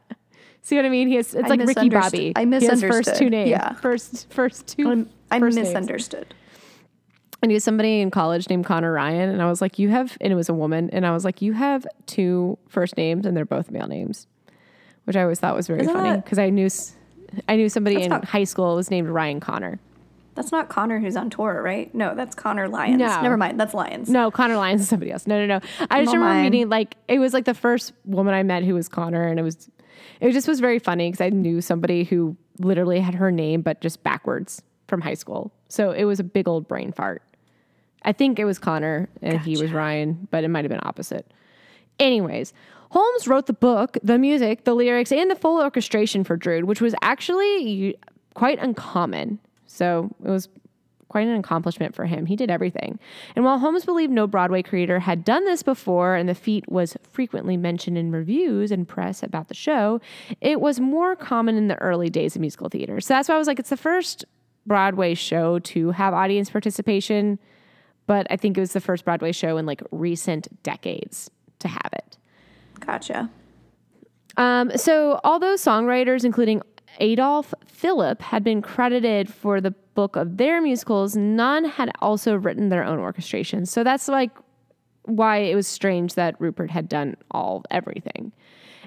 See 0.62 0.76
what 0.78 0.86
I 0.86 0.90
mean? 0.90 1.08
He 1.10 1.16
has 1.16 1.34
it's 1.36 1.46
I 1.46 1.48
like 1.56 1.60
Ricky 1.68 1.90
Bobby. 1.90 2.32
I 2.36 2.46
He 2.46 2.66
has 2.66 2.82
first 2.82 3.16
two 3.16 3.30
names. 3.30 3.50
Yeah. 3.50 3.74
First 3.74 4.32
first 4.32 4.68
two. 4.68 4.90
I'm, 4.90 5.10
I 5.30 5.40
first 5.40 5.56
names. 5.56 5.68
misunderstood. 5.70 6.34
I 7.42 7.48
knew 7.48 7.60
somebody 7.60 8.00
in 8.00 8.10
college 8.10 8.50
named 8.50 8.66
Connor 8.66 8.94
Ryan, 8.94 9.30
and 9.30 9.42
I 9.42 9.50
was 9.50 9.60
like, 9.62 9.78
"You 9.78 9.90
have," 9.90 10.18
and 10.22 10.32
it 10.32 10.36
was 10.38 10.48
a 10.48 10.54
woman, 10.54 10.90
and 10.94 11.06
I 11.06 11.12
was 11.12 11.26
like, 11.26 11.42
"You 11.42 11.52
have 11.52 11.86
two 12.06 12.58
first 12.70 12.96
names, 12.96 13.26
and 13.26 13.36
they're 13.36 13.44
both 13.44 13.70
male 13.70 13.88
names," 13.88 14.28
which 15.04 15.18
I 15.18 15.24
always 15.24 15.42
thought 15.42 15.54
was 15.54 15.68
very 15.68 15.82
Isn't 15.82 15.94
funny 15.94 16.22
because 16.22 16.40
I 16.40 16.50
knew 16.50 16.70
I 17.50 17.58
knew 17.58 17.68
somebody 17.68 17.96
That's 17.98 18.06
in 18.06 18.12
not- 18.12 18.24
high 18.26 18.46
school 18.46 18.76
was 18.76 18.90
named 18.90 19.10
Ryan 19.10 19.42
Connor. 19.42 19.80
That's 20.36 20.52
not 20.52 20.70
Connor 20.70 21.00
who's 21.00 21.16
on 21.16 21.30
tour, 21.30 21.62
right? 21.64 21.94
No, 21.94 22.16
that's 22.16 22.36
Connor 22.36 22.68
Lyons. 22.68 22.98
No. 23.00 23.22
Never 23.22 23.38
mind. 23.38 23.60
That's 23.60 23.74
Lyons. 23.74 24.10
No, 24.10 24.32
Connor 24.32 24.58
Lyons 24.58 24.82
is 24.82 24.90
somebody 24.90 25.12
else. 25.12 25.28
No, 25.28 25.40
no, 25.40 25.46
no. 25.60 25.66
I 25.92 26.02
just 26.04 26.10
Oh, 26.10 26.18
remember 26.18 26.20
my. 26.36 26.42
meeting 26.44 26.70
like 26.70 26.96
it 27.08 27.20
was 27.20 27.34
like 27.34 27.46
the 27.46 27.54
first 27.54 27.94
woman 28.06 28.34
I 28.34 28.42
met 28.44 28.64
who 28.64 28.74
was 28.74 28.90
Connor, 28.90 29.28
and 29.28 29.40
it 29.40 29.44
was 29.44 29.70
it 30.20 30.32
just 30.32 30.48
was 30.48 30.60
very 30.60 30.80
funny 30.80 31.10
because 31.12 31.22
I 31.22 31.30
knew 31.30 31.62
somebody 31.62 32.04
who 32.04 32.36
literally 32.60 33.00
had 33.00 33.16
her 33.16 33.32
name 33.32 33.62
but 33.62 33.80
just 33.82 34.04
backwards 34.04 34.62
from 34.88 35.02
high 35.02 35.14
school. 35.14 35.52
So 35.70 35.92
it 35.92 36.06
was 36.06 36.20
a 36.20 36.24
big 36.24 36.48
old 36.48 36.68
brain 36.68 36.92
fart. 36.92 37.22
I 38.04 38.12
think 38.12 38.38
it 38.40 38.46
was 38.46 38.60
Connor 38.60 39.10
and 39.22 39.40
he 39.40 39.58
was 39.62 39.72
Ryan, 39.72 40.28
but 40.32 40.44
it 40.44 40.50
might 40.50 40.66
have 40.66 40.70
been 40.72 40.82
opposite. 40.84 41.32
Anyways, 42.00 42.54
Holmes 42.90 43.28
wrote 43.28 43.46
the 43.46 43.54
book, 43.54 43.98
the 44.04 44.18
music, 44.18 44.66
the 44.66 44.74
lyrics, 44.74 45.12
and 45.12 45.30
the 45.32 45.36
full 45.36 45.62
orchestration 45.62 46.24
for 46.24 46.36
Drood, 46.36 46.66
which 46.66 46.82
was 46.82 46.94
actually 47.02 47.96
quite 48.34 48.60
uncommon. 48.60 49.40
So 49.74 50.10
it 50.24 50.30
was 50.30 50.50
quite 51.10 51.28
an 51.28 51.36
accomplishment 51.36 51.94
for 51.94 52.06
him. 52.06 52.26
He 52.26 52.36
did 52.36 52.50
everything. 52.50 52.98
And 53.36 53.46
while 53.46 53.60
Holmes 53.60 53.86
believed 53.86 54.12
no 54.12 54.26
Broadway 54.26 54.64
creator 54.64 55.00
had 55.00 55.24
done 55.24 55.46
this 55.46 55.62
before, 55.62 56.16
and 56.16 56.28
the 56.28 56.34
feat 56.34 56.68
was 56.68 56.98
frequently 57.12 57.56
mentioned 57.56 57.98
in 58.00 58.12
reviews 58.12 58.72
and 58.72 58.88
press 58.88 59.22
about 59.22 59.48
the 59.48 59.54
show, 59.54 60.02
it 60.42 60.60
was 60.60 60.80
more 60.80 61.16
common 61.16 61.56
in 61.56 61.68
the 61.68 61.80
early 61.80 62.10
days 62.10 62.36
of 62.36 62.42
musical 62.42 62.68
theater. 62.68 63.00
So 63.00 63.14
that's 63.14 63.30
why 63.30 63.36
I 63.36 63.38
was 63.38 63.48
like, 63.48 63.60
it's 63.60 63.70
the 63.70 63.78
first 63.78 64.26
Broadway 64.66 65.14
show 65.14 65.60
to 65.60 65.92
have 65.92 66.16
audience 66.16 66.50
participation, 66.50 67.38
but 68.08 68.26
I 68.32 68.36
think 68.36 68.58
it 68.58 68.62
was 68.62 68.74
the 68.74 68.82
first 68.82 69.06
Broadway 69.06 69.34
show 69.34 69.58
in 69.58 69.68
like 69.68 69.82
recent 69.92 70.48
decades 70.64 71.30
to 71.60 71.68
have 71.68 71.90
it. 71.94 72.18
Gotcha. 72.80 73.30
Um, 74.36 74.76
so, 74.76 75.20
although 75.24 75.54
songwriters, 75.54 76.26
including 76.26 76.64
Adolf 77.00 77.54
Philipp 77.66 78.22
had 78.22 78.44
been 78.44 78.62
credited 78.62 79.32
for 79.32 79.60
the 79.60 79.72
book 79.94 80.16
of 80.16 80.38
their 80.38 80.62
musicals, 80.62 81.16
none 81.16 81.66
had 81.66 81.92
also 82.00 82.36
written 82.36 82.70
their 82.70 82.84
own 82.84 83.00
orchestrations. 83.00 83.68
So 83.70 83.84
that's 83.84 84.08
like 84.08 84.32
why 85.04 85.38
it 85.38 85.56
was 85.56 85.68
strange 85.68 86.16
that 86.16 86.40
Rupert 86.40 86.72
had 86.72 86.88
done 86.88 87.16
all 87.32 87.64
everything. 87.70 88.32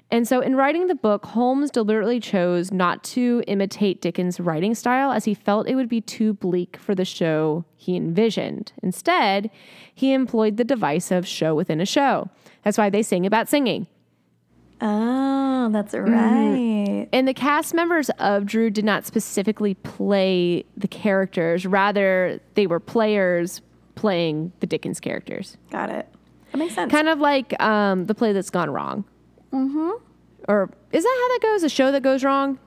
And 0.08 0.26
so, 0.28 0.40
in 0.40 0.54
writing 0.54 0.86
the 0.86 0.94
book, 0.94 1.26
Holmes 1.26 1.70
deliberately 1.70 2.20
chose 2.20 2.70
not 2.70 3.02
to 3.04 3.42
imitate 3.48 4.00
Dickens' 4.00 4.38
writing 4.38 4.72
style 4.74 5.10
as 5.10 5.24
he 5.24 5.34
felt 5.34 5.68
it 5.68 5.74
would 5.74 5.88
be 5.88 6.00
too 6.00 6.32
bleak 6.32 6.76
for 6.76 6.94
the 6.94 7.04
show 7.04 7.64
he 7.76 7.96
envisioned. 7.96 8.72
Instead, 8.84 9.50
he 9.92 10.12
employed 10.12 10.58
the 10.58 10.64
device 10.64 11.10
of 11.10 11.26
show 11.26 11.56
within 11.56 11.80
a 11.80 11.86
show. 11.86 12.30
That's 12.62 12.78
why 12.78 12.88
they 12.88 13.02
sing 13.02 13.26
about 13.26 13.48
singing. 13.48 13.88
Oh, 14.80 15.68
that's 15.72 15.94
right. 15.94 17.08
And 17.12 17.26
the 17.26 17.34
cast 17.34 17.72
members 17.74 18.10
of 18.18 18.44
Drood 18.46 18.74
did 18.74 18.84
not 18.84 19.06
specifically 19.06 19.74
play 19.74 20.64
the 20.76 20.88
characters, 20.88 21.64
rather, 21.66 22.40
they 22.54 22.66
were 22.66 22.80
players 22.80 23.62
playing 23.94 24.52
the 24.60 24.66
Dickens 24.66 25.00
characters. 25.00 25.56
Got 25.70 25.90
it. 25.90 26.06
That 26.52 26.58
makes 26.58 26.74
sense. 26.74 26.92
Kind 26.92 27.08
of 27.08 27.18
like 27.20 27.58
um, 27.62 28.04
the 28.04 28.14
play 28.14 28.32
that's 28.32 28.50
gone 28.50 28.70
wrong. 28.70 29.04
Mm-hmm. 29.52 29.90
Or 30.48 30.70
is 30.92 31.02
that 31.04 31.18
how 31.22 31.28
that 31.34 31.40
goes? 31.42 31.62
A 31.62 31.68
show 31.68 31.90
that 31.92 32.02
goes 32.02 32.22
wrong? 32.22 32.58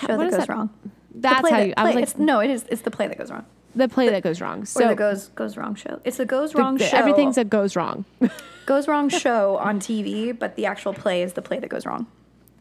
Show 0.00 0.16
that 0.18 0.30
goes 0.30 0.48
wrong. 0.48 0.70
That's 1.14 1.48
how 1.48 1.56
that- 1.56 1.66
you. 1.68 1.74
I 1.76 1.84
was 1.84 1.94
like 1.94 2.02
it's, 2.02 2.18
no, 2.18 2.40
it 2.40 2.50
is. 2.50 2.64
It's 2.70 2.82
the 2.82 2.90
play 2.90 3.06
that 3.08 3.16
goes 3.16 3.30
wrong. 3.30 3.46
the 3.74 3.88
play 3.88 4.08
that 4.10 4.22
goes 4.22 4.40
wrong. 4.40 4.62
or 4.62 4.66
So 4.66 4.88
the 4.88 4.94
goes 4.94 5.28
goes 5.28 5.56
wrong 5.56 5.74
show. 5.74 6.00
It's 6.04 6.18
the 6.18 6.26
goes 6.26 6.52
the- 6.52 6.58
wrong 6.58 6.76
the- 6.76 6.84
show. 6.86 6.96
everything's 6.96 7.36
that 7.36 7.48
goes 7.48 7.74
wrong. 7.76 8.04
goes 8.66 8.86
wrong 8.88 9.08
show 9.08 9.56
on 9.58 9.80
TV, 9.80 10.36
but 10.38 10.56
the 10.56 10.66
actual 10.66 10.92
play 10.92 11.22
is 11.22 11.32
the 11.34 11.42
play 11.42 11.58
that 11.58 11.68
goes 11.68 11.86
wrong. 11.86 12.06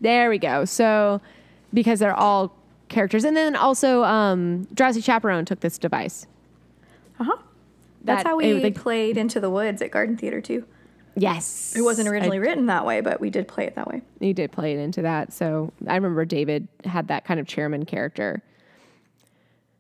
there 0.02 0.30
we 0.30 0.38
go. 0.38 0.66
So 0.66 1.22
because 1.74 2.00
they're 2.00 2.14
all 2.16 2.56
characters, 2.90 3.24
and 3.26 3.36
then 3.36 3.56
also 3.56 4.04
um, 4.04 4.66
Drowsy 4.74 5.02
Chaperone 5.02 5.44
took 5.46 5.60
this 5.62 5.78
device. 5.78 6.28
Uh 7.20 7.24
huh. 7.26 7.38
That's 8.04 8.24
That- 8.24 8.30
how 8.30 8.38
we 8.38 8.46
it- 8.46 8.62
they- 8.62 8.72
played 8.72 9.18
Into 9.18 9.40
the 9.40 9.50
Woods 9.50 9.82
at 9.82 9.92
Garden 9.92 10.16
Theater 10.16 10.40
too. 10.42 10.66
Yes, 11.18 11.74
It 11.78 11.82
wasn't 11.82 12.10
originally 12.10 12.40
written 12.40 12.66
that 12.66 12.86
way, 12.86 13.00
but 13.00 13.22
we 13.22 13.30
did 13.30 13.48
play 13.48 13.66
it 13.66 13.76
that 13.76 13.88
way. 13.88 14.02
You 14.20 14.34
did 14.34 14.52
play 14.52 14.74
it 14.74 14.80
into 14.80 15.02
that. 15.04 15.32
So 15.32 15.72
I 15.88 15.96
remember 15.96 16.26
David 16.26 16.68
had 16.84 17.08
that 17.08 17.24
kind 17.24 17.40
of 17.40 17.48
chairman 17.48 17.86
character. 17.86 18.44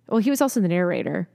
Well, 0.07 0.19
he 0.19 0.29
was 0.29 0.39
also 0.41 0.61
the 0.61 0.69
narrator. 0.69 1.27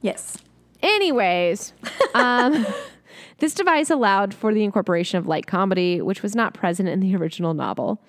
Yes. 0.00 0.38
Anyways, 0.82 1.72
um, 2.14 2.66
this 3.38 3.54
device 3.54 3.90
allowed 3.90 4.32
for 4.32 4.54
the 4.54 4.64
incorporation 4.64 5.18
of 5.18 5.26
light 5.26 5.46
comedy, 5.46 6.00
which 6.00 6.22
was 6.22 6.34
not 6.34 6.54
present 6.54 6.88
in 6.88 7.00
the 7.00 7.14
original 7.16 7.54
novel. 7.54 8.00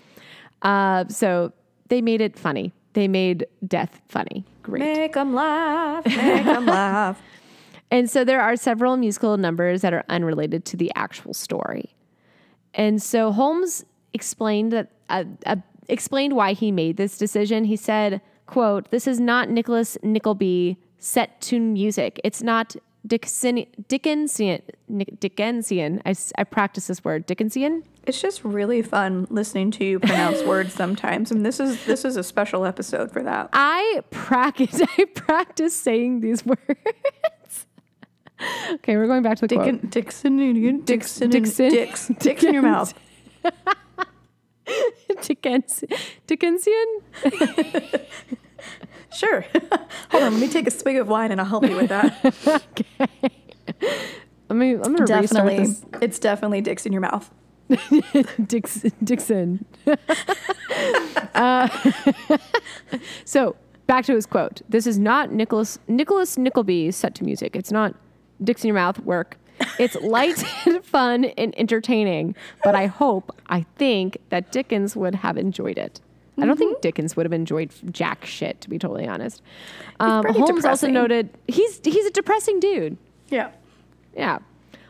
Uh, 0.61 1.05
so 1.07 1.51
they 1.89 2.01
made 2.01 2.21
it 2.21 2.37
funny. 2.37 2.73
They 2.93 3.07
made 3.07 3.45
death 3.67 4.01
funny. 4.07 4.45
Great. 4.63 4.79
Make 4.79 5.13
them 5.13 5.33
laugh. 5.35 6.05
Make 6.05 6.45
them 6.45 6.65
laugh. 6.65 7.21
And 7.89 8.09
so 8.09 8.25
there 8.25 8.41
are 8.41 8.57
several 8.57 8.97
musical 8.97 9.37
numbers 9.37 9.81
that 9.81 9.93
are 9.93 10.03
unrelated 10.09 10.65
to 10.65 10.77
the 10.77 10.91
actual 10.95 11.33
story. 11.33 11.95
And 12.73 13.01
so 13.01 13.31
Holmes 13.31 13.85
explained 14.13 14.73
that 14.73 14.91
uh, 15.09 15.23
uh, 15.45 15.55
explained 15.87 16.35
why 16.35 16.53
he 16.53 16.71
made 16.71 16.97
this 16.97 17.17
decision. 17.17 17.63
He 17.63 17.77
said, 17.77 18.21
"quote 18.45 18.91
This 18.91 19.07
is 19.07 19.19
not 19.19 19.49
Nicholas 19.49 19.97
Nickleby 20.03 20.77
set 20.99 21.39
to 21.41 21.59
music. 21.59 22.19
It's 22.23 22.43
not 22.43 22.75
Dickensian. 23.05 23.67
Dickensian. 23.87 24.61
Dickensian. 25.19 26.01
I, 26.05 26.15
I 26.37 26.43
practice 26.43 26.87
this 26.87 27.03
word. 27.03 27.25
Dickensian. 27.25 27.83
It's 28.05 28.21
just 28.21 28.43
really 28.43 28.81
fun 28.81 29.27
listening 29.29 29.71
to 29.71 29.85
you 29.85 29.99
pronounce 29.99 30.41
words 30.47 30.73
sometimes, 30.73 31.31
and 31.31 31.45
this 31.45 31.59
is 31.59 31.85
this 31.85 32.05
is 32.05 32.15
a 32.15 32.23
special 32.23 32.65
episode 32.65 33.11
for 33.11 33.21
that. 33.23 33.49
I 33.53 34.01
practice. 34.11 34.81
I 34.97 35.05
practice 35.13 35.75
saying 35.75 36.21
these 36.21 36.45
words. 36.45 37.67
okay, 38.71 38.97
we're 38.97 39.07
going 39.07 39.23
back 39.23 39.37
to 39.37 39.47
the 39.47 39.55
quote. 39.55 39.65
Dickon, 39.65 39.89
Dixon, 39.89 40.83
Dixon, 40.85 41.29
Dixon. 41.29 41.69
Dix, 41.69 42.07
Dix 42.19 42.43
in 42.43 42.53
your 42.53 42.63
mouth. 42.63 42.93
Dickens, 45.21 45.83
Dickensian. 46.25 47.01
Sure. 49.17 49.41
Hold 50.11 50.23
on, 50.23 50.33
let 50.33 50.39
me 50.39 50.47
take 50.47 50.67
a 50.67 50.71
swig 50.71 50.97
of 50.97 51.07
wine 51.07 51.31
and 51.31 51.41
I'll 51.41 51.47
help 51.47 51.67
you 51.67 51.75
with 51.75 51.89
that. 51.89 52.63
I 54.49 54.53
mean, 54.53 54.75
I'm 54.75 54.95
gonna 54.95 54.99
restart 54.99 55.23
definitely, 55.23 55.57
this. 55.57 55.85
it's 56.01 56.19
definitely 56.19 56.61
Dix 56.61 56.85
in 56.85 56.93
your 56.93 57.01
mouth. 57.01 57.31
Dix, 58.47 58.85
Dixon. 59.03 59.65
uh, 61.33 61.67
so 63.25 63.55
back 63.87 64.05
to 64.05 64.13
his 64.13 64.27
quote. 64.27 64.61
This 64.69 64.85
is 64.85 64.99
not 64.99 65.31
Nicholas 65.31 65.79
Nicholas 65.87 66.37
Nickleby 66.37 66.91
set 66.91 67.15
to 67.15 67.23
music. 67.23 67.55
It's 67.55 67.71
not 67.71 67.95
dicks 68.43 68.63
in 68.63 68.67
your 68.67 68.75
mouth 68.75 68.99
work. 68.99 69.37
It's 69.79 69.95
light 69.95 70.43
and 70.67 70.85
fun 70.85 71.25
and 71.25 71.57
entertaining. 71.57 72.35
But 72.63 72.75
I 72.75 72.85
hope, 72.85 73.35
I 73.47 73.65
think 73.77 74.19
that 74.29 74.51
Dickens 74.51 74.95
would 74.95 75.15
have 75.15 75.37
enjoyed 75.37 75.79
it. 75.79 76.01
I 76.39 76.45
don't 76.45 76.57
think 76.57 76.81
Dickens 76.81 77.15
would 77.15 77.25
have 77.25 77.33
enjoyed 77.33 77.71
jack 77.91 78.25
shit, 78.25 78.61
to 78.61 78.69
be 78.69 78.77
totally 78.77 79.07
honest. 79.07 79.41
Um, 79.99 80.25
Holmes 80.25 80.65
also 80.65 80.87
noted 80.87 81.29
he's 81.47 81.81
he's 81.83 82.05
a 82.05 82.11
depressing 82.11 82.59
dude. 82.59 82.97
Yeah. 83.29 83.51
Yeah. 84.15 84.39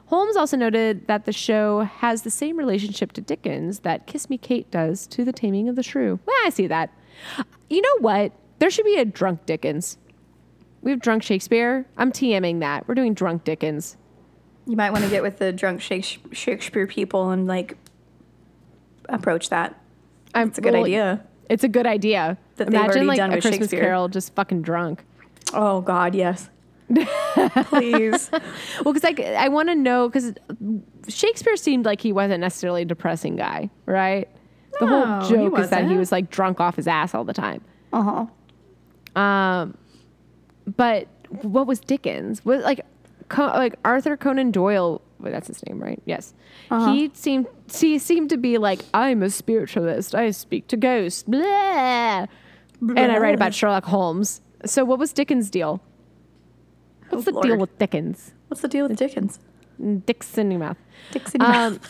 Holmes 0.08 0.38
also 0.38 0.56
noted 0.56 1.08
that 1.08 1.26
the 1.26 1.34
show 1.34 1.82
has 1.82 2.22
the 2.22 2.30
same 2.30 2.58
relationship 2.58 3.12
to 3.14 3.22
Dickens 3.22 3.80
that 3.80 4.08
Kiss 4.08 4.30
Me 4.30 4.38
Kate 4.38 4.70
does 4.72 5.06
to 5.08 5.26
The 5.26 5.34
Taming 5.34 5.68
of 5.68 5.76
the 5.76 5.84
Shrew. 5.84 6.20
Well, 6.26 6.36
I 6.46 6.50
see 6.50 6.68
that. 6.68 6.92
You 7.70 7.82
know 7.82 7.98
what? 8.00 8.32
There 8.60 8.70
should 8.70 8.86
be 8.86 8.98
a 8.98 9.06
drunk 9.06 9.46
Dickens. 9.46 9.98
We 10.82 10.92
have 10.92 11.02
drunk 11.02 11.24
Shakespeare. 11.24 11.86
I'm 11.98 12.12
TMing 12.14 12.62
that. 12.62 12.88
We're 12.88 12.96
doing 12.96 13.14
drunk 13.14 13.44
Dickens. 13.44 13.98
You 14.66 14.78
might 14.78 14.92
want 14.92 15.04
to 15.04 15.10
get 15.10 15.24
with 15.24 15.40
the 15.40 15.52
drunk 15.52 15.82
Shakespeare 15.82 16.88
people 16.88 17.30
and 17.32 17.46
like 17.46 17.78
approach 19.10 19.50
that. 19.50 19.80
I'm, 20.34 20.50
It's 20.50 20.58
a 20.58 20.62
good 20.62 20.74
well, 20.74 20.84
idea. 20.84 21.26
It's 21.50 21.64
a 21.64 21.68
good 21.70 21.88
idea. 21.88 22.38
That 22.58 22.68
Imagine 22.70 23.08
like 23.08 23.18
done 23.18 23.32
a 23.32 23.36
with 23.36 23.44
Christmas 23.44 23.70
Carol 23.70 24.08
just 24.08 24.34
fucking 24.36 24.62
drunk. 24.62 25.04
Oh 25.54 25.82
God, 25.82 26.16
yes. 26.16 26.50
Please. 27.66 28.30
Well, 28.84 28.94
because 28.94 29.04
like 29.04 29.20
I 29.20 29.50
want 29.50 29.70
to 29.70 29.76
know 29.76 30.08
because 30.08 30.34
Shakespeare 31.08 31.58
seemed 31.58 31.86
like 31.86 32.00
he 32.02 32.12
wasn't 32.14 32.42
necessarily 32.42 32.84
a 32.84 32.86
depressing 32.86 33.36
guy, 33.36 33.70
right? 33.86 34.30
The 34.80 34.88
whole 34.88 35.28
joke 35.28 35.58
is 35.60 35.70
that 35.72 35.90
he 35.90 35.98
was 35.98 36.12
like 36.12 36.30
drunk 36.30 36.60
off 36.60 36.76
his 36.76 36.88
ass 36.88 37.16
all 37.16 37.24
the 37.24 37.34
time. 37.34 37.62
Uh 37.92 38.28
huh. 39.16 39.20
Um, 39.22 39.78
but 40.76 41.08
what 41.42 41.66
was 41.66 41.80
Dickens? 41.80 42.46
Was 42.46 42.64
like, 42.64 42.86
Co- 43.30 43.48
like 43.48 43.76
Arthur 43.84 44.16
Conan 44.16 44.52
Doyle. 44.52 45.02
Well, 45.20 45.32
that's 45.32 45.48
his 45.48 45.66
name, 45.66 45.80
right? 45.82 46.02
Yes. 46.06 46.34
He 46.70 47.10
seemed 47.14 47.48
he 47.74 47.98
seemed 47.98 48.30
to 48.30 48.38
be 48.38 48.58
like, 48.58 48.82
I'm 48.94 49.24
a 49.24 49.30
spiritualist. 49.30 50.14
I 50.14 50.32
speak 50.32 50.68
to 50.68 50.78
ghosts. 50.78 51.24
Blah. 51.24 52.28
And 52.80 53.12
I 53.12 53.18
write 53.18 53.34
about 53.36 53.54
Sherlock 53.54 53.86
Holmes. 53.86 54.42
So 54.66 54.86
what 54.86 55.00
was 55.00 55.12
Dickens' 55.14 55.50
deal? 55.50 55.82
What's 57.10 57.28
Oh, 57.28 57.32
the 57.32 57.42
deal 57.42 57.58
with 57.58 57.78
Dickens? 57.80 58.34
What's 58.48 58.62
the 58.62 58.68
deal 58.68 58.88
with 58.88 58.98
Dickens? 58.98 59.40
Dicks 60.06 60.38
in 60.38 60.52
your 60.52 60.60
mouth. 60.60 60.78
Dicks 61.12 61.34
in 61.36 61.42
your 61.42 61.50
Um, 61.50 61.74
mouth. 61.74 61.90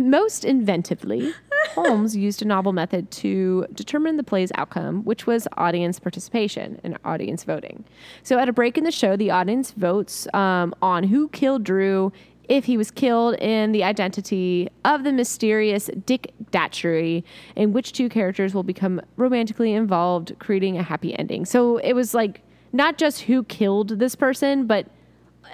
most 0.00 0.44
inventively, 0.44 1.32
Holmes 1.74 2.16
used 2.16 2.42
a 2.42 2.44
novel 2.44 2.72
method 2.72 3.10
to 3.12 3.66
determine 3.74 4.16
the 4.16 4.22
play's 4.24 4.50
outcome, 4.56 5.02
which 5.04 5.26
was 5.26 5.46
audience 5.56 5.98
participation 5.98 6.80
and 6.82 6.98
audience 7.04 7.44
voting. 7.44 7.84
So, 8.22 8.38
at 8.38 8.48
a 8.48 8.52
break 8.52 8.76
in 8.78 8.84
the 8.84 8.90
show, 8.90 9.16
the 9.16 9.30
audience 9.30 9.70
votes 9.72 10.26
um, 10.34 10.74
on 10.82 11.04
who 11.04 11.28
killed 11.28 11.64
Drood, 11.64 12.12
if 12.50 12.64
he 12.64 12.76
was 12.76 12.90
killed, 12.90 13.36
and 13.36 13.72
the 13.74 13.84
identity 13.84 14.68
of 14.84 15.04
the 15.04 15.12
mysterious 15.12 15.88
Dick 16.04 16.34
Datchery, 16.50 17.22
and 17.56 17.72
which 17.72 17.92
two 17.92 18.08
characters 18.08 18.52
will 18.52 18.64
become 18.64 19.00
romantically 19.16 19.72
involved, 19.72 20.34
creating 20.40 20.76
a 20.76 20.82
happy 20.82 21.18
ending. 21.18 21.46
So, 21.46 21.78
it 21.78 21.94
was 21.94 22.12
like 22.12 22.42
not 22.72 22.98
just 22.98 23.22
who 23.22 23.44
killed 23.44 24.00
this 24.00 24.16
person, 24.16 24.66
but 24.66 24.88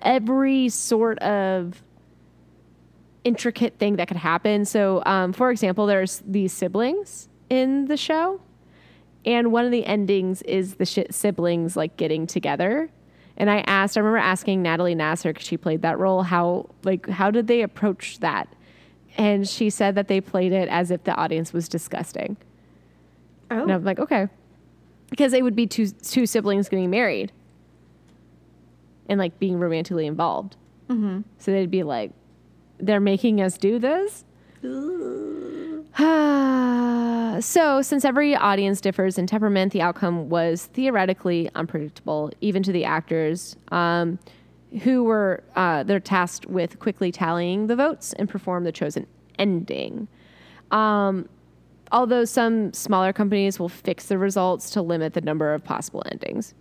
every 0.02 0.70
sort 0.70 1.18
of 1.18 1.82
intricate 3.24 3.78
thing 3.78 3.96
that 3.96 4.08
could 4.08 4.16
happen. 4.16 4.64
So, 4.64 5.02
um, 5.04 5.32
for 5.32 5.50
example, 5.50 5.86
there's 5.86 6.22
these 6.26 6.52
siblings 6.52 7.28
in 7.50 7.86
the 7.86 7.96
show, 7.96 8.40
and 9.26 9.52
one 9.52 9.66
of 9.66 9.70
the 9.70 9.84
endings 9.84 10.40
is 10.42 10.76
the 10.76 10.86
shi 10.86 11.06
siblings 11.10 11.76
like 11.76 11.98
getting 11.98 12.26
together. 12.26 12.90
And 13.36 13.50
I 13.50 13.58
asked, 13.66 13.96
I 13.96 14.00
remember 14.00 14.18
asking 14.18 14.62
Natalie 14.62 14.94
Nasser 14.94 15.32
because 15.32 15.46
she 15.46 15.56
played 15.56 15.82
that 15.82 15.98
role, 15.98 16.22
how 16.22 16.70
like 16.84 17.08
how 17.08 17.30
did 17.30 17.46
they 17.46 17.62
approach 17.62 18.18
that? 18.20 18.48
And 19.18 19.48
she 19.48 19.70
said 19.70 19.94
that 19.94 20.08
they 20.08 20.20
played 20.20 20.52
it 20.52 20.68
as 20.68 20.90
if 20.90 21.04
the 21.04 21.14
audience 21.14 21.52
was 21.52 21.68
disgusting. 21.68 22.36
Oh. 23.50 23.62
And. 23.62 23.72
I'm 23.72 23.84
like, 23.84 23.98
okay, 23.98 24.28
because 25.10 25.32
it 25.32 25.42
would 25.42 25.56
be 25.56 25.66
two 25.66 25.88
two 25.88 26.26
siblings 26.26 26.68
getting 26.68 26.90
married 26.90 27.32
and 29.08 29.18
like 29.18 29.38
being 29.38 29.58
romantically 29.58 30.06
involved. 30.06 30.56
Mm-hmm. 30.88 31.22
So 31.38 31.52
they'd 31.52 31.70
be 31.70 31.82
like, 31.82 32.12
they're 32.78 33.00
making 33.00 33.40
us 33.40 33.58
do 33.58 33.78
this. 33.78 34.24
So, 37.40 37.82
since 37.82 38.06
every 38.06 38.34
audience 38.34 38.80
differs 38.80 39.18
in 39.18 39.26
temperament, 39.26 39.72
the 39.74 39.82
outcome 39.82 40.30
was 40.30 40.66
theoretically 40.72 41.50
unpredictable, 41.54 42.32
even 42.40 42.62
to 42.62 42.72
the 42.72 42.84
actors, 42.84 43.56
um, 43.72 44.18
who 44.82 45.04
were 45.04 45.42
uh, 45.54 45.82
they're 45.82 46.00
tasked 46.00 46.46
with 46.46 46.78
quickly 46.78 47.12
tallying 47.12 47.66
the 47.66 47.76
votes 47.76 48.14
and 48.14 48.26
perform 48.26 48.64
the 48.64 48.72
chosen 48.72 49.06
ending. 49.38 50.08
Um, 50.70 51.28
although 51.92 52.24
some 52.24 52.72
smaller 52.72 53.12
companies 53.12 53.58
will 53.60 53.68
fix 53.68 54.06
the 54.06 54.16
results 54.16 54.70
to 54.70 54.80
limit 54.80 55.12
the 55.12 55.20
number 55.20 55.52
of 55.52 55.62
possible 55.62 56.02
endings. 56.10 56.54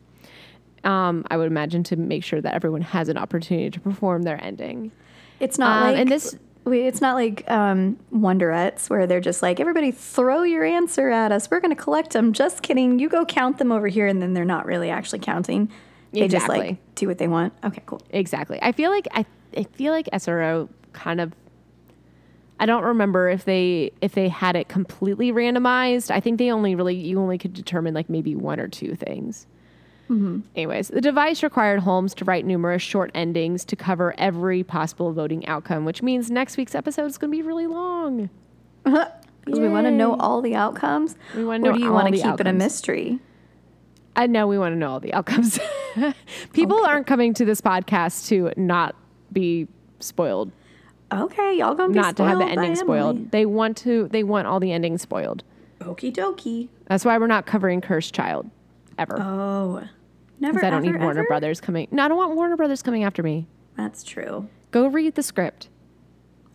Um, 0.83 1.23
I 1.31 1.37
would 1.37 1.47
imagine 1.47 1.83
to 1.85 1.95
make 1.95 2.23
sure 2.23 2.41
that 2.41 2.53
everyone 2.53 2.81
has 2.81 3.07
an 3.07 3.17
opportunity 3.17 3.69
to 3.71 3.79
perform 3.79 4.23
their 4.23 4.43
ending. 4.43 4.91
It's 5.39 5.57
not 5.57 5.77
Um, 5.77 5.83
like 5.83 5.97
and 6.01 6.09
this- 6.09 6.37
wait, 6.65 6.87
it's 6.87 7.01
not 7.01 7.15
like 7.15 7.49
um, 7.49 7.97
Wonderettes 8.13 8.89
where 8.89 9.07
they're 9.07 9.21
just 9.21 9.41
like 9.41 9.59
everybody 9.59 9.91
throw 9.91 10.43
your 10.43 10.63
answer 10.63 11.09
at 11.09 11.31
us. 11.31 11.49
We're 11.49 11.59
going 11.61 11.75
to 11.75 11.81
collect 11.81 12.11
them. 12.11 12.33
Just 12.33 12.61
kidding. 12.63 12.99
You 12.99 13.07
go 13.07 13.25
count 13.25 13.57
them 13.57 13.71
over 13.71 13.87
here, 13.87 14.07
and 14.07 14.21
then 14.21 14.33
they're 14.33 14.45
not 14.45 14.65
really 14.65 14.89
actually 14.89 15.19
counting. 15.19 15.71
They 16.11 16.27
just 16.27 16.47
like 16.47 16.77
do 16.95 17.07
what 17.07 17.17
they 17.17 17.27
want. 17.27 17.53
Okay, 17.63 17.81
cool. 17.85 18.01
Exactly. 18.09 18.59
I 18.61 18.71
feel 18.71 18.89
like 18.89 19.07
I, 19.11 19.25
I 19.55 19.63
feel 19.63 19.91
like 19.91 20.07
SRO 20.07 20.69
kind 20.93 21.19
of 21.19 21.33
I 22.59 22.65
don't 22.65 22.83
remember 22.83 23.29
if 23.29 23.45
they 23.45 23.91
if 24.01 24.13
they 24.13 24.29
had 24.29 24.55
it 24.55 24.69
completely 24.69 25.31
randomized. 25.31 26.09
I 26.09 26.19
think 26.19 26.39
they 26.39 26.51
only 26.51 26.75
really 26.75 26.95
you 26.95 27.19
only 27.19 27.37
could 27.37 27.53
determine 27.53 27.93
like 27.93 28.09
maybe 28.09 28.35
one 28.35 28.59
or 28.59 28.67
two 28.67 28.95
things. 28.95 29.45
Mm-hmm. 30.09 30.41
Anyways, 30.55 30.89
the 30.89 31.01
device 31.01 31.41
required 31.41 31.79
Holmes 31.79 32.13
to 32.15 32.25
write 32.25 32.45
numerous 32.45 32.81
short 32.81 33.11
endings 33.13 33.65
to 33.65 33.75
cover 33.75 34.13
every 34.17 34.63
possible 34.63 35.13
voting 35.13 35.47
outcome, 35.47 35.85
which 35.85 36.01
means 36.01 36.29
next 36.29 36.57
week's 36.57 36.75
episode 36.75 37.05
is 37.05 37.17
going 37.17 37.31
to 37.31 37.37
be 37.37 37.41
really 37.41 37.67
long. 37.67 38.29
Because 39.45 39.59
we 39.59 39.67
want 39.67 39.85
to 39.85 39.91
know 39.91 40.15
all 40.15 40.41
the 40.41 40.55
outcomes. 40.55 41.15
We 41.35 41.45
wanna 41.45 41.69
or 41.69 41.71
know 41.71 41.77
do 41.77 41.83
you 41.83 41.91
want 41.91 42.15
to 42.15 42.19
keep 42.19 42.39
it 42.39 42.47
a 42.47 42.51
mystery? 42.51 43.19
I 44.15 44.25
know 44.25 44.47
we 44.47 44.57
want 44.57 44.73
to 44.73 44.75
know 44.75 44.89
all 44.89 44.99
the 44.99 45.13
outcomes. 45.13 45.59
People 46.53 46.83
aren't 46.83 47.05
coming 47.05 47.31
to 47.35 47.45
this 47.45 47.61
podcast 47.61 48.27
to 48.29 48.51
not 48.57 48.95
be 49.31 49.67
spoiled, 49.99 50.51
Okay, 51.11 51.57
y'all 51.57 51.75
gonna 51.75 51.93
be 51.93 51.99
not 51.99 52.17
to 52.17 52.23
have 52.23 52.39
the 52.39 52.45
ending 52.45 52.75
spoiled. 52.75 53.15
Emily. 53.17 53.29
They 53.31 53.45
want 53.45 53.77
to. 53.77 54.07
They 54.07 54.23
want 54.23 54.47
all 54.47 54.59
the 54.59 54.71
endings 54.71 55.01
spoiled. 55.01 55.43
Okie 55.79 56.13
dokie. 56.13 56.69
That's 56.87 57.05
why 57.05 57.17
we're 57.17 57.27
not 57.27 57.45
covering 57.45 57.81
Cursed 57.81 58.13
Child 58.13 58.49
ever. 58.97 59.21
Oh, 59.21 59.83
never. 60.39 60.59
'Cause 60.59 60.63
I 60.67 60.69
don't 60.69 60.81
need 60.83 60.99
Warner 60.99 61.19
ever? 61.21 61.27
Brothers 61.27 61.61
coming. 61.61 61.87
No, 61.91 62.03
I 62.03 62.07
don't 62.07 62.17
want 62.17 62.35
Warner 62.35 62.57
Brothers 62.57 62.81
coming 62.81 63.03
after 63.03 63.21
me. 63.23 63.47
That's 63.77 64.03
true. 64.03 64.47
Go 64.71 64.87
read 64.87 65.15
the 65.15 65.23
script, 65.23 65.69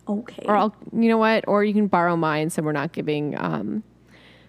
Okay. 0.07 0.43
or 0.47 0.55
I'll. 0.55 0.75
You 0.93 1.09
know 1.09 1.17
what? 1.17 1.45
Or 1.47 1.63
you 1.63 1.73
can 1.73 1.87
borrow 1.87 2.15
mine, 2.15 2.49
so 2.49 2.61
we're 2.61 2.71
not 2.71 2.91
giving 2.91 3.37
um, 3.37 3.83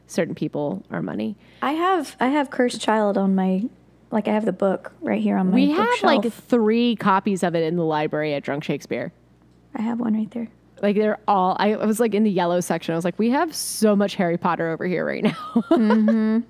certain 0.06 0.34
people 0.34 0.82
our 0.90 1.02
money. 1.02 1.36
I 1.62 1.72
have 1.72 2.16
I 2.20 2.28
have 2.28 2.50
Cursed 2.50 2.80
Child 2.80 3.16
on 3.18 3.34
my 3.34 3.64
like 4.10 4.28
I 4.28 4.32
have 4.32 4.44
the 4.44 4.52
book 4.52 4.92
right 5.00 5.20
here 5.22 5.36
on 5.38 5.48
my 5.50 5.54
We 5.54 5.70
have 5.70 6.02
like 6.02 6.30
three 6.32 6.96
copies 6.96 7.42
of 7.42 7.54
it 7.54 7.62
in 7.64 7.76
the 7.76 7.84
library 7.84 8.34
at 8.34 8.42
Drunk 8.42 8.64
Shakespeare. 8.64 9.12
I 9.74 9.80
have 9.82 10.00
one 10.00 10.14
right 10.14 10.30
there. 10.30 10.48
Like 10.82 10.96
they're 10.96 11.20
all. 11.28 11.56
I 11.60 11.74
I 11.74 11.86
was 11.86 12.00
like 12.00 12.12
in 12.12 12.24
the 12.24 12.30
yellow 12.30 12.60
section. 12.60 12.92
I 12.92 12.96
was 12.96 13.04
like, 13.04 13.18
we 13.18 13.30
have 13.30 13.54
so 13.54 13.94
much 13.94 14.16
Harry 14.16 14.36
Potter 14.36 14.68
over 14.70 14.84
here 14.84 15.06
right 15.06 15.22
now. 15.22 16.42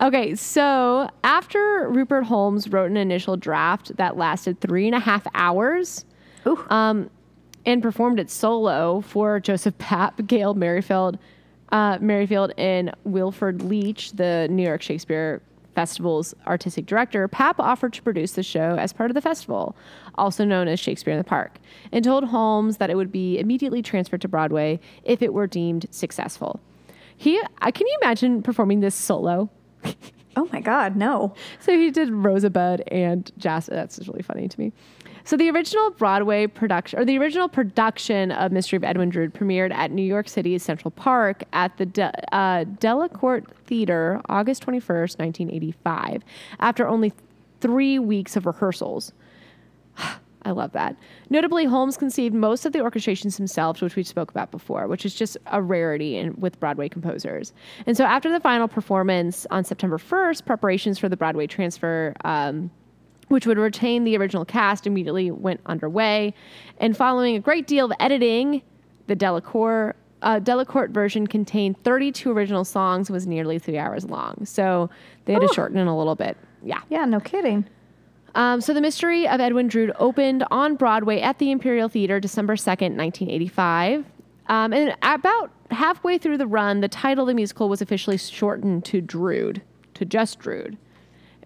okay, 0.02 0.36
so 0.36 1.10
after 1.24 1.88
Rupert 1.90 2.24
Holmes 2.24 2.68
wrote 2.68 2.90
an 2.92 2.96
initial 2.96 3.36
draft 3.36 3.96
that 3.96 4.16
lasted 4.16 4.60
three 4.60 4.86
and 4.86 4.94
a 4.94 5.00
half 5.00 5.26
hours, 5.34 6.04
Ooh. 6.46 6.64
um, 6.70 7.10
and 7.66 7.82
performed 7.82 8.20
it 8.20 8.30
solo 8.30 9.00
for 9.00 9.40
Joseph 9.40 9.76
Papp, 9.78 10.24
Gail 10.28 10.54
Merrifield, 10.54 11.18
uh, 11.72 11.98
Merrifield, 12.00 12.52
and 12.56 12.92
Wilford 13.02 13.62
Leach, 13.62 14.12
the 14.12 14.46
New 14.48 14.62
York 14.62 14.80
Shakespeare 14.80 15.42
Festival's 15.76 16.34
artistic 16.46 16.86
director, 16.86 17.28
Papp 17.28 17.56
offered 17.58 17.92
to 17.92 18.02
produce 18.02 18.32
the 18.32 18.42
show 18.42 18.76
as 18.78 18.94
part 18.94 19.10
of 19.10 19.14
the 19.14 19.20
festival, 19.20 19.76
also 20.14 20.42
known 20.42 20.68
as 20.68 20.80
Shakespeare 20.80 21.12
in 21.12 21.18
the 21.18 21.24
Park, 21.24 21.58
and 21.92 22.02
told 22.02 22.24
Holmes 22.24 22.78
that 22.78 22.88
it 22.88 22.96
would 22.96 23.12
be 23.12 23.38
immediately 23.38 23.82
transferred 23.82 24.22
to 24.22 24.28
Broadway 24.28 24.80
if 25.04 25.20
it 25.20 25.34
were 25.34 25.46
deemed 25.46 25.84
successful. 25.90 26.60
He, 27.14 27.38
uh, 27.38 27.70
can 27.70 27.86
you 27.86 27.98
imagine 28.02 28.42
performing 28.42 28.80
this 28.80 28.94
solo? 28.94 29.50
Oh 30.34 30.48
my 30.50 30.60
God, 30.60 30.96
no. 30.96 31.34
So 31.60 31.72
he 31.72 31.90
did 31.90 32.10
Rosebud 32.10 32.82
and 32.88 33.30
Jasper. 33.36 33.74
That's 33.74 33.98
really 34.08 34.22
funny 34.22 34.48
to 34.48 34.60
me. 34.60 34.72
So 35.26 35.36
the 35.36 35.50
original 35.50 35.90
Broadway 35.90 36.46
production, 36.46 37.00
or 37.00 37.04
the 37.04 37.18
original 37.18 37.48
production 37.48 38.30
of 38.30 38.52
Mystery 38.52 38.76
of 38.76 38.84
Edwin 38.84 39.08
Drood, 39.08 39.34
premiered 39.34 39.72
at 39.72 39.90
New 39.90 40.04
York 40.04 40.28
City's 40.28 40.62
Central 40.62 40.92
Park 40.92 41.42
at 41.52 41.76
the 41.78 41.86
De- 41.86 42.12
uh, 42.32 42.64
Delacorte 42.64 43.48
Theater, 43.64 44.20
August 44.28 44.62
twenty 44.62 44.78
first, 44.78 45.18
nineteen 45.18 45.50
eighty 45.50 45.72
five, 45.72 46.22
after 46.60 46.86
only 46.86 47.12
three 47.60 47.98
weeks 47.98 48.36
of 48.36 48.46
rehearsals. 48.46 49.12
I 50.44 50.52
love 50.52 50.70
that. 50.74 50.94
Notably, 51.28 51.64
Holmes 51.64 51.96
conceived 51.96 52.32
most 52.32 52.64
of 52.64 52.72
the 52.72 52.78
orchestrations 52.78 53.36
himself, 53.36 53.82
which 53.82 53.96
we 53.96 54.04
spoke 54.04 54.30
about 54.30 54.52
before, 54.52 54.86
which 54.86 55.04
is 55.04 55.12
just 55.12 55.36
a 55.46 55.60
rarity 55.60 56.18
in, 56.18 56.36
with 56.38 56.60
Broadway 56.60 56.88
composers. 56.88 57.52
And 57.84 57.96
so, 57.96 58.04
after 58.04 58.30
the 58.30 58.38
final 58.38 58.68
performance 58.68 59.44
on 59.50 59.64
September 59.64 59.98
1st, 59.98 60.44
preparations 60.44 61.00
for 61.00 61.08
the 61.08 61.16
Broadway 61.16 61.48
transfer, 61.48 62.14
um, 62.24 62.70
which 63.28 63.46
would 63.46 63.58
retain 63.58 64.04
the 64.04 64.16
original 64.16 64.44
cast, 64.44 64.86
immediately 64.86 65.30
went 65.30 65.60
underway. 65.66 66.34
And 66.78 66.96
following 66.96 67.36
a 67.36 67.40
great 67.40 67.66
deal 67.66 67.86
of 67.86 67.92
editing, 68.00 68.62
the 69.06 69.16
Delacorte. 69.16 69.94
Uh, 70.22 70.40
Delacorte 70.40 70.90
version 70.90 71.26
contained 71.26 71.80
32 71.84 72.32
original 72.32 72.64
songs 72.64 73.08
and 73.08 73.14
was 73.14 73.26
nearly 73.26 73.58
three 73.58 73.76
hours 73.76 74.06
long. 74.06 74.44
So 74.46 74.88
they 75.26 75.34
had 75.34 75.42
to 75.42 75.48
shorten 75.54 75.76
it 75.76 75.86
a 75.86 75.92
little 75.92 76.14
bit. 76.14 76.38
Yeah. 76.64 76.80
Yeah, 76.88 77.04
no 77.04 77.20
kidding. 77.20 77.66
Um, 78.34 78.60
so 78.60 78.74
the 78.74 78.80
mystery 78.80 79.28
of 79.28 79.40
Edwin 79.40 79.68
Drood 79.68 79.92
opened 79.98 80.44
on 80.50 80.76
Broadway 80.76 81.20
at 81.20 81.38
the 81.38 81.50
Imperial 81.50 81.88
Theater 81.88 82.18
December 82.18 82.56
2nd, 82.56 82.96
1985. 82.96 84.04
Um, 84.48 84.72
and 84.72 84.96
about 85.02 85.50
halfway 85.70 86.18
through 86.18 86.38
the 86.38 86.46
run, 86.46 86.80
the 86.80 86.88
title 86.88 87.24
of 87.24 87.28
the 87.28 87.34
musical 87.34 87.68
was 87.68 87.80
officially 87.80 88.18
shortened 88.18 88.84
to 88.86 89.00
Drood, 89.00 89.62
to 89.94 90.04
just 90.04 90.38
Drood, 90.38 90.76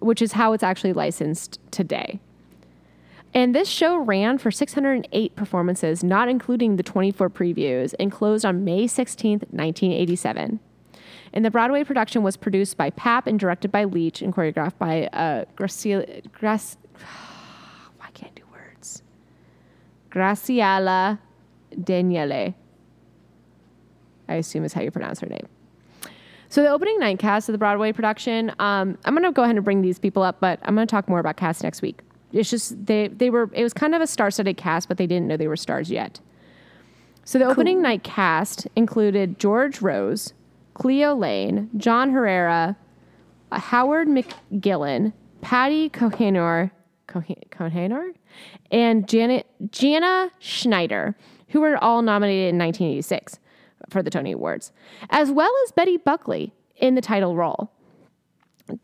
which 0.01 0.21
is 0.21 0.33
how 0.33 0.53
it's 0.53 0.63
actually 0.63 0.93
licensed 0.93 1.59
today. 1.71 2.19
And 3.33 3.55
this 3.55 3.69
show 3.69 3.97
ran 3.97 4.37
for 4.37 4.51
608 4.51 5.35
performances, 5.35 6.03
not 6.03 6.27
including 6.27 6.75
the 6.75 6.83
24 6.83 7.29
previews, 7.29 7.93
and 7.99 8.11
closed 8.11 8.43
on 8.43 8.65
May 8.65 8.87
16, 8.87 9.31
1987. 9.51 10.59
And 11.33 11.45
the 11.45 11.51
Broadway 11.51 11.85
production 11.85 12.23
was 12.23 12.35
produced 12.35 12.75
by 12.75 12.89
Papp 12.89 13.27
and 13.27 13.39
directed 13.39 13.71
by 13.71 13.85
Leach 13.85 14.21
and 14.21 14.33
choreographed 14.33 14.77
by 14.77 15.07
uh, 15.07 15.45
Graciela. 15.55 16.27
Grac- 16.31 16.75
I 18.01 18.11
can't 18.13 18.35
do 18.35 18.43
words. 18.51 19.01
Graciela 20.09 21.19
Daniele. 21.81 22.53
I 24.27 24.35
assume 24.35 24.65
is 24.65 24.73
how 24.73 24.81
you 24.81 24.91
pronounce 24.91 25.21
her 25.21 25.27
name. 25.27 25.47
So 26.51 26.61
the 26.61 26.69
opening 26.69 26.99
night 26.99 27.17
cast 27.17 27.47
of 27.47 27.53
the 27.53 27.57
Broadway 27.57 27.93
production, 27.93 28.49
um, 28.59 28.97
I'm 29.05 29.13
going 29.13 29.23
to 29.23 29.31
go 29.31 29.43
ahead 29.43 29.55
and 29.55 29.63
bring 29.63 29.81
these 29.81 29.97
people 29.97 30.21
up, 30.21 30.41
but 30.41 30.59
I'm 30.63 30.75
going 30.75 30.85
to 30.85 30.91
talk 30.91 31.07
more 31.07 31.19
about 31.19 31.37
cast 31.37 31.63
next 31.63 31.81
week. 31.81 32.01
It's 32.33 32.49
just 32.49 32.85
they 32.87 33.07
they 33.07 33.29
were 33.29 33.49
it 33.53 33.63
was 33.63 33.71
kind 33.71 33.95
of 33.95 34.01
a 34.01 34.07
star-studded 34.07 34.57
cast, 34.57 34.89
but 34.89 34.97
they 34.97 35.07
didn't 35.07 35.29
know 35.29 35.37
they 35.37 35.47
were 35.47 35.55
stars 35.55 35.89
yet. 35.89 36.19
So 37.23 37.39
the 37.39 37.45
opening 37.45 37.81
night 37.81 38.03
cast 38.03 38.67
included 38.75 39.39
George 39.39 39.81
Rose, 39.81 40.33
Cleo 40.73 41.15
Laine, 41.15 41.69
John 41.77 42.11
Herrera, 42.11 42.75
Howard 43.53 44.09
McGillin, 44.09 45.13
Patty 45.39 45.89
Cohenour, 45.89 46.71
Cohen- 47.07 47.35
Cohenour, 47.49 48.13
and 48.71 49.07
Janet 49.07 49.47
Jana 49.71 50.31
Schneider, 50.39 51.15
who 51.47 51.61
were 51.61 51.81
all 51.81 52.01
nominated 52.01 52.53
in 52.53 52.59
1986 52.59 53.39
for 53.91 54.01
the 54.01 54.09
Tony 54.09 54.31
Awards, 54.31 54.71
as 55.09 55.29
well 55.29 55.51
as 55.65 55.71
Betty 55.71 55.97
Buckley 55.97 56.53
in 56.77 56.95
the 56.95 57.01
title 57.01 57.35
role. 57.35 57.71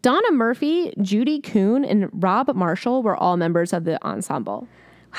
Donna 0.01 0.31
Murphy, 0.31 0.93
Judy 1.01 1.39
Kuhn, 1.39 1.85
and 1.85 2.09
Rob 2.11 2.53
Marshall 2.53 3.01
were 3.03 3.15
all 3.15 3.37
members 3.37 3.73
of 3.73 3.85
the 3.85 4.03
ensemble. 4.05 4.67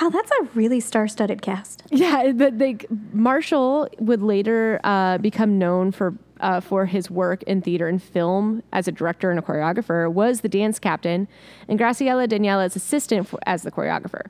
Wow, 0.00 0.10
that's 0.10 0.30
a 0.30 0.44
really 0.54 0.80
star-studded 0.80 1.42
cast. 1.42 1.82
Yeah, 1.90 2.32
but 2.32 2.58
they, 2.58 2.76
Marshall 3.12 3.88
would 3.98 4.22
later 4.22 4.78
uh, 4.84 5.18
become 5.18 5.58
known 5.58 5.90
for 5.90 6.14
uh, 6.40 6.60
for 6.60 6.86
his 6.86 7.10
work 7.10 7.42
in 7.44 7.60
theater 7.60 7.88
and 7.88 8.00
film 8.00 8.62
as 8.72 8.86
a 8.86 8.92
director 8.92 9.30
and 9.30 9.40
a 9.40 9.42
choreographer. 9.42 10.12
Was 10.12 10.42
the 10.42 10.48
dance 10.48 10.78
captain, 10.78 11.26
and 11.66 11.80
Graciela 11.80 12.28
Daniele's 12.28 12.76
assistant 12.76 13.26
for, 13.26 13.40
as 13.44 13.62
the 13.62 13.72
choreographer. 13.72 14.26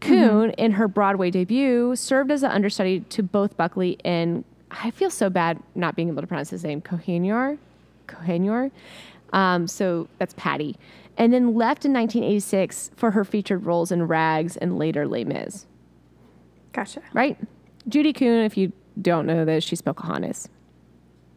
Kuhn, 0.00 0.50
in 0.52 0.72
her 0.72 0.88
Broadway 0.88 1.30
debut, 1.30 1.94
served 1.96 2.30
as 2.30 2.42
an 2.42 2.50
understudy 2.50 3.00
to 3.00 3.22
both 3.22 3.56
Buckley 3.56 3.98
and 4.04 4.44
I 4.70 4.90
feel 4.90 5.10
so 5.10 5.30
bad 5.30 5.60
not 5.74 5.96
being 5.96 6.08
able 6.08 6.20
to 6.20 6.26
pronounce 6.26 6.50
his 6.50 6.64
name, 6.64 6.80
Cohenour, 6.80 7.58
Cohenour. 8.06 8.70
Um, 9.32 9.66
so 9.68 10.08
that's 10.18 10.34
Patty, 10.36 10.76
and 11.16 11.32
then 11.32 11.54
left 11.54 11.84
in 11.84 11.92
1986 11.92 12.90
for 12.96 13.12
her 13.12 13.24
featured 13.24 13.64
roles 13.64 13.92
in 13.92 14.06
Rags 14.06 14.56
and 14.56 14.78
later 14.78 15.06
Les 15.06 15.24
Mis 15.24 15.66
Gotcha. 16.72 17.02
right? 17.12 17.38
Judy 17.88 18.12
Kuhn, 18.12 18.44
if 18.44 18.56
you 18.56 18.72
don't 19.00 19.26
know 19.26 19.44
this, 19.44 19.62
she's 19.64 19.80
Pocahontas. 19.82 20.48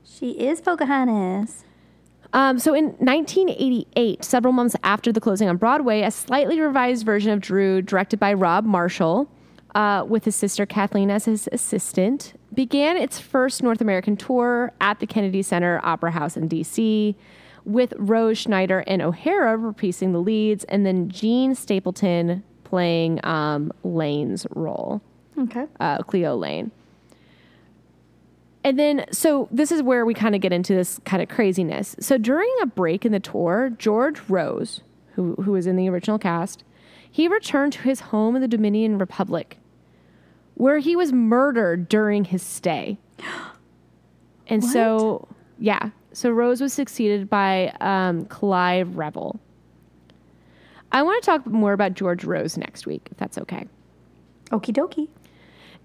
She 0.03 0.31
is 0.31 0.59
Pocahontas. 0.61 1.63
Um, 2.33 2.57
so 2.57 2.73
in 2.73 2.85
1988, 2.97 4.23
several 4.23 4.53
months 4.53 4.75
after 4.83 5.11
the 5.11 5.21
closing 5.21 5.47
on 5.47 5.57
Broadway, 5.57 6.01
a 6.01 6.09
slightly 6.09 6.59
revised 6.59 7.05
version 7.05 7.31
of 7.31 7.39
Drood, 7.39 7.85
directed 7.85 8.19
by 8.19 8.33
Rob 8.33 8.65
Marshall, 8.65 9.29
uh, 9.75 10.03
with 10.07 10.25
his 10.25 10.35
sister 10.35 10.65
Kathleen 10.65 11.11
as 11.11 11.25
his 11.25 11.47
assistant, 11.51 12.33
began 12.53 12.97
its 12.97 13.19
first 13.19 13.63
North 13.63 13.81
American 13.81 14.15
tour 14.17 14.71
at 14.81 14.99
the 14.99 15.07
Kennedy 15.07 15.41
Center 15.41 15.79
Opera 15.83 16.11
House 16.11 16.37
in 16.37 16.47
D.C., 16.47 17.15
with 17.65 17.93
Rose 17.97 18.37
Schneider 18.37 18.83
and 18.87 19.01
O'Hara 19.01 19.57
reprising 19.57 20.11
the 20.11 20.19
leads, 20.19 20.65
and 20.65 20.85
then 20.85 21.07
Jean 21.09 21.55
Stapleton 21.55 22.43
playing 22.65 23.23
um, 23.25 23.71
Laine's 23.85 24.45
role 24.53 25.01
Okay. 25.37 25.65
uh, 25.79 25.99
Cleo 25.99 26.35
Laine. 26.35 26.71
And 28.65 28.77
then, 28.79 29.05
so 29.11 29.47
this 29.51 29.71
is 29.71 29.81
where 29.81 30.05
we 30.05 30.13
kind 30.13 30.35
of 30.35 30.41
get 30.41 30.51
into 30.53 30.73
this 30.73 30.99
kind 31.05 31.21
of 31.21 31.29
craziness. 31.29 31.95
So 31.99 32.17
during 32.17 32.49
a 32.61 32.65
break 32.65 33.05
in 33.05 33.11
the 33.11 33.19
tour, 33.19 33.71
George 33.77 34.19
Rose, 34.29 34.81
who, 35.15 35.35
who 35.35 35.51
was 35.53 35.65
in 35.67 35.75
the 35.75 35.89
original 35.89 36.17
cast, 36.19 36.63
he 37.09 37.27
returned 37.27 37.73
to 37.73 37.81
his 37.83 37.99
home 38.01 38.35
in 38.35 38.41
the 38.41 38.47
Dominion 38.47 38.97
Republic, 38.97 39.57
where 40.55 40.79
he 40.79 40.95
was 40.95 41.11
murdered 41.11 41.89
during 41.89 42.25
his 42.25 42.41
stay. 42.41 42.97
And 44.47 44.61
so, 44.63 45.29
yeah, 45.57 45.91
so 46.11 46.29
Rose 46.29 46.59
was 46.59 46.73
succeeded 46.73 47.29
by 47.29 47.73
um, 47.79 48.25
Clive 48.25 48.97
Revill. 48.97 49.39
I 50.91 51.01
want 51.01 51.23
to 51.23 51.25
talk 51.25 51.47
more 51.47 51.71
about 51.71 51.93
George 51.95 52.25
Rose 52.25 52.57
next 52.57 52.85
week, 52.85 53.07
if 53.09 53.17
that's 53.17 53.37
okay. 53.37 53.67
Okie 54.51 54.75
dokie. 54.75 55.07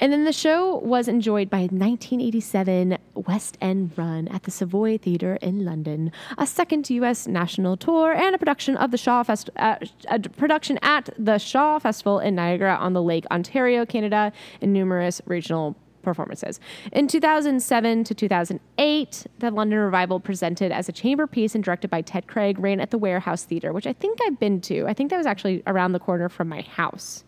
And 0.01 0.13
then 0.13 0.25
the 0.25 0.33
show 0.33 0.77
was 0.77 1.09
enjoyed 1.09 1.51
by 1.51 1.59
a 1.59 1.63
1987 1.63 2.99
West 3.15 3.59
End 3.61 3.93
run 3.97 4.29
at 4.29 4.45
the 4.45 4.51
Savoy 4.51 4.97
Theatre 4.97 5.37
in 5.43 5.65
London, 5.65 6.13
a 6.37 6.47
second 6.47 6.89
U.S. 6.91 7.27
national 7.27 7.77
tour, 7.77 8.13
and 8.13 8.33
a 8.35 8.39
production 8.39 8.77
of 8.77 8.93
the 8.93 8.99
Shaw 8.99 9.25
Fest- 9.25 9.51
uh, 9.57 9.77
a 10.09 10.21
production 10.21 10.79
at 10.83 11.11
the 11.19 11.39
Shaw 11.39 11.81
Festival 11.81 12.21
in 12.21 12.37
Niagara 12.37 12.77
on 12.77 12.93
the 12.93 13.03
Lake, 13.03 13.25
Ontario, 13.33 13.85
Canada, 13.85 14.33
and 14.63 14.73
numerous 14.73 15.21
regional 15.27 15.77
performances. 16.03 16.61
In 16.93 17.09
2007 17.09 18.05
to 18.05 18.15
2008, 18.15 19.27
the 19.41 19.51
London 19.51 19.81
Revival 19.81 20.21
presented 20.21 20.71
as 20.71 20.89
a 20.89 20.93
chamber 20.93 21.27
piece 21.27 21.57
and 21.57 21.65
directed 21.65 21.91
by 21.91 22.03
Ted 22.03 22.29
Craig 22.29 22.59
ran 22.61 22.79
at 22.79 22.93
the 22.93 22.99
Warehouse 22.99 23.45
Theatre, 23.45 23.73
which 23.73 23.87
I 23.87 23.93
think 23.95 24.21
I've 24.23 24.39
been 24.39 24.61
to. 24.63 24.87
I 24.87 24.95
think 24.95 25.11
that 25.11 25.17
was 25.17 25.27
actually 25.27 25.65
around 25.67 25.93
the 25.93 25.99
corner 25.99 26.29
from 26.29 26.49
my 26.49 26.61
house. 26.63 27.25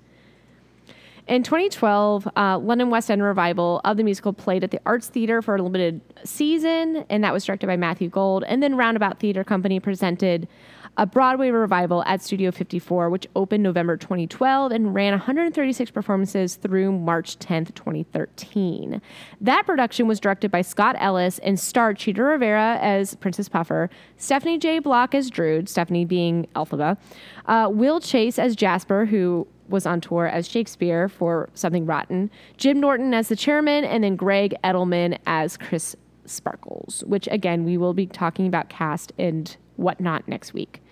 In 1.30 1.44
2012, 1.44 2.28
uh, 2.36 2.58
London 2.58 2.90
West 2.90 3.08
End 3.08 3.22
revival 3.22 3.80
of 3.84 3.96
the 3.96 4.02
musical 4.02 4.32
played 4.32 4.64
at 4.64 4.72
the 4.72 4.80
Arts 4.84 5.06
Theatre 5.06 5.40
for 5.40 5.54
a 5.54 5.62
limited 5.62 6.00
season, 6.24 7.04
and 7.08 7.22
that 7.22 7.32
was 7.32 7.44
directed 7.44 7.68
by 7.68 7.76
Matthew 7.76 8.08
Gold. 8.08 8.42
And 8.48 8.60
then 8.60 8.74
Roundabout 8.74 9.20
Theatre 9.20 9.44
Company 9.44 9.78
presented 9.78 10.48
a 10.96 11.06
Broadway 11.06 11.50
revival 11.50 12.02
at 12.04 12.20
Studio 12.20 12.50
54, 12.50 13.10
which 13.10 13.28
opened 13.36 13.62
November 13.62 13.96
2012 13.96 14.72
and 14.72 14.92
ran 14.92 15.12
136 15.12 15.92
performances 15.92 16.56
through 16.56 16.90
March 16.90 17.38
10th, 17.38 17.76
2013. 17.76 19.00
That 19.40 19.66
production 19.66 20.08
was 20.08 20.18
directed 20.18 20.50
by 20.50 20.62
Scott 20.62 20.96
Ellis 20.98 21.38
and 21.38 21.60
starred 21.60 21.96
Chita 21.96 22.24
Rivera 22.24 22.76
as 22.82 23.14
Princess 23.14 23.48
Puffer, 23.48 23.88
Stephanie 24.16 24.58
J. 24.58 24.80
Block 24.80 25.14
as 25.14 25.30
Drood, 25.30 25.68
Stephanie 25.68 26.04
being 26.04 26.48
Elphaba, 26.56 26.98
uh, 27.46 27.68
Will 27.70 28.00
Chase 28.00 28.36
as 28.36 28.56
Jasper, 28.56 29.06
who 29.06 29.46
was 29.70 29.86
on 29.86 30.00
tour 30.00 30.26
as 30.26 30.48
Shakespeare 30.48 31.08
for 31.08 31.48
Something 31.54 31.86
Rotten, 31.86 32.30
Jim 32.56 32.80
Norton 32.80 33.14
as 33.14 33.28
the 33.28 33.36
chairman, 33.36 33.84
and 33.84 34.04
then 34.04 34.16
Greg 34.16 34.54
Edelman 34.62 35.18
as 35.26 35.56
Chris 35.56 35.96
Sparkles, 36.26 37.02
which 37.06 37.28
again, 37.30 37.64
we 37.64 37.76
will 37.76 37.94
be 37.94 38.06
talking 38.06 38.46
about 38.46 38.68
cast 38.68 39.12
and 39.18 39.56
whatnot 39.76 40.28
next 40.28 40.52
week. 40.52 40.82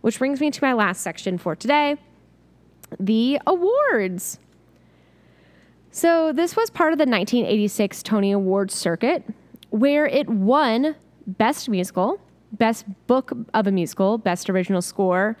Which 0.00 0.18
brings 0.18 0.40
me 0.40 0.50
to 0.50 0.64
my 0.64 0.72
last 0.72 1.00
section 1.00 1.38
for 1.38 1.54
today 1.54 1.96
the 2.98 3.40
awards. 3.46 4.38
So, 5.90 6.32
this 6.32 6.56
was 6.56 6.70
part 6.70 6.92
of 6.92 6.98
the 6.98 7.06
1986 7.06 8.02
Tony 8.02 8.32
Awards 8.32 8.74
circuit 8.74 9.24
where 9.70 10.06
it 10.06 10.28
won 10.28 10.94
Best 11.26 11.68
Musical, 11.68 12.20
Best 12.52 12.84
Book 13.06 13.32
of 13.54 13.66
a 13.66 13.72
Musical, 13.72 14.18
Best 14.18 14.50
Original 14.50 14.82
Score, 14.82 15.36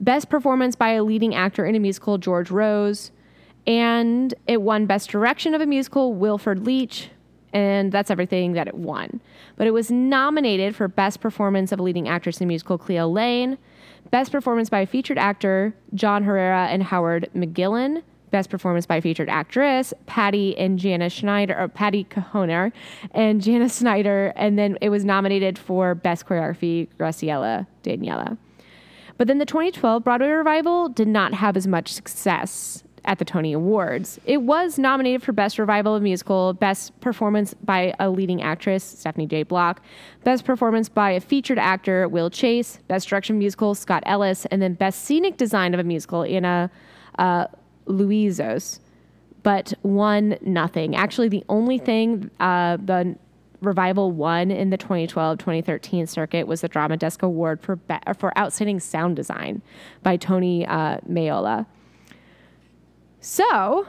Best 0.00 0.28
Performance 0.28 0.76
by 0.76 0.90
a 0.90 1.02
Leading 1.02 1.34
Actor 1.34 1.64
in 1.64 1.74
a 1.74 1.78
Musical, 1.78 2.18
George 2.18 2.50
Rose, 2.50 3.10
and 3.66 4.34
it 4.46 4.62
won 4.62 4.86
Best 4.86 5.10
Direction 5.10 5.54
of 5.54 5.60
a 5.60 5.66
Musical, 5.66 6.14
Wilford 6.14 6.66
Leach, 6.66 7.10
and 7.52 7.90
that's 7.90 8.10
everything 8.10 8.52
that 8.52 8.68
it 8.68 8.74
won. 8.74 9.20
But 9.56 9.66
it 9.66 9.72
was 9.72 9.90
nominated 9.90 10.76
for 10.76 10.88
Best 10.88 11.20
Performance 11.20 11.72
of 11.72 11.80
a 11.80 11.82
Leading 11.82 12.08
Actress 12.08 12.40
in 12.40 12.44
a 12.44 12.48
Musical, 12.48 12.76
Cleo 12.76 13.08
Laine, 13.08 13.56
Best 14.10 14.30
Performance 14.30 14.68
by 14.68 14.80
a 14.80 14.86
Featured 14.86 15.18
Actor, 15.18 15.74
John 15.94 16.24
Herrera 16.24 16.66
and 16.66 16.82
Howard 16.82 17.30
McGillin, 17.34 18.02
Best 18.30 18.50
Performance 18.50 18.84
by 18.84 18.96
a 18.96 19.00
Featured 19.00 19.30
Actress, 19.30 19.94
Patty 20.04 20.56
and 20.58 20.78
Jana 20.78 21.08
Schneider, 21.08 21.58
or 21.58 21.68
Patty 21.68 22.04
Cahoner 22.04 22.70
and 23.12 23.40
Jana 23.40 23.68
Snyder, 23.68 24.32
and 24.36 24.58
then 24.58 24.76
it 24.80 24.90
was 24.90 25.04
nominated 25.04 25.58
for 25.58 25.94
Best 25.94 26.26
Choreography, 26.26 26.88
Graciela 26.98 27.66
Daniele. 27.82 28.36
But 29.18 29.28
then 29.28 29.38
the 29.38 29.46
2012 29.46 30.04
Broadway 30.04 30.28
revival 30.28 30.88
did 30.88 31.08
not 31.08 31.34
have 31.34 31.56
as 31.56 31.66
much 31.66 31.92
success 31.92 32.82
at 33.06 33.18
the 33.18 33.24
Tony 33.24 33.52
Awards. 33.52 34.18
It 34.26 34.42
was 34.42 34.78
nominated 34.78 35.22
for 35.22 35.32
Best 35.32 35.58
Revival 35.58 35.94
of 35.94 36.02
Musical, 36.02 36.52
Best 36.52 36.98
Performance 37.00 37.54
by 37.54 37.94
a 38.00 38.10
Leading 38.10 38.42
Actress, 38.42 38.82
Stephanie 38.82 39.26
J. 39.26 39.44
Block, 39.44 39.80
Best 40.24 40.44
Performance 40.44 40.88
by 40.88 41.12
a 41.12 41.20
Featured 41.20 41.58
Actor, 41.58 42.08
Will 42.08 42.30
Chase, 42.30 42.80
Best 42.88 43.08
Direction 43.08 43.38
Musical, 43.38 43.74
Scott 43.74 44.02
Ellis, 44.06 44.44
and 44.46 44.60
then 44.60 44.74
Best 44.74 45.04
Scenic 45.04 45.36
Design 45.36 45.72
of 45.72 45.80
a 45.80 45.84
Musical, 45.84 46.24
Anna 46.24 46.70
uh, 47.18 47.46
Louizos, 47.86 48.80
but 49.42 49.72
won 49.84 50.36
nothing. 50.40 50.96
Actually, 50.96 51.28
the 51.28 51.44
only 51.48 51.78
thing 51.78 52.30
uh, 52.40 52.76
the 52.76 53.16
revival 53.66 54.12
won 54.12 54.50
in 54.50 54.70
the 54.70 54.78
2012-2013 54.78 56.08
circuit 56.08 56.46
was 56.46 56.60
the 56.62 56.68
Drama 56.68 56.96
Desk 56.96 57.22
Award 57.22 57.60
for 57.60 57.76
be- 57.76 57.98
for 58.18 58.36
outstanding 58.38 58.80
sound 58.80 59.16
design 59.16 59.62
by 60.02 60.16
Tony 60.16 60.64
uh, 60.66 60.98
Meola. 61.08 61.66
So 63.20 63.86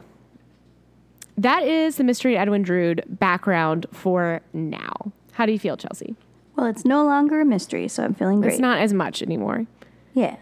that 1.38 1.63
is 1.63 1.97
the 1.97 2.03
Mystery 2.03 2.38
Edwin 2.38 2.63
Drood 2.63 3.03
background 3.07 3.86
for 3.91 4.41
now. 4.53 4.93
How 5.34 5.45
do 5.45 5.51
you 5.51 5.59
feel, 5.59 5.78
Chelsea? 5.78 6.15
Well, 6.55 6.65
it's 6.65 6.86
no 6.86 7.05
longer 7.05 7.39
a 7.41 7.45
mystery, 7.45 7.88
so 7.88 8.03
I'm 8.03 8.15
feeling 8.15 8.41
great. 8.41 8.53
It's 8.53 8.59
not 8.59 8.80
as 8.80 8.93
much 8.93 9.21
anymore. 9.21 9.65
yeah. 10.13 10.38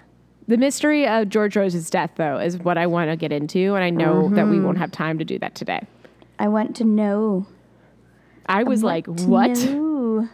The 0.47 0.57
mystery 0.57 1.07
of 1.07 1.29
George 1.29 1.57
Rose's 1.57 1.89
death, 1.89 2.11
though, 2.17 2.37
is 2.37 2.59
what 2.59 2.77
I 2.77 2.85
want 2.85 3.09
to 3.09 3.15
get 3.15 3.31
into, 3.31 3.73
and 3.73 3.83
I 3.83 3.89
know 3.89 4.29
that 4.29 4.47
we 4.47 4.59
won't 4.59 4.77
have 4.77 4.91
time 4.91 5.17
to 5.17 5.25
do 5.25 5.39
that 5.39 5.55
today. 5.55 5.87
I 6.37 6.49
want 6.49 6.75
to 6.75 6.83
know. 6.83 7.47
I 8.47 8.63
was 8.63 8.83
like, 8.83 9.07
"What?" 9.07 9.51
know. 9.57 10.29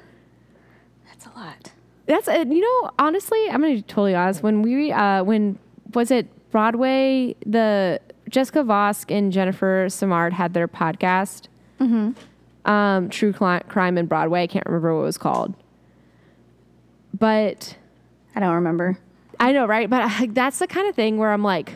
That's 1.07 1.26
a 1.26 1.30
lot. 1.30 1.72
That's 2.05 2.28
uh, 2.28 2.45
you 2.47 2.62
know, 2.62 2.91
honestly, 2.99 3.39
I'm 3.49 3.62
gonna 3.62 3.76
be 3.76 3.82
totally 3.82 4.16
honest. 4.16 4.43
When 4.43 4.62
we, 4.62 4.91
uh, 4.91 5.24
when 5.24 5.57
was 5.93 6.12
it 6.12 6.28
Broadway? 6.51 7.36
The 7.45 7.99
Jessica 8.30 8.64
Vosk 8.64 9.16
and 9.16 9.32
Jennifer 9.32 9.88
Simard 9.89 10.34
had 10.34 10.53
their 10.53 10.68
podcast, 10.68 11.47
um, 12.66 13.09
True 13.09 13.34
Cli- 13.34 13.62
Crime 13.68 13.97
in 13.97 14.05
Broadway. 14.07 14.43
I 14.43 14.47
can't 14.47 14.66
remember 14.66 14.95
what 14.95 15.01
it 15.01 15.05
was 15.05 15.18
called, 15.18 15.53
but 17.18 17.78
I 18.36 18.39
don't 18.39 18.55
remember. 18.55 18.97
I 19.39 19.51
know, 19.53 19.66
right? 19.66 19.89
But 19.89 20.01
uh, 20.03 20.26
that's 20.30 20.59
the 20.59 20.68
kind 20.68 20.88
of 20.88 20.95
thing 20.95 21.18
where 21.18 21.32
I'm 21.32 21.43
like, 21.43 21.74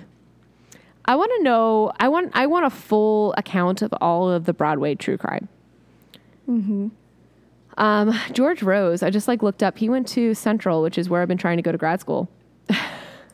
I 1.06 1.16
want 1.16 1.32
to 1.38 1.44
know. 1.44 1.92
I 2.00 2.08
want. 2.08 2.32
I 2.34 2.46
want 2.48 2.66
a 2.66 2.70
full 2.70 3.34
account 3.38 3.82
of 3.82 3.94
all 4.02 4.30
of 4.30 4.46
the 4.46 4.54
Broadway 4.54 4.96
true 4.96 5.18
crime. 5.18 5.48
Mm-hmm. 6.50 6.88
Um, 7.78 8.14
George 8.32 8.64
Rose. 8.64 9.04
I 9.04 9.10
just 9.10 9.28
like 9.28 9.44
looked 9.44 9.62
up. 9.64 9.78
He 9.78 9.90
went 9.90 10.08
to 10.10 10.34
Central, 10.34 10.82
which 10.82 10.98
is 10.98 11.10
where 11.10 11.22
I've 11.22 11.28
been 11.28 11.38
trying 11.38 11.58
to 11.58 11.64
go 11.64 11.72
to 11.72 11.78
grad 11.78 12.00
school. 12.00 12.30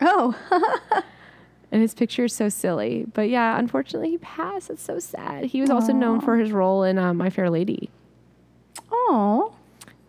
Oh, 0.03 0.35
And 1.71 1.81
his 1.81 1.93
picture 1.93 2.25
is 2.25 2.33
so 2.33 2.49
silly. 2.49 3.05
But 3.13 3.29
yeah, 3.29 3.57
unfortunately, 3.59 4.09
he 4.09 4.17
passed. 4.17 4.69
It's 4.71 4.81
so 4.83 4.97
sad. 4.99 5.45
He 5.45 5.61
was 5.61 5.69
also 5.69 5.93
known 5.93 6.19
for 6.19 6.37
his 6.37 6.51
role 6.51 6.83
in 6.83 6.97
uh, 6.97 7.13
My 7.13 7.29
Fair 7.29 7.49
Lady. 7.51 7.89
oh, 8.91 9.53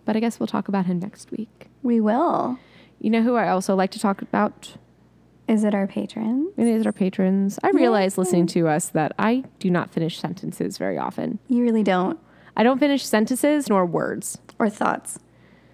But 0.05 0.16
I 0.16 0.20
guess 0.20 0.40
we'll 0.40 0.46
talk 0.46 0.66
about 0.68 0.86
him 0.86 0.98
next 0.98 1.30
week. 1.30 1.68
we 1.82 2.00
will. 2.00 2.59
You 3.00 3.11
know 3.11 3.22
who 3.22 3.34
I 3.36 3.48
also 3.48 3.74
like 3.74 3.90
to 3.92 3.98
talk 3.98 4.22
about? 4.22 4.76
Is 5.46 5.62
it 5.64 5.74
our 5.74 5.86
patron? 5.86 6.50
And 6.57 6.66
these 6.66 6.86
are 6.86 6.92
patrons. 6.92 7.59
I 7.62 7.70
realize 7.70 8.16
listening 8.16 8.46
to 8.48 8.68
us 8.68 8.88
that 8.90 9.12
I 9.18 9.44
do 9.59 9.70
not 9.70 9.90
finish 9.92 10.18
sentences 10.18 10.78
very 10.78 10.96
often. 10.98 11.38
You 11.48 11.62
really 11.62 11.82
don't. 11.82 12.18
I 12.57 12.62
don't 12.62 12.78
finish 12.78 13.05
sentences 13.05 13.68
nor 13.68 13.84
words. 13.86 14.38
Or 14.59 14.68
thoughts. 14.68 15.18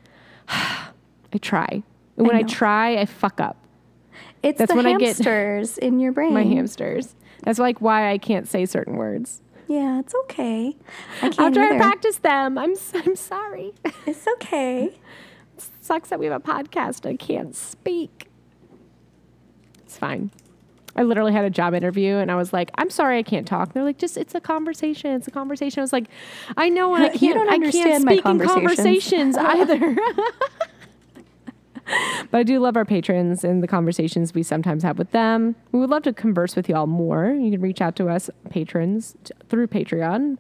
I 0.49 1.39
try. 1.41 1.83
And 2.17 2.27
when 2.27 2.37
I, 2.37 2.43
know. 2.43 2.49
try, 2.49 2.97
I 2.97 3.05
fuck 3.07 3.41
up 3.41 3.57
It's 4.43 4.59
That's 4.59 4.71
the 4.73 4.77
when 4.77 4.87
I 4.87 4.95
get- 4.97 5.17
hamsters 5.17 5.79
in 5.79 6.01
your 6.01 6.13
brain. 6.13 6.35
my 6.35 6.45
hamsters. 6.45 7.15
That's 7.43 7.59
like 7.59 7.81
why 7.81 8.11
I 8.11 8.19
can't 8.19 8.49
say 8.49 8.67
certain 8.67 8.97
words. 8.97 9.43
Yeah, 9.69 10.01
it's 10.01 10.15
okay. 10.25 10.75
I 11.19 11.29
can't 11.29 11.39
After 11.41 11.61
I 11.61 11.67
either. 11.67 11.79
practice 11.79 12.19
them, 12.19 12.57
I'm 12.59 12.75
I'm 12.95 13.15
sorry. 13.17 13.75
It's 14.07 14.27
okay. 14.35 14.99
Sucks 15.81 16.09
that 16.09 16.19
we 16.19 16.27
have 16.27 16.35
a 16.35 16.45
podcast. 16.45 17.07
I 17.09 17.17
can't 17.17 17.55
speak. 17.55 18.29
It's 19.85 19.97
fine. 19.99 20.31
I 20.99 21.03
literally 21.03 21.33
had 21.33 21.45
a 21.45 21.51
job 21.51 21.75
interview 21.75 22.17
and 22.17 22.29
I 22.29 22.35
was 22.35 22.53
like, 22.53 22.73
I'm 22.75 22.91
sorry 22.91 23.19
I 23.19 23.23
can't 23.23 23.47
talk. 23.47 23.73
They're 23.73 23.85
like, 23.85 23.99
just 23.99 24.17
it's 24.17 24.35
a 24.35 24.41
conversation. 24.41 25.13
It's 25.13 25.29
a 25.29 25.31
conversation. 25.31 25.79
I 25.79 25.83
was 25.83 25.93
like, 25.93 26.09
I 26.57 26.69
know 26.69 26.93
and 26.97 27.05
I 27.05 27.09
can't 27.17 27.37
don't 27.37 27.47
I 27.47 27.53
can't 27.53 27.65
understand 27.65 28.05
my 28.05 28.13
speak 28.15 28.27
in 28.27 28.39
conversations." 28.41 29.37
conversations 29.37 29.37
either. 29.39 29.97
but 32.33 32.39
I 32.39 32.43
do 32.43 32.59
love 32.59 32.77
our 32.77 32.85
patrons 32.85 33.45
and 33.45 33.63
the 33.63 33.69
conversations 33.69 34.35
we 34.35 34.43
sometimes 34.43 34.83
have 34.83 34.99
with 34.99 35.13
them. 35.13 35.55
We 35.71 35.79
would 35.79 35.89
love 35.89 36.03
to 36.03 36.13
converse 36.13 36.57
with 36.57 36.69
you 36.69 36.75
all 36.75 36.89
more. 36.89 37.31
You 37.31 37.53
can 37.53 37.61
reach 37.61 37.81
out 37.81 37.95
to 37.97 38.09
us 38.09 38.29
patrons 38.51 39.15
t- 39.23 39.33
through 39.49 39.69
Patreon. 39.69 40.37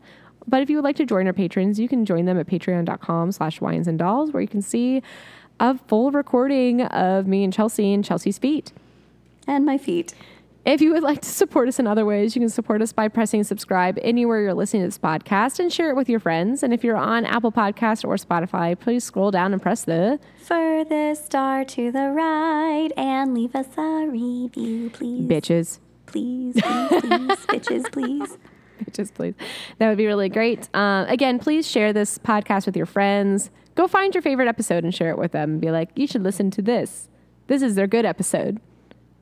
But 0.48 0.60
if 0.62 0.70
you 0.70 0.76
would 0.78 0.84
like 0.84 0.96
to 0.96 1.06
join 1.06 1.28
our 1.28 1.32
patrons, 1.32 1.78
you 1.78 1.88
can 1.88 2.04
join 2.04 2.24
them 2.24 2.36
at 2.36 2.48
patreon.com 2.48 3.30
slash 3.30 3.60
wines 3.60 3.86
and 3.86 3.96
dolls, 3.96 4.32
where 4.32 4.40
you 4.40 4.48
can 4.48 4.62
see 4.62 5.02
a 5.60 5.78
full 5.86 6.10
recording 6.10 6.82
of 6.82 7.28
me 7.28 7.44
and 7.44 7.52
Chelsea 7.52 7.92
and 7.92 8.04
Chelsea's 8.04 8.38
feet. 8.38 8.72
And 9.46 9.64
my 9.64 9.78
feet. 9.78 10.14
If 10.68 10.82
you 10.82 10.92
would 10.92 11.02
like 11.02 11.22
to 11.22 11.28
support 11.30 11.66
us 11.66 11.78
in 11.78 11.86
other 11.86 12.04
ways, 12.04 12.36
you 12.36 12.40
can 12.40 12.50
support 12.50 12.82
us 12.82 12.92
by 12.92 13.08
pressing 13.08 13.42
subscribe 13.42 13.98
anywhere 14.02 14.42
you're 14.42 14.52
listening 14.52 14.82
to 14.82 14.88
this 14.88 14.98
podcast 14.98 15.58
and 15.58 15.72
share 15.72 15.88
it 15.88 15.96
with 15.96 16.10
your 16.10 16.20
friends. 16.20 16.62
And 16.62 16.74
if 16.74 16.84
you're 16.84 16.94
on 16.94 17.24
Apple 17.24 17.50
Podcast 17.50 18.04
or 18.04 18.16
Spotify, 18.16 18.78
please 18.78 19.02
scroll 19.02 19.30
down 19.30 19.54
and 19.54 19.62
press 19.62 19.84
the 19.84 20.20
Furthest 20.42 21.24
star 21.24 21.64
to 21.64 21.90
the 21.90 22.10
right 22.10 22.90
and 22.98 23.32
leave 23.32 23.54
us 23.54 23.66
a 23.78 24.08
review, 24.10 24.90
please. 24.90 25.26
bitches. 25.26 25.78
Please, 26.04 26.60
please, 26.60 27.00
please. 27.00 27.00
Bitches, 27.46 27.90
please. 27.90 28.38
Bitches, 28.84 29.14
please. 29.14 29.34
That 29.78 29.88
would 29.88 29.96
be 29.96 30.06
really 30.06 30.28
great. 30.28 30.68
Uh, 30.74 31.06
again, 31.08 31.38
please 31.38 31.66
share 31.66 31.94
this 31.94 32.18
podcast 32.18 32.66
with 32.66 32.76
your 32.76 32.84
friends. 32.84 33.50
Go 33.74 33.88
find 33.88 34.14
your 34.14 34.20
favorite 34.20 34.48
episode 34.48 34.84
and 34.84 34.94
share 34.94 35.08
it 35.08 35.18
with 35.18 35.32
them. 35.32 35.60
Be 35.60 35.70
like, 35.70 35.88
you 35.96 36.06
should 36.06 36.24
listen 36.24 36.50
to 36.50 36.60
this. 36.60 37.08
This 37.46 37.62
is 37.62 37.74
their 37.74 37.86
good 37.86 38.04
episode. 38.04 38.60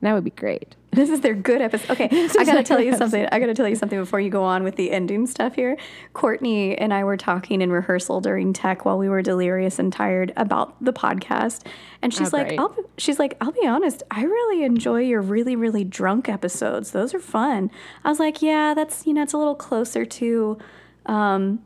That 0.01 0.13
would 0.13 0.23
be 0.23 0.31
great. 0.31 0.75
This 0.97 1.11
is 1.11 1.21
their 1.21 1.35
good 1.35 1.61
episode. 1.61 1.91
Okay, 1.91 2.07
I 2.39 2.43
gotta 2.43 2.63
tell 2.63 2.81
you 2.81 2.95
something. 2.95 3.27
I 3.31 3.39
gotta 3.39 3.53
tell 3.53 3.67
you 3.67 3.75
something 3.75 3.99
before 3.99 4.19
you 4.19 4.31
go 4.31 4.43
on 4.43 4.63
with 4.63 4.77
the 4.77 4.89
ending 4.89 5.27
stuff 5.27 5.53
here. 5.53 5.77
Courtney 6.13 6.75
and 6.75 6.91
I 6.91 7.03
were 7.03 7.17
talking 7.17 7.61
in 7.61 7.71
rehearsal 7.71 8.19
during 8.19 8.51
tech 8.51 8.83
while 8.83 8.97
we 8.97 9.07
were 9.07 9.21
delirious 9.21 9.77
and 9.77 9.93
tired 9.93 10.33
about 10.37 10.73
the 10.83 10.91
podcast, 10.93 11.67
and 12.01 12.11
she's 12.11 12.33
Oh, 12.33 12.37
like, 12.37 12.57
"I'll," 12.57 12.69
be- 12.69 12.81
she's 12.97 13.19
like, 13.19 13.37
"I'll 13.41 13.51
be 13.51 13.67
honest. 13.67 14.01
I 14.09 14.23
really 14.23 14.63
enjoy 14.63 15.01
your 15.01 15.21
really, 15.21 15.55
really 15.55 15.83
drunk 15.83 16.29
episodes. 16.29 16.91
Those 16.91 17.13
are 17.13 17.19
fun." 17.19 17.69
I 18.03 18.09
was 18.09 18.17
like, 18.19 18.41
"Yeah, 18.41 18.73
that's 18.73 19.05
you 19.05 19.13
know, 19.13 19.21
it's 19.21 19.33
a 19.33 19.37
little 19.37 19.55
closer 19.55 20.03
to." 20.03 20.57
Um, 21.05 21.59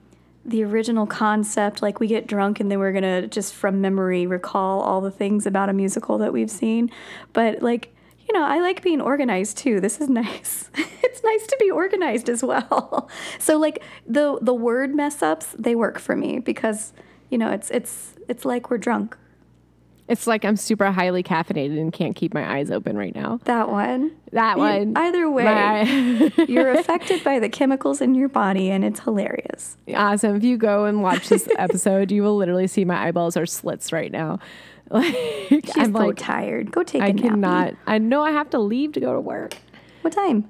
the 0.43 0.63
original 0.63 1.05
concept, 1.05 1.81
like 1.81 1.99
we 2.01 2.07
get 2.07 2.27
drunk 2.27 2.59
and 2.59 2.69
then 2.71 2.79
we're 2.79 2.91
gonna 2.91 3.27
just 3.27 3.53
from 3.53 3.79
memory 3.79 4.25
recall 4.27 4.81
all 4.81 4.99
the 4.99 5.11
things 5.11 5.45
about 5.45 5.69
a 5.69 5.73
musical 5.73 6.17
that 6.17 6.33
we've 6.33 6.49
seen. 6.51 6.89
But 7.31 7.61
like, 7.61 7.93
you 8.31 8.39
know, 8.39 8.45
I 8.45 8.61
like 8.61 8.81
being 8.81 9.01
organized 9.01 9.57
too. 9.57 9.81
This 9.81 9.99
is 9.99 10.07
nice. 10.21 10.69
it's 10.75 11.21
nice 11.21 11.47
to 11.47 11.57
be 11.59 11.69
organized 11.69 12.29
as 12.29 12.41
well. 12.43 13.09
so 13.39 13.57
like 13.57 13.83
the 14.07 14.39
the 14.41 14.53
word 14.53 14.95
mess 14.95 15.21
ups, 15.21 15.53
they 15.59 15.75
work 15.75 15.99
for 15.99 16.15
me 16.15 16.39
because, 16.39 16.93
you 17.29 17.37
know, 17.37 17.51
it's 17.51 17.69
it's 17.71 18.13
it's 18.29 18.45
like 18.45 18.69
we're 18.69 18.77
drunk. 18.77 19.17
It's 20.07 20.27
like 20.27 20.45
I'm 20.45 20.55
super 20.55 20.91
highly 20.91 21.23
caffeinated 21.23 21.79
and 21.79 21.91
can't 21.91 22.15
keep 22.15 22.33
my 22.33 22.57
eyes 22.57 22.71
open 22.71 22.97
right 22.97 23.13
now. 23.15 23.39
That 23.45 23.69
one. 23.69 24.11
That 24.31 24.57
one. 24.57 24.93
either 24.97 25.29
way, 25.29 25.43
My- 25.43 26.31
you're 26.47 26.71
affected 26.71 27.23
by 27.23 27.39
the 27.39 27.49
chemicals 27.49 27.99
in 28.01 28.15
your 28.15 28.29
body 28.29 28.71
and 28.71 28.83
it's 28.85 29.01
hilarious. 29.01 29.75
awesome. 29.93 30.35
If 30.37 30.43
you 30.43 30.57
go 30.57 30.85
and 30.85 31.01
watch 31.03 31.27
this 31.29 31.47
episode, 31.57 32.11
you 32.11 32.23
will 32.23 32.35
literally 32.37 32.67
see 32.67 32.83
my 32.85 33.07
eyeballs 33.07 33.35
are 33.37 33.45
slits 33.45 33.91
right 33.93 34.11
now. 34.11 34.39
Like 34.91 35.65
She's 35.65 35.77
I'm 35.77 35.93
so 35.93 35.99
like, 35.99 36.17
tired. 36.17 36.71
Go 36.71 36.83
take 36.83 37.01
a 37.01 37.05
I 37.05 37.11
nap. 37.11 37.23
cannot. 37.23 37.73
I 37.87 37.97
know 37.97 38.23
I 38.23 38.31
have 38.31 38.49
to 38.51 38.59
leave 38.59 38.93
to 38.93 38.99
go 38.99 39.13
to 39.13 39.19
work. 39.19 39.55
What 40.01 40.13
time? 40.13 40.49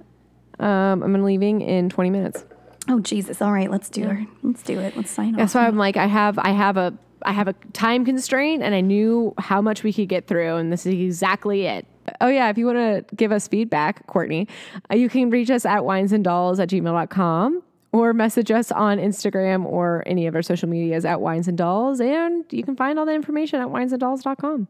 Um, 0.59 1.03
I'm 1.03 1.23
leaving 1.23 1.61
in 1.61 1.89
20 1.89 2.09
minutes. 2.09 2.45
Oh 2.87 2.99
Jesus! 2.99 3.41
All 3.41 3.51
right, 3.51 3.69
let's 3.69 3.89
do 3.89 4.09
it. 4.09 4.27
Let's 4.43 4.63
do 4.63 4.79
it. 4.79 4.95
Let's 4.97 5.11
sign 5.11 5.33
off. 5.35 5.37
That's 5.37 5.55
why 5.55 5.67
I'm 5.67 5.77
like, 5.77 5.97
I 5.97 6.07
have, 6.07 6.39
I 6.39 6.51
have 6.51 6.77
a, 6.77 6.93
I 7.23 7.31
have 7.31 7.47
a 7.47 7.53
time 7.73 8.05
constraint, 8.05 8.63
and 8.63 8.73
I 8.73 8.81
knew 8.81 9.33
how 9.37 9.61
much 9.61 9.83
we 9.83 9.93
could 9.93 10.09
get 10.09 10.27
through, 10.27 10.55
and 10.55 10.71
this 10.71 10.85
is 10.85 10.93
exactly 10.93 11.65
it. 11.65 11.85
Oh 12.19 12.27
yeah, 12.27 12.49
if 12.49 12.57
you 12.57 12.65
want 12.65 12.77
to 12.77 13.15
give 13.15 13.31
us 13.31 13.47
feedback, 13.47 14.07
Courtney, 14.07 14.47
uh, 14.91 14.95
you 14.95 15.09
can 15.09 15.29
reach 15.29 15.49
us 15.51 15.65
at 15.65 15.81
winesandolls 15.81 16.59
at 16.59 16.69
gmail.com 16.69 17.63
or 17.91 18.13
message 18.13 18.51
us 18.51 18.71
on 18.71 18.97
Instagram 18.97 19.65
or 19.65 20.03
any 20.05 20.27
of 20.27 20.35
our 20.35 20.41
social 20.41 20.69
medias 20.69 21.03
at 21.05 21.19
wines 21.21 21.47
and 21.47 21.57
dolls, 21.57 21.99
and 21.99 22.45
you 22.51 22.63
can 22.63 22.75
find 22.75 22.97
all 22.97 23.05
the 23.05 23.13
information 23.13 23.59
at 23.61 23.67
winesanddolls.com. 23.67 24.67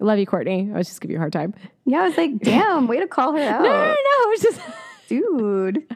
I 0.00 0.04
love 0.04 0.18
you, 0.18 0.26
Courtney. 0.26 0.70
I 0.72 0.76
was 0.78 0.86
just 0.88 1.00
giving 1.00 1.12
you 1.14 1.18
a 1.18 1.20
hard 1.20 1.32
time. 1.32 1.54
Yeah, 1.86 2.00
I 2.02 2.08
was 2.08 2.16
like, 2.16 2.38
damn, 2.40 2.86
way 2.86 3.00
to 3.00 3.06
call 3.08 3.32
her 3.32 3.40
out, 3.42 3.62
No, 3.62 3.68
no, 3.70 3.86
no. 3.86 4.30
It's 4.32 4.42
just. 4.42 4.60
dude. 5.08 5.86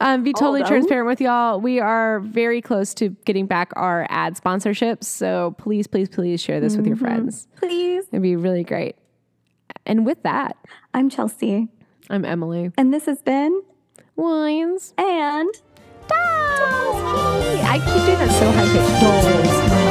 Um, 0.00 0.22
be 0.22 0.32
totally 0.32 0.60
Although- 0.62 0.68
transparent 0.68 1.06
with 1.06 1.20
y'all. 1.20 1.60
We 1.60 1.78
are 1.80 2.20
very 2.20 2.60
close 2.60 2.94
to 2.94 3.10
getting 3.24 3.46
back 3.46 3.70
our 3.76 4.06
ad 4.10 4.34
sponsorships. 4.36 5.04
So 5.04 5.54
please, 5.58 5.86
please, 5.86 6.08
please 6.08 6.40
share 6.40 6.60
this 6.60 6.76
with 6.76 6.86
your 6.86 6.96
friends. 6.96 7.46
Please. 7.56 8.04
It'd 8.10 8.22
be 8.22 8.34
really 8.36 8.64
great. 8.64 8.96
And 9.84 10.04
with 10.04 10.22
that, 10.24 10.56
I'm 10.94 11.08
Chelsea, 11.10 11.68
I'm 12.10 12.24
Emily. 12.24 12.72
and 12.76 12.92
this 12.92 13.06
has 13.06 13.22
been 13.22 13.62
Wines. 14.16 14.94
and. 14.96 15.50
Dolls. 16.08 17.02
I 17.64 17.78
keep 17.78 18.04
doing 18.06 18.18
that 18.18 18.30
so 18.38 18.50
high 18.50 18.66
pitched. 18.72 19.00
Dolls. 19.72 19.85